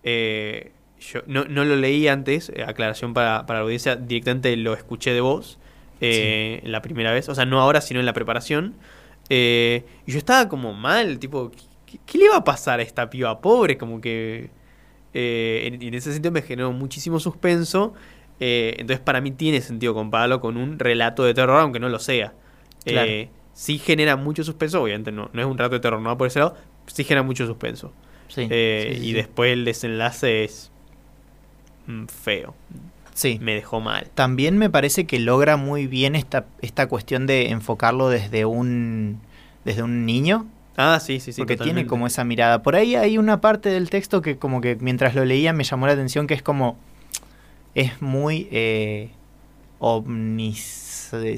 Eh, 0.03 0.73
yo 0.99 1.21
no, 1.27 1.45
lo 1.45 1.77
leí 1.77 2.09
antes, 2.09 2.51
eh, 2.53 2.63
aclaración 2.63 3.13
para, 3.13 3.45
para, 3.45 3.59
la 3.59 3.63
audiencia, 3.63 3.95
directamente 3.95 4.53
lo 4.57 4.73
escuché 4.73 5.13
de 5.13 5.21
voz 5.21 5.59
la 6.01 6.81
primera 6.81 7.13
vez, 7.13 7.29
o 7.29 7.35
sea, 7.35 7.45
no 7.45 7.61
ahora, 7.61 7.79
sino 7.79 8.01
en 8.01 8.05
la 8.05 8.11
preparación. 8.11 8.75
y 9.29 9.81
yo 10.05 10.17
estaba 10.17 10.49
como 10.49 10.73
mal, 10.73 11.19
tipo, 11.19 11.51
¿qué, 12.05 12.17
le 12.17 12.27
va 12.27 12.37
a 12.37 12.43
pasar 12.43 12.81
a 12.81 12.83
esta 12.83 13.09
piba 13.09 13.39
pobre? 13.39 13.77
Como 13.77 14.01
que... 14.01 14.49
en, 15.13 15.81
en, 15.81 15.93
ese 15.93 16.11
sentido 16.11 16.33
me 16.33 16.41
generó 16.41 16.73
muchísimo 16.73 17.21
suspenso 17.21 17.93
eh, 18.39 18.75
entonces 18.77 18.99
para 18.99 19.21
mí 19.21 19.31
tiene 19.31 19.61
sentido 19.61 19.93
compararlo 19.93 20.41
con 20.41 20.57
un 20.57 20.79
relato 20.79 21.23
de 21.23 21.33
terror, 21.33 21.59
aunque 21.61 21.79
no 21.79 21.89
lo 21.89 21.99
sea. 21.99 22.33
Eh, 22.85 23.29
sí 23.53 23.77
genera 23.77 24.15
mucho 24.15 24.43
suspenso, 24.43 24.81
obviamente 24.81 25.11
no, 25.11 25.29
no 25.31 25.41
es 25.41 25.47
un 25.47 25.57
relato 25.57 25.75
de 25.75 25.79
terror, 25.79 26.01
no 26.01 26.09
va 26.09 26.17
por 26.17 26.27
ese 26.27 26.39
lado, 26.39 26.55
sí 26.87 27.03
genera 27.03 27.23
mucho 27.23 27.45
suspenso. 27.45 27.93
Eh, 28.35 28.99
y 29.01 29.13
después 29.13 29.53
el 29.53 29.63
desenlace 29.65 30.43
es 30.43 30.71
mm, 31.87 32.05
feo. 32.05 32.55
Sí. 33.13 33.37
Me 33.41 33.53
dejó 33.53 33.79
mal. 33.79 34.09
También 34.15 34.57
me 34.57 34.69
parece 34.69 35.05
que 35.05 35.19
logra 35.19 35.55
muy 35.55 35.85
bien 35.85 36.15
esta, 36.15 36.45
esta 36.61 36.87
cuestión 36.87 37.27
de 37.27 37.49
enfocarlo 37.49 38.09
desde 38.09 38.45
un, 38.45 39.19
desde 39.65 39.83
un 39.83 40.05
niño. 40.05 40.47
Ah, 40.77 40.99
sí, 40.99 41.19
sí, 41.19 41.31
sí. 41.31 41.41
Porque 41.41 41.57
tiene 41.57 41.85
como 41.85 42.07
esa 42.07 42.23
mirada. 42.23 42.63
Por 42.63 42.75
ahí 42.75 42.95
hay 42.95 43.19
una 43.19 43.39
parte 43.39 43.69
del 43.69 43.91
texto 43.91 44.23
que 44.23 44.37
como 44.37 44.61
que 44.61 44.75
mientras 44.79 45.13
lo 45.13 45.23
leía 45.23 45.53
me 45.53 45.63
llamó 45.63 45.85
la 45.85 45.93
atención 45.93 46.25
que 46.25 46.33
es 46.33 46.41
como 46.41 46.77
es 47.75 48.01
muy 48.01 48.47
eh, 48.51 49.09
omnisciente, 49.79 51.31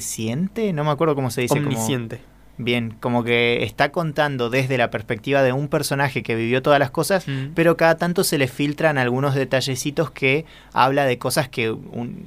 no 0.74 0.84
me 0.84 0.92
acuerdo 0.92 1.16
cómo 1.16 1.32
se 1.32 1.42
dice. 1.42 1.58
Omnisciente. 1.58 2.22
bien, 2.58 2.96
como 3.00 3.24
que 3.24 3.64
está 3.64 3.92
contando 3.92 4.50
desde 4.50 4.78
la 4.78 4.92
perspectiva 4.92 5.42
de 5.44 5.52
un 5.52 5.68
personaje 5.68 6.24
que 6.24 6.36
vivió 6.36 6.62
todas 6.62 6.80
las 6.80 6.92
cosas, 6.92 7.26
pero 7.54 7.76
cada 7.78 7.98
tanto 7.98 8.24
se 8.24 8.38
le 8.38 8.48
filtran 8.48 8.98
algunos 8.98 9.36
detallecitos 9.36 10.12
que 10.12 10.46
habla 10.74 11.06
de 11.06 11.18
cosas 11.18 11.50
que 11.50 11.76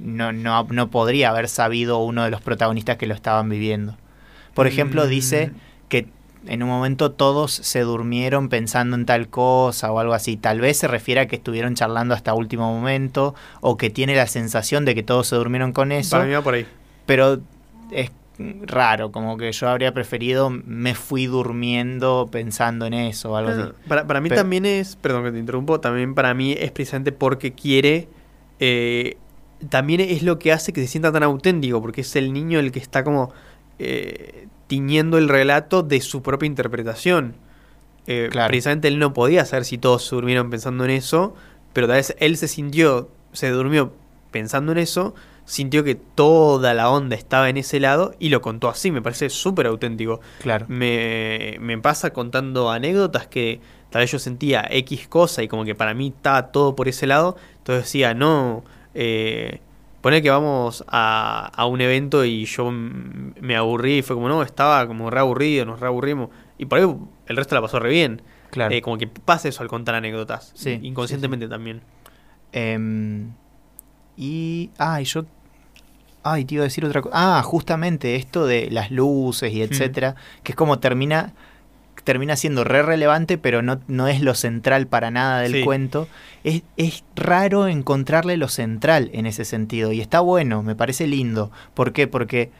no, 0.00 0.32
no, 0.32 0.64
no, 0.64 0.90
podría 0.90 1.30
haber 1.30 1.48
sabido 1.48 1.98
uno 1.98 2.24
de 2.24 2.30
los 2.30 2.40
protagonistas 2.40 2.96
que 2.96 3.06
lo 3.06 3.14
estaban 3.14 3.48
viviendo. 3.48 3.96
Por 4.54 4.66
ejemplo, 4.66 5.06
dice 5.06 5.48
mm. 5.48 5.52
que 5.88 6.08
en 6.48 6.62
un 6.62 6.68
momento 6.68 7.12
todos 7.12 7.52
se 7.52 7.80
durmieron 7.80 8.48
pensando 8.48 8.96
en 8.96 9.06
tal 9.06 9.28
cosa 9.28 9.92
o 9.92 9.98
algo 9.98 10.14
así. 10.14 10.37
Tal 10.37 10.61
vez 10.61 10.78
se 10.78 10.88
refiere 10.88 11.20
a 11.20 11.26
que 11.28 11.37
estuvieron 11.37 11.74
charlando 11.74 12.14
hasta 12.14 12.34
último 12.34 12.72
momento 12.72 13.34
o 13.61 13.76
que 13.76 13.90
tiene 13.90 14.16
la 14.16 14.26
sensación 14.26 14.84
de 14.84 14.94
que 14.94 15.03
todos 15.03 15.28
se 15.28 15.36
durmieron 15.36 15.72
con 15.72 15.92
eso. 15.92 16.12
Para 16.12 16.24
mí 16.24 16.32
va 16.32 16.42
por 16.42 16.55
ahí. 16.55 16.66
Pero 17.07 17.40
es 17.92 18.11
raro, 18.66 19.12
como 19.12 19.36
que 19.36 19.53
yo 19.53 19.68
habría 19.68 19.92
preferido 19.92 20.49
me 20.49 20.94
fui 20.94 21.26
durmiendo 21.26 22.28
pensando 22.30 22.86
en 22.86 22.94
eso 22.94 23.32
o 23.32 23.36
algo 23.36 23.51
así. 23.51 23.72
Para, 23.86 24.07
para 24.07 24.20
mí 24.20 24.30
también 24.30 24.64
es, 24.64 24.96
perdón 24.96 25.24
que 25.24 25.32
te 25.32 25.38
interrumpo, 25.38 25.80
también 25.80 26.14
para 26.14 26.34
mí 26.34 26.53
es 26.53 26.70
precisamente 26.70 27.12
porque 27.12 27.53
quiere... 27.53 28.09
Eh, 28.61 29.16
también 29.68 30.01
es 30.01 30.22
lo 30.22 30.38
que 30.38 30.53
hace 30.53 30.72
que 30.72 30.80
se 30.80 30.86
sienta 30.86 31.11
tan 31.11 31.24
auténtico, 31.24 31.80
porque 31.82 32.03
es 32.03 32.16
el 32.16 32.32
niño 32.32 32.59
el 32.59 32.72
que 32.72 32.78
está 32.78 33.05
como... 33.05 33.32
Eh, 33.80 34.46
tiñendo 34.68 35.18
el 35.18 35.28
relato 35.28 35.82
de 35.82 36.00
su 36.00 36.22
propia 36.22 36.46
interpretación. 36.46 37.34
Eh, 38.06 38.30
precisamente 38.32 38.88
él 38.88 38.98
no 38.98 39.12
podía 39.12 39.44
saber 39.44 39.64
si 39.64 39.76
todos 39.76 40.06
se 40.06 40.14
durmieron 40.14 40.48
pensando 40.48 40.84
en 40.84 40.90
eso, 40.90 41.34
pero 41.72 41.88
tal 41.88 41.96
vez 41.96 42.14
él 42.20 42.36
se 42.36 42.48
sintió, 42.48 43.10
se 43.32 43.50
durmió 43.50 43.92
pensando 44.30 44.72
en 44.72 44.78
eso, 44.78 45.14
sintió 45.44 45.84
que 45.84 45.94
toda 45.94 46.74
la 46.74 46.90
onda 46.90 47.16
estaba 47.16 47.48
en 47.48 47.56
ese 47.56 47.80
lado 47.80 48.14
y 48.18 48.28
lo 48.28 48.40
contó 48.40 48.68
así, 48.68 48.90
me 48.90 49.02
parece 49.02 49.30
súper 49.30 49.66
auténtico. 49.66 50.20
Claro. 50.40 50.66
Me, 50.68 51.56
me 51.60 51.76
pasa 51.78 52.12
contando 52.12 52.70
anécdotas 52.70 53.26
que 53.26 53.60
tal 53.90 54.00
vez 54.00 54.12
yo 54.12 54.18
sentía 54.18 54.66
X 54.70 55.08
cosa 55.08 55.42
y 55.42 55.48
como 55.48 55.64
que 55.64 55.74
para 55.74 55.94
mí 55.94 56.12
estaba 56.14 56.50
todo 56.52 56.76
por 56.76 56.88
ese 56.88 57.06
lado, 57.06 57.36
entonces 57.58 57.84
decía, 57.84 58.14
no, 58.14 58.64
eh, 58.94 59.60
poner 60.01 60.22
que 60.22 60.30
vamos 60.30 60.84
a, 60.88 61.51
a 61.55 61.66
un 61.66 61.80
evento 61.80 62.24
y 62.24 62.44
yo 62.44 62.70
me 62.70 63.57
aburrí 63.57 63.99
y 63.99 64.03
fue 64.03 64.16
como, 64.16 64.28
no, 64.28 64.42
estaba 64.42 64.86
como 64.86 65.11
re 65.11 65.20
aburrido, 65.20 65.64
nos 65.64 65.80
re 65.80 65.86
aburrimos 65.86 66.30
y 66.59 66.66
por 66.66 66.78
ahí 66.78 66.96
el 67.26 67.36
resto 67.36 67.55
la 67.55 67.62
pasó 67.62 67.78
re 67.78 67.90
bien. 67.90 68.22
Claro. 68.51 68.74
Eh, 68.74 68.80
como 68.82 68.96
que 68.99 69.07
pasa 69.07 69.49
eso 69.49 69.62
al 69.62 69.68
contar 69.68 69.94
anécdotas, 69.94 70.53
Sí, 70.55 70.78
inconscientemente 70.82 71.49
también. 71.49 71.82
Em, 72.53 73.32
y. 74.16 74.70
Ay, 74.78 75.05
yo. 75.05 75.24
Ay, 76.22 76.44
te 76.44 76.55
iba 76.55 76.62
a 76.62 76.64
decir 76.64 76.84
otra 76.84 77.03
cosa. 77.03 77.38
Ah, 77.38 77.42
justamente 77.42 78.16
esto 78.16 78.46
de 78.46 78.70
las 78.70 78.90
luces 78.90 79.53
y 79.53 79.62
etcétera. 79.62 80.16
Que 80.42 80.53
es 80.53 80.57
como 80.57 80.78
termina. 80.78 81.34
Termina 82.05 82.36
siendo 82.36 82.64
re 82.64 82.82
relevante, 82.82 83.38
pero 83.38 83.62
no, 83.62 83.80
no 83.88 84.09
es 84.09 84.20
lo 84.22 84.34
central 84.34 84.86
para 84.86 85.11
nada 85.11 85.40
del 85.40 85.53
Sí. 85.53 85.64
cuento. 85.64 86.09
Es, 86.44 86.62
es 86.76 87.05
raro 87.16 87.66
encontrarle 87.68 88.36
lo 88.36 88.49
central 88.49 89.11
en 89.12 89.26
ese 89.26 89.44
sentido. 89.44 89.92
Y 89.92 90.01
está 90.01 90.20
bueno, 90.20 90.62
me 90.62 90.74
parece 90.74 91.07
lindo. 91.07 91.51
¿Por 91.74 91.92
qué? 91.92 92.07
Porque 92.07 92.51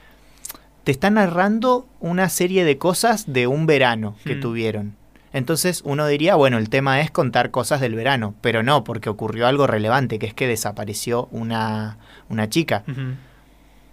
te 0.85 0.93
está 0.93 1.11
narrando 1.11 1.87
una 2.01 2.29
serie 2.29 2.65
de 2.65 2.79
cosas 2.79 3.33
de 3.33 3.47
un 3.47 3.67
verano 3.67 4.17
que 4.25 4.37
Mm. 4.37 4.41
tuvieron. 4.41 4.97
Entonces 5.35 5.83
uno 5.85 6.07
diría, 6.07 6.35
bueno, 6.37 6.57
el 6.57 6.71
tema 6.71 7.01
es 7.03 7.11
contar 7.11 7.51
cosas 7.51 7.81
del 7.83 7.95
verano, 7.95 8.35
pero 8.41 8.63
no, 8.63 8.83
porque 8.85 9.11
ocurrió 9.11 9.47
algo 9.47 9.67
relevante, 9.67 10.19
que 10.19 10.25
es 10.27 10.33
que 10.35 10.47
desapareció 10.49 11.29
una, 11.31 11.99
una 12.31 12.49
chica. 12.49 12.83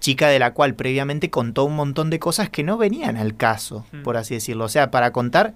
Chica 0.06 0.28
de 0.30 0.38
la 0.40 0.54
cual 0.54 0.76
previamente 0.76 1.30
contó 1.32 1.64
un 1.66 1.76
montón 1.76 2.10
de 2.12 2.20
cosas 2.20 2.50
que 2.50 2.64
no 2.64 2.78
venían 2.78 3.18
al 3.18 3.36
caso, 3.36 3.86
Mm. 3.92 4.04
por 4.04 4.18
así 4.18 4.36
decirlo. 4.36 4.66
O 4.66 4.70
sea, 4.70 4.92
para 4.92 5.12
contar 5.12 5.54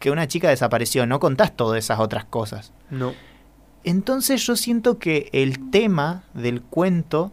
que 0.00 0.10
una 0.10 0.26
chica 0.26 0.48
desapareció, 0.48 1.06
no 1.06 1.20
contás 1.20 1.54
todas 1.56 1.78
esas 1.78 2.00
otras 2.00 2.24
cosas. 2.24 2.72
No. 2.90 3.12
Entonces 3.84 4.44
yo 4.46 4.56
siento 4.56 4.98
que 4.98 5.28
el 5.32 5.70
tema 5.70 6.24
del 6.34 6.62
cuento 6.62 7.32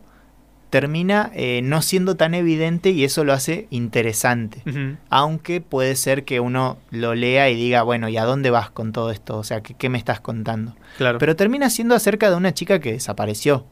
termina 0.69 1.31
eh, 1.33 1.61
no 1.63 1.81
siendo 1.81 2.15
tan 2.15 2.35
evidente 2.35 2.91
y 2.91 3.03
eso 3.03 3.23
lo 3.23 3.33
hace 3.33 3.65
interesante. 3.71 4.61
Aunque 5.09 5.61
puede 5.61 5.95
ser 5.95 6.25
que 6.25 6.39
uno 6.39 6.77
lo 6.91 7.15
lea 7.15 7.49
y 7.49 7.55
diga, 7.55 7.81
bueno, 7.81 8.07
¿y 8.09 8.17
a 8.17 8.23
dónde 8.25 8.51
vas 8.51 8.69
con 8.69 8.91
todo 8.91 9.09
esto? 9.09 9.37
O 9.39 9.43
sea, 9.43 9.61
¿qué, 9.61 9.73
qué 9.73 9.89
me 9.89 9.97
estás 9.97 10.19
contando? 10.19 10.75
Claro. 10.97 11.17
Pero 11.17 11.35
termina 11.35 11.71
siendo 11.71 11.95
acerca 11.95 12.29
de 12.29 12.35
una 12.35 12.53
chica 12.53 12.79
que 12.79 12.91
desapareció. 12.93 13.65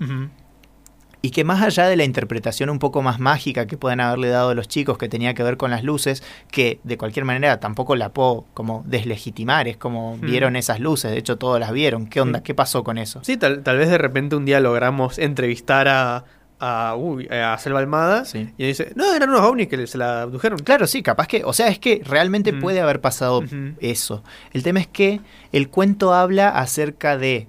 Y 1.22 1.32
que 1.32 1.44
más 1.44 1.62
allá 1.64 1.88
de 1.88 1.96
la 1.98 2.04
interpretación 2.04 2.70
un 2.70 2.78
poco 2.80 3.02
más 3.02 3.20
mágica 3.20 3.66
que 3.66 3.76
pueden 3.76 4.00
haberle 4.02 4.30
dado 4.30 4.54
los 4.54 4.68
chicos, 4.68 4.98
que 5.00 5.10
tenía 5.10 5.34
que 5.34 5.42
ver 5.44 5.58
con 5.58 5.72
las 5.72 5.84
luces, 5.84 6.22
que 6.52 6.80
de 6.84 6.98
cualquier 6.98 7.26
manera 7.26 7.60
tampoco 7.60 7.96
la 7.96 8.10
puedo 8.10 8.46
como 8.54 8.84
deslegitimar, 8.86 9.68
es 9.68 9.78
como 9.78 10.16
Mm. 10.18 10.22
vieron 10.22 10.56
esas 10.56 10.80
luces, 10.80 11.10
de 11.12 11.18
hecho 11.18 11.38
todas 11.38 11.60
las 11.60 11.72
vieron, 11.72 12.06
¿qué 12.08 12.22
onda? 12.22 12.40
Sí. 12.40 12.44
¿Qué 12.44 12.54
pasó 12.56 12.84
con 12.84 12.98
eso? 13.00 13.20
Sí, 13.24 13.36
tal, 13.36 13.64
tal 13.64 13.78
vez 13.78 13.90
de 13.90 13.98
repente 13.98 14.36
un 14.36 14.46
día 14.46 14.60
logramos 14.60 15.18
entrevistar 15.18 15.88
a, 15.88 16.24
a, 16.60 16.96
uy, 16.96 17.28
a 17.30 17.58
Selva 17.58 17.80
Almada 17.80 18.24
Sí. 18.26 18.50
y 18.58 18.66
dice, 18.68 18.94
no, 18.96 19.12
eran 19.14 19.30
unos 19.30 19.42
ovnis 19.42 19.68
que 19.68 19.88
se 19.88 19.98
la 19.98 20.22
abdujeron. 20.22 20.60
Claro, 20.60 20.86
sí, 20.86 21.02
capaz 21.02 21.28
que, 21.28 21.44
o 21.44 21.52
sea, 21.54 21.68
es 21.68 21.80
que 21.80 22.02
realmente 22.06 22.52
Mm. 22.54 22.60
puede 22.62 22.80
haber 22.80 23.02
pasado 23.02 23.44
eso. 23.80 24.24
El 24.54 24.62
tema 24.64 24.80
es 24.82 24.88
que 24.88 25.20
el 25.52 25.70
cuento 25.70 26.14
habla 26.14 26.50
acerca 26.50 27.18
de 27.18 27.48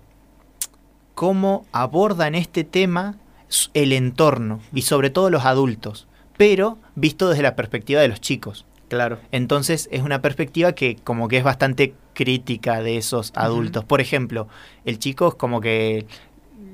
cómo 1.14 1.66
abordan 1.72 2.34
este 2.34 2.64
tema 2.64 3.16
el 3.74 3.92
entorno 3.92 4.60
y 4.72 4.82
sobre 4.82 5.10
todo 5.10 5.30
los 5.30 5.44
adultos, 5.44 6.06
pero 6.36 6.78
visto 6.94 7.28
desde 7.28 7.42
la 7.42 7.56
perspectiva 7.56 8.00
de 8.00 8.08
los 8.08 8.20
chicos. 8.20 8.66
Claro. 8.88 9.18
Entonces 9.32 9.88
es 9.92 10.02
una 10.02 10.22
perspectiva 10.22 10.72
que 10.72 10.96
como 10.96 11.28
que 11.28 11.38
es 11.38 11.44
bastante 11.44 11.94
crítica 12.14 12.82
de 12.82 12.96
esos 12.96 13.32
adultos. 13.34 13.84
Por 13.84 14.00
ejemplo, 14.00 14.48
el 14.84 14.98
chico 14.98 15.28
es 15.28 15.34
como 15.34 15.60
que 15.60 16.06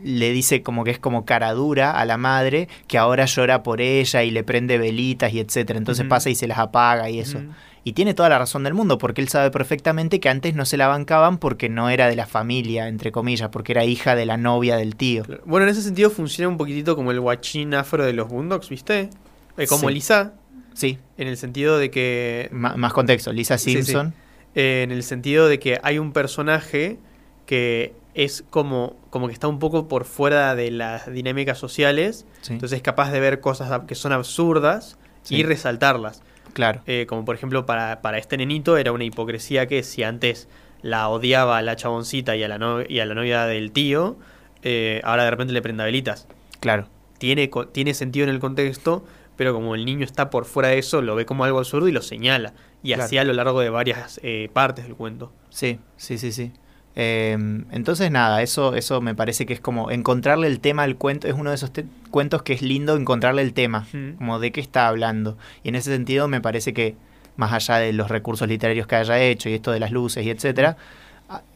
le 0.02 0.30
dice 0.32 0.62
como 0.62 0.84
que 0.84 0.90
es 0.90 0.98
como 0.98 1.24
cara 1.24 1.52
dura 1.52 1.92
a 1.92 2.04
la 2.04 2.16
madre 2.18 2.68
que 2.88 2.98
ahora 2.98 3.24
llora 3.24 3.62
por 3.62 3.80
ella 3.80 4.22
y 4.22 4.30
le 4.30 4.44
prende 4.44 4.76
velitas 4.78 5.32
y 5.32 5.40
etcétera. 5.40 5.78
Entonces 5.78 6.06
pasa 6.06 6.28
y 6.30 6.34
se 6.34 6.46
las 6.46 6.58
apaga 6.58 7.08
y 7.10 7.20
eso. 7.20 7.40
Y 7.86 7.92
tiene 7.92 8.14
toda 8.14 8.30
la 8.30 8.38
razón 8.38 8.64
del 8.64 8.72
mundo, 8.72 8.96
porque 8.96 9.20
él 9.20 9.28
sabe 9.28 9.50
perfectamente 9.50 10.18
que 10.18 10.30
antes 10.30 10.54
no 10.54 10.64
se 10.64 10.78
la 10.78 10.86
bancaban 10.88 11.36
porque 11.36 11.68
no 11.68 11.90
era 11.90 12.08
de 12.08 12.16
la 12.16 12.26
familia, 12.26 12.88
entre 12.88 13.12
comillas, 13.12 13.50
porque 13.50 13.72
era 13.72 13.84
hija 13.84 14.14
de 14.14 14.24
la 14.24 14.38
novia 14.38 14.76
del 14.76 14.96
tío. 14.96 15.22
Claro. 15.22 15.42
Bueno, 15.44 15.64
en 15.66 15.70
ese 15.72 15.82
sentido 15.82 16.08
funciona 16.10 16.48
un 16.48 16.56
poquitito 16.56 16.96
como 16.96 17.10
el 17.10 17.20
guachín 17.20 17.74
afro 17.74 18.02
de 18.04 18.14
los 18.14 18.28
Boondocks, 18.28 18.70
¿viste? 18.70 19.10
Eh, 19.58 19.66
como 19.66 19.88
Sí. 19.88 19.94
Lisa, 19.94 20.32
Sí, 20.72 20.98
en 21.18 21.28
el 21.28 21.36
sentido 21.36 21.78
de 21.78 21.90
que 21.90 22.48
más 22.52 22.92
contexto. 22.94 23.32
Lisa 23.32 23.58
Sí, 23.58 23.70
sí. 23.72 23.82
Simpson. 23.82 24.12
eh, 24.54 24.80
en 24.82 24.90
el 24.90 25.02
sentido 25.02 25.46
de 25.46 25.58
que 25.60 25.78
hay 25.82 25.98
un 25.98 26.12
personaje 26.12 26.98
que 27.46 27.94
es 28.14 28.44
como, 28.50 28.96
como 29.10 29.26
que 29.26 29.32
está 29.32 29.48
un 29.48 29.58
poco 29.58 29.88
por 29.88 30.04
fuera 30.04 30.54
de 30.54 30.70
las 30.70 31.12
dinámicas 31.12 31.58
sociales, 31.58 32.26
Sí, 32.42 32.52
entonces 32.54 32.76
es 32.76 32.82
capaz 32.82 33.10
de 33.10 33.20
ver 33.20 33.40
cosas 33.40 33.82
que 33.86 33.94
son 33.94 34.12
absurdas 34.12 34.98
Sí. 35.22 35.36
y 35.36 35.42
resaltarlas. 35.42 36.22
claro. 36.52 36.82
Eh, 36.86 37.06
como 37.08 37.24
por 37.24 37.34
ejemplo 37.34 37.66
para, 37.66 38.00
para 38.02 38.18
este 38.18 38.36
nenito 38.36 38.76
era 38.76 38.92
una 38.92 39.04
hipocresía 39.04 39.66
que 39.66 39.82
si 39.82 40.02
antes 40.04 40.48
la 40.82 41.08
odiaba 41.08 41.58
a 41.58 41.62
la 41.62 41.74
chaboncita 41.76 42.36
y 42.36 42.42
a 42.44 42.48
la, 42.48 42.58
no- 42.58 42.82
y 42.86 43.00
a 43.00 43.06
la 43.06 43.14
novia 43.14 43.46
del 43.46 43.72
tío, 43.72 44.16
eh, 44.62 45.00
ahora 45.04 45.24
de 45.24 45.30
repente 45.30 45.52
le 45.52 45.62
prenda 45.62 45.84
velitas. 45.84 46.28
Claro. 46.60 46.88
Tiene, 47.18 47.50
tiene 47.72 47.94
sentido 47.94 48.24
en 48.24 48.30
el 48.30 48.38
contexto, 48.38 49.04
pero 49.36 49.52
como 49.54 49.74
el 49.74 49.84
niño 49.84 50.04
está 50.04 50.30
por 50.30 50.44
fuera 50.44 50.68
de 50.68 50.78
eso, 50.78 51.00
lo 51.02 51.14
ve 51.16 51.24
como 51.26 51.44
algo 51.44 51.58
absurdo 51.58 51.88
y 51.88 51.92
lo 51.92 52.02
señala. 52.02 52.52
Y 52.82 52.88
Claro. 52.88 53.04
así 53.04 53.16
a 53.18 53.24
lo 53.24 53.32
largo 53.32 53.60
de 53.60 53.70
varias 53.70 54.20
eh, 54.22 54.50
partes 54.52 54.84
del 54.84 54.94
cuento. 54.94 55.32
Sí, 55.48 55.80
sí, 55.96 56.18
sí, 56.18 56.30
sí. 56.32 56.52
Eh, 56.96 57.36
entonces 57.72 58.10
nada, 58.10 58.42
eso, 58.42 58.74
eso 58.74 59.00
me 59.00 59.14
parece 59.14 59.46
que 59.46 59.52
es 59.52 59.60
como 59.60 59.90
encontrarle 59.90 60.46
el 60.46 60.60
tema 60.60 60.84
al 60.84 60.96
cuento, 60.96 61.26
es 61.26 61.34
uno 61.34 61.50
de 61.50 61.56
esos 61.56 61.72
cuentos 62.10 62.42
que 62.42 62.52
es 62.52 62.62
lindo 62.62 62.96
encontrarle 62.96 63.42
el 63.42 63.52
tema, 63.52 63.86
como 64.18 64.38
de 64.38 64.52
qué 64.52 64.60
está 64.60 64.88
hablando. 64.88 65.36
Y 65.62 65.70
en 65.70 65.74
ese 65.74 65.92
sentido 65.92 66.28
me 66.28 66.40
parece 66.40 66.72
que, 66.72 66.96
más 67.36 67.52
allá 67.52 67.78
de 67.78 67.92
los 67.92 68.08
recursos 68.08 68.46
literarios 68.48 68.86
que 68.86 68.96
haya 68.96 69.18
hecho 69.18 69.48
y 69.48 69.54
esto 69.54 69.72
de 69.72 69.80
las 69.80 69.90
luces 69.90 70.24
y 70.24 70.30
etcétera, 70.30 70.76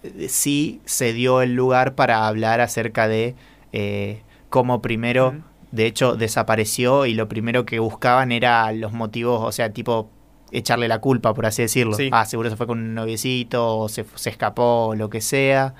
eh, 0.03 0.29
sí 0.29 0.81
se 0.85 1.13
dio 1.13 1.43
el 1.43 1.55
lugar 1.55 1.95
para 1.95 2.27
hablar 2.27 2.61
acerca 2.61 3.07
de 3.07 3.35
eh, 3.73 4.23
cómo 4.49 4.83
primero, 4.83 5.37
de 5.71 5.87
hecho, 5.87 6.17
desapareció 6.17 7.07
y 7.07 7.15
lo 7.15 7.29
primero 7.29 7.65
que 7.65 7.79
buscaban 7.79 8.33
era 8.33 8.73
los 8.73 8.93
motivos, 8.93 9.43
o 9.45 9.53
sea, 9.53 9.71
tipo 9.73 10.11
echarle 10.53 10.89
la 10.89 11.01
culpa, 11.01 11.35
por 11.35 11.47
así 11.47 11.63
decirlo. 11.63 11.95
Sí. 11.97 12.09
Ah, 12.13 12.25
seguro 12.25 12.51
se 12.51 12.57
fue 12.57 12.67
con 12.67 12.79
un 12.79 12.95
noviecito, 12.95 13.77
o 13.79 13.89
se, 13.89 14.05
se 14.15 14.31
escapó, 14.31 14.87
o 14.89 14.95
lo 14.95 15.11
que 15.11 15.21
sea, 15.21 15.75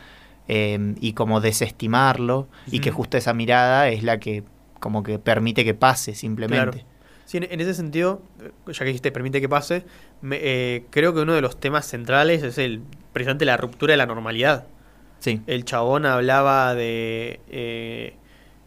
eh, 0.49 0.95
y 1.01 1.13
como 1.13 1.41
desestimarlo, 1.41 2.49
y 2.67 2.81
que 2.81 2.91
justo 2.91 3.17
esa 3.17 3.35
mirada 3.35 3.89
es 3.89 4.03
la 4.03 4.19
que 4.19 4.45
como 4.81 5.03
que 5.03 5.19
permite 5.19 5.65
que 5.65 5.75
pase 5.75 6.15
simplemente. 6.15 6.71
Claro. 6.79 6.89
Sí, 7.25 7.37
en, 7.39 7.47
en 7.51 7.61
ese 7.61 7.75
sentido, 7.75 8.23
eh, 8.41 8.51
ya 8.69 8.79
que 8.79 8.85
dijiste 8.87 9.13
permite 9.13 9.41
que 9.41 9.49
pase, 9.49 9.85
me- 10.23 10.39
eh, 10.41 10.85
creo 10.91 11.13
que 11.13 11.21
uno 11.21 11.35
de 11.35 11.43
los 11.43 11.59
temas 11.61 11.85
centrales 11.87 12.43
es 12.43 12.57
el 12.59 12.81
precisamente 13.13 13.45
la 13.45 13.57
ruptura 13.59 13.93
de 13.93 13.97
la 13.99 14.07
normalidad. 14.07 14.67
Sí, 15.19 15.43
El 15.47 15.65
chabón 15.65 16.07
hablaba 16.07 16.75
de 16.77 17.41
eh, 17.51 18.15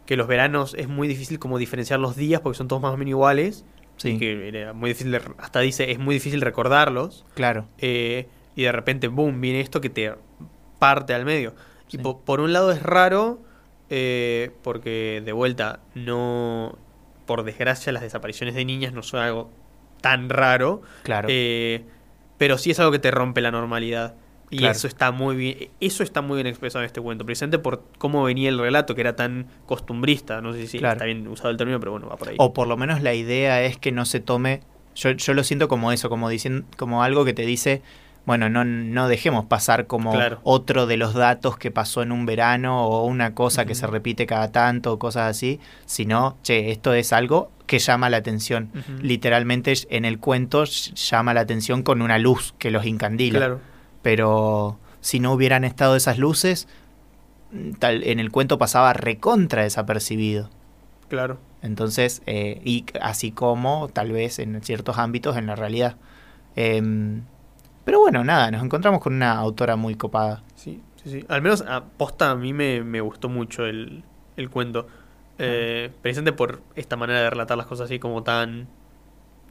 que 0.06 0.16
los 0.16 0.28
veranos 0.28 0.74
es 0.78 0.86
muy 0.86 1.08
difícil 1.08 1.38
como 1.38 1.56
diferenciar 1.58 1.98
los 1.98 2.14
días 2.14 2.40
porque 2.42 2.58
son 2.58 2.68
todos 2.68 2.82
más 2.82 2.92
o 2.92 2.96
menos 2.98 3.08
iguales. 3.10 3.64
Sí, 3.96 4.18
que 4.18 4.48
era 4.48 4.72
muy 4.72 4.90
difícil, 4.90 5.12
de- 5.12 5.22
hasta 5.38 5.60
dice, 5.60 5.90
es 5.90 5.98
muy 5.98 6.14
difícil 6.14 6.40
recordarlos. 6.40 7.24
claro. 7.34 7.66
eh, 7.78 8.28
y 8.54 8.62
de 8.64 8.72
repente, 8.72 9.08
boom, 9.08 9.40
viene 9.40 9.60
esto 9.60 9.80
que 9.80 9.88
te 9.90 10.12
parte 10.78 11.14
al 11.14 11.24
medio. 11.24 11.54
Y 11.90 11.98
po- 11.98 12.20
por 12.20 12.40
un 12.40 12.52
lado 12.52 12.70
es 12.72 12.82
raro, 12.82 13.40
eh, 13.90 14.50
porque 14.62 15.22
de 15.24 15.32
vuelta, 15.32 15.80
no. 15.94 16.76
Por 17.26 17.44
desgracia, 17.44 17.92
las 17.92 18.02
desapariciones 18.02 18.54
de 18.54 18.64
niñas 18.64 18.92
no 18.92 19.02
son 19.02 19.20
algo 19.20 19.50
tan 20.00 20.28
raro. 20.28 20.82
Claro. 21.02 21.28
eh, 21.30 21.84
pero 22.36 22.58
sí 22.58 22.70
es 22.72 22.80
algo 22.80 22.90
que 22.92 22.98
te 22.98 23.10
rompe 23.12 23.40
la 23.40 23.50
normalidad. 23.52 24.16
Y 24.52 24.58
Claro. 24.58 24.72
eso 24.72 24.86
está 24.86 25.10
muy 25.12 25.34
bien. 25.34 25.56
Eso 25.80 26.02
está 26.02 26.20
muy 26.22 26.36
bien 26.36 26.46
expresado 26.46 26.82
en 26.82 26.86
este 26.86 27.00
cuento. 27.00 27.24
Precisamente 27.24 27.58
por 27.58 27.82
cómo 27.98 28.22
venía 28.22 28.48
el 28.50 28.58
relato, 28.58 28.94
que 28.94 29.00
era 29.00 29.16
tan 29.16 29.46
costumbrista. 29.66 30.40
No 30.42 30.52
sé 30.52 30.66
si 30.66 30.78
Claro. 30.78 30.92
está 30.94 31.06
bien 31.06 31.26
usado 31.26 31.50
el 31.50 31.56
término, 31.56 31.80
pero 31.80 31.92
bueno, 31.92 32.06
va 32.08 32.16
por 32.16 32.28
ahí. 32.28 32.36
O 32.38 32.52
por 32.52 32.68
lo 32.68 32.76
menos 32.76 33.02
la 33.02 33.14
idea 33.14 33.62
es 33.62 33.78
que 33.78 33.92
no 33.92 34.04
se 34.04 34.20
tome. 34.20 34.60
Yo, 34.94 35.10
yo 35.12 35.32
lo 35.34 35.42
siento 35.42 35.68
como 35.68 35.90
eso, 35.90 36.08
como 36.10 36.28
diciendo, 36.28 36.66
como 36.76 37.02
algo 37.02 37.24
que 37.24 37.32
te 37.32 37.46
dice, 37.46 37.80
bueno, 38.26 38.50
no, 38.50 38.62
no 38.64 39.08
dejemos 39.08 39.46
pasar 39.46 39.86
como 39.86 40.12
Claro. 40.12 40.38
otro 40.42 40.86
de 40.86 40.98
los 40.98 41.14
datos 41.14 41.56
que 41.56 41.70
pasó 41.70 42.02
en 42.02 42.12
un 42.12 42.26
verano 42.26 42.84
o 42.86 43.06
una 43.06 43.34
cosa 43.34 43.64
que 43.64 43.74
se 43.74 43.86
repite 43.86 44.26
cada 44.26 44.52
tanto 44.52 44.92
o 44.92 44.98
cosas 44.98 45.30
así, 45.30 45.60
sino, 45.86 46.36
che, 46.42 46.70
esto 46.70 46.92
es 46.92 47.12
algo 47.14 47.50
que 47.66 47.78
llama 47.78 48.10
la 48.10 48.18
atención. 48.18 48.70
Ujú. 48.74 49.02
Literalmente 49.02 49.72
en 49.88 50.04
el 50.04 50.18
cuento 50.18 50.62
ll- 50.64 50.92
llama 50.94 51.32
la 51.32 51.40
atención 51.40 51.82
con 51.82 52.02
una 52.02 52.18
luz 52.18 52.54
que 52.58 52.70
los 52.70 52.84
incandila. 52.84 53.38
Claro. 53.38 53.60
Pero 54.02 54.78
si 55.00 55.20
no 55.20 55.32
hubieran 55.32 55.64
estado 55.64 55.96
esas 55.96 56.18
luces, 56.18 56.68
tal, 57.78 58.02
en 58.04 58.20
el 58.20 58.30
cuento 58.30 58.58
pasaba 58.58 58.92
recontra 58.92 59.62
desapercibido. 59.62 60.50
Claro. 61.08 61.38
Entonces, 61.62 62.22
eh, 62.26 62.60
y 62.64 62.84
así 63.00 63.30
como 63.32 63.88
tal 63.88 64.12
vez 64.12 64.38
en 64.38 64.62
ciertos 64.62 64.98
ámbitos 64.98 65.36
en 65.36 65.46
la 65.46 65.54
realidad. 65.54 65.96
Em, 66.56 67.22
pero 67.84 68.00
bueno, 68.00 68.24
nada, 68.24 68.50
nos 68.50 68.62
encontramos 68.62 69.00
con 69.00 69.14
una 69.14 69.32
autora 69.32 69.76
muy 69.76 69.94
copada. 69.94 70.42
Sí, 70.54 70.80
sí, 71.02 71.10
sí. 71.10 71.24
Al 71.28 71.42
menos 71.42 71.62
a 71.62 71.84
posta 71.84 72.30
a 72.30 72.34
mí 72.34 72.52
me, 72.52 72.82
me 72.82 73.00
gustó 73.00 73.28
mucho 73.28 73.66
el, 73.66 74.02
el 74.36 74.50
cuento. 74.50 74.86
Eh, 75.38 75.90
precisamente 76.02 76.32
por 76.32 76.62
esta 76.76 76.96
manera 76.96 77.20
de 77.20 77.30
relatar 77.30 77.56
las 77.56 77.66
cosas 77.66 77.86
así 77.86 77.98
como 77.98 78.22
tan 78.22 78.68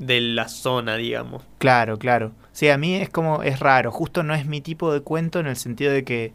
de 0.06 0.20
la 0.22 0.48
zona, 0.50 0.96
digamos. 0.98 1.44
Claro, 1.60 1.98
claro. 1.98 2.32
Sí, 2.52 2.68
a 2.70 2.78
mí 2.78 2.96
es 2.96 3.10
como, 3.10 3.44
es 3.44 3.60
raro, 3.60 3.92
justo 3.92 4.24
no 4.24 4.34
es 4.34 4.46
mi 4.46 4.60
tipo 4.62 4.92
de 4.94 5.02
cuento 5.02 5.40
en 5.40 5.48
el 5.48 5.56
sentido 5.56 5.92
de 5.94 6.04
que 6.04 6.34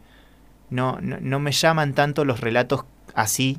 no, 0.69 0.97
no, 1.01 1.17
no 1.21 1.39
me 1.39 1.51
llaman 1.51 1.93
tanto 1.93 2.25
los 2.25 2.41
relatos 2.41 2.85
así, 3.13 3.57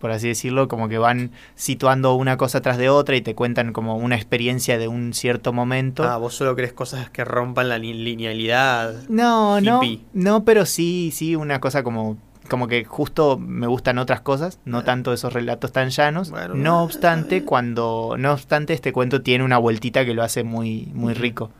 por 0.00 0.10
así 0.10 0.28
decirlo, 0.28 0.68
como 0.68 0.88
que 0.88 0.98
van 0.98 1.30
situando 1.54 2.14
una 2.14 2.36
cosa 2.36 2.60
tras 2.60 2.76
de 2.78 2.88
otra 2.90 3.16
y 3.16 3.22
te 3.22 3.34
cuentan 3.34 3.72
como 3.72 3.96
una 3.96 4.14
experiencia 4.14 4.78
de 4.78 4.88
un 4.88 5.14
cierto 5.14 5.52
momento. 5.52 6.04
Ah, 6.04 6.16
vos 6.18 6.34
solo 6.34 6.54
crees 6.54 6.72
cosas 6.72 7.10
que 7.10 7.24
rompan 7.24 7.68
la 7.70 7.78
li- 7.78 7.94
linealidad. 7.94 9.02
no, 9.08 9.60
no, 9.60 9.80
no, 10.12 10.44
pero 10.44 10.66
sí, 10.66 11.10
sí, 11.12 11.34
una 11.34 11.60
cosa 11.60 11.82
como, 11.82 12.18
como 12.46 12.68
que 12.68 12.84
justo 12.84 13.38
me 13.38 13.66
gustan 13.66 13.98
otras 13.98 14.20
cosas, 14.20 14.58
no 14.64 14.84
tanto 14.84 15.12
esos 15.12 15.32
relatos 15.32 15.72
tan 15.72 15.90
llanos. 15.90 16.30
Bueno, 16.30 16.54
no 16.54 16.80
eh, 16.80 16.84
obstante, 16.84 17.44
cuando, 17.44 18.16
no 18.18 18.32
obstante, 18.32 18.72
este 18.72 18.92
cuento 18.92 19.22
tiene 19.22 19.44
una 19.44 19.58
vueltita 19.58 20.04
que 20.04 20.14
lo 20.14 20.22
hace 20.22 20.44
muy, 20.44 20.90
muy 20.94 21.14
rico. 21.14 21.50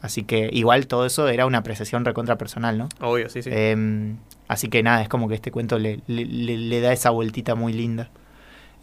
Así 0.00 0.24
que 0.24 0.50
igual 0.52 0.86
todo 0.88 1.06
eso 1.06 1.28
era 1.28 1.46
una 1.46 1.58
apreciación 1.58 2.04
recontra 2.04 2.36
personal, 2.36 2.76
¿no? 2.76 2.88
Obvio, 3.00 3.28
sí, 3.30 3.42
sí. 3.42 3.50
Em, 3.52 4.16
así 4.48 4.68
que 4.68 4.82
nada, 4.82 5.00
es 5.02 5.08
como 5.08 5.28
que 5.28 5.34
este 5.36 5.50
cuento 5.52 5.78
le, 5.78 6.00
le- 6.08 6.24
le- 6.26 6.56
le 6.58 6.80
da 6.80 6.92
esa 6.92 7.10
vueltita 7.10 7.54
muy 7.54 7.72
linda. 7.72 8.10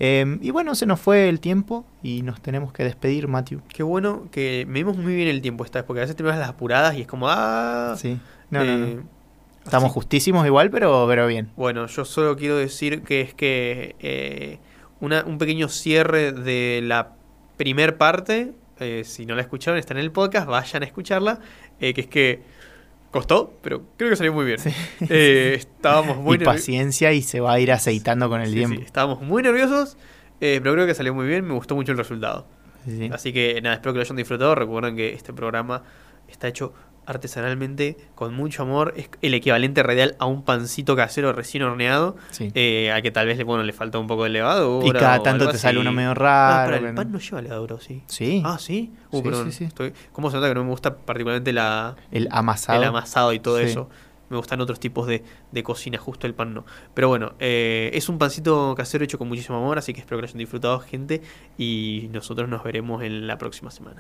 Em, 0.01 0.39
y 0.41 0.51
bueno, 0.51 0.75
se 0.75 0.85
nos 0.85 0.97
fue 1.01 1.27
el 1.27 1.41
tiempo 1.41 1.85
y 2.01 2.21
nos 2.21 2.39
tenemos 2.41 2.71
que 2.71 2.85
despedir, 2.85 3.27
Matthew. 3.27 3.59
Qué 3.67 3.83
bueno 3.83 4.29
que 4.31 4.65
medimos 4.69 4.95
muy 4.95 5.13
bien 5.13 5.27
el 5.27 5.41
tiempo 5.41 5.65
esta 5.65 5.79
vez, 5.79 5.85
porque 5.85 5.99
a 5.99 6.03
veces 6.03 6.15
te 6.15 6.23
vas 6.23 6.37
las 6.37 6.47
apuradas 6.47 6.95
y 6.95 7.01
es 7.01 7.07
como, 7.07 7.27
ah. 7.27 7.95
Sí. 7.97 8.17
No, 8.49 8.63
no, 8.63 8.77
no. 8.77 9.03
Estamos 9.69 9.91
justísimos 9.91 10.45
igual, 10.45 10.69
pero, 10.69 11.05
pero 11.07 11.27
bien. 11.27 11.49
Bueno, 11.55 11.87
yo 11.87 12.05
solo 12.05 12.35
quiero 12.35 12.57
decir 12.57 13.01
que 13.03 13.21
es 13.21 13.33
que 13.33 13.95
eh, 13.99 14.59
una- 14.99 15.23
un 15.25 15.37
pequeño 15.37 15.69
cierre 15.69 16.31
de 16.31 16.81
la 16.83 17.15
primer 17.57 17.97
parte, 17.97 18.51
eh, 18.79 19.03
si 19.05 19.25
no 19.25 19.35
la 19.35 19.41
escucharon, 19.41 19.77
está 19.79 19.93
en 19.93 19.99
el 19.99 20.11
podcast, 20.11 20.47
vayan 20.47 20.83
a 20.83 20.85
escucharla, 20.85 21.39
eh, 21.79 21.93
que 21.93 22.01
es 22.01 22.07
que 22.07 22.41
costó, 23.11 23.53
pero 23.61 23.83
creo 23.97 24.09
que 24.09 24.15
salió 24.15 24.33
muy 24.33 24.45
bien. 24.45 24.59
Eh, 25.09 25.55
estábamos 25.57 26.17
muy 26.17 26.35
y 26.37 26.39
paciencia 26.39 27.11
y 27.13 27.21
se 27.21 27.39
va 27.39 27.53
a 27.53 27.59
ir 27.59 27.71
aceitando 27.71 28.29
con 28.29 28.41
el 28.41 28.49
Sí, 28.49 28.55
tiempo. 28.55 28.75
sí, 28.77 28.83
estábamos 28.85 29.21
muy 29.21 29.41
nerviosos, 29.43 29.97
pero 30.39 30.73
creo 30.73 30.85
que 30.85 30.93
salió 30.93 31.13
muy 31.13 31.27
bien, 31.27 31.45
me 31.45 31.53
gustó 31.53 31.75
mucho 31.75 31.91
el 31.91 31.97
resultado. 31.97 32.47
Sí, 32.85 32.97
sí. 32.97 33.09
Así 33.13 33.33
que 33.33 33.61
nada, 33.61 33.75
espero 33.75 33.93
que 33.93 33.97
lo 33.97 34.01
hayan 34.03 34.15
disfrutado. 34.15 34.55
Recuerden 34.55 34.95
que 34.95 35.13
este 35.13 35.33
programa 35.33 35.83
está 36.29 36.47
hecho 36.47 36.73
artesanalmente, 37.09 37.97
con 38.15 38.33
mucho 38.33 38.63
amor. 38.63 38.93
Es 38.95 39.09
el 39.21 39.33
equivalente 39.33 39.83
radial 39.83 40.15
a 40.19 40.25
un 40.25 40.43
pancito 40.43 40.95
casero 40.95 41.33
recién 41.33 41.63
horneado. 41.63 42.15
Sí. 42.31 42.51
eh, 42.53 42.91
a 42.91 43.01
que 43.01 43.11
tal 43.11 43.27
vez 43.27 43.43
bueno, 43.43 43.63
le 43.63 43.73
falta 43.73 43.99
un 43.99 44.07
poco 44.07 44.23
de 44.23 44.29
levadura. 44.29 44.87
y 44.87 44.91
cada 44.91 45.21
tanto 45.23 45.49
te 45.49 45.57
sale 45.57 45.79
uno 45.79 45.91
medio 45.91 46.11
Ah, 46.11 46.13
raro. 46.13 46.71
pero 46.73 46.87
el 46.87 46.93
no- 46.93 46.95
pan 47.01 47.11
no 47.11 47.19
lleva 47.19 47.41
levadura, 47.41 47.75
sí. 47.79 48.03
Sí, 48.07 48.41
Ah, 48.45 48.57
sí. 48.59 48.91
Uh, 49.11 49.17
Sí, 49.17 49.23
perdón. 49.23 49.51
sí. 49.51 49.63
Estoy- 49.65 49.93
¿Cómo 50.11 50.29
se 50.29 50.37
nota 50.37 50.47
que 50.49 50.55
no 50.55 50.63
me 50.63 50.69
gusta 50.69 50.95
particularmente 50.95 51.51
la, 51.53 51.95
el 52.11 52.27
amasado. 52.31 52.79
el 52.81 52.87
amasado 52.87 53.33
y 53.33 53.39
todo 53.39 53.59
eso? 53.59 53.89
Me 54.29 54.37
gustan 54.37 54.61
otros 54.61 54.79
tipos 54.79 55.07
de, 55.07 55.23
de 55.51 55.63
cocina, 55.63 55.97
justo 55.97 56.27
el 56.27 56.35
pan 56.35 56.53
no. 56.53 56.63
Pero 56.93 57.07
bueno, 57.07 57.33
eh, 57.39 57.89
es 57.95 58.09
un 58.09 58.19
pancito 58.19 58.75
casero 58.77 59.03
hecho 59.03 59.17
con 59.17 59.27
muchísimo 59.27 59.57
amor, 59.57 59.79
así 59.79 59.91
que 59.91 60.01
espero 60.01 60.17
que 60.17 60.21
lo 60.21 60.27
hayan 60.27 60.37
disfrutado, 60.37 60.79
gente. 60.81 61.23
Y 61.57 62.09
nosotros 62.13 62.47
nos 62.47 62.63
veremos 62.63 63.01
en 63.03 63.25
la 63.25 63.39
próxima 63.39 63.71
semana. 63.71 63.97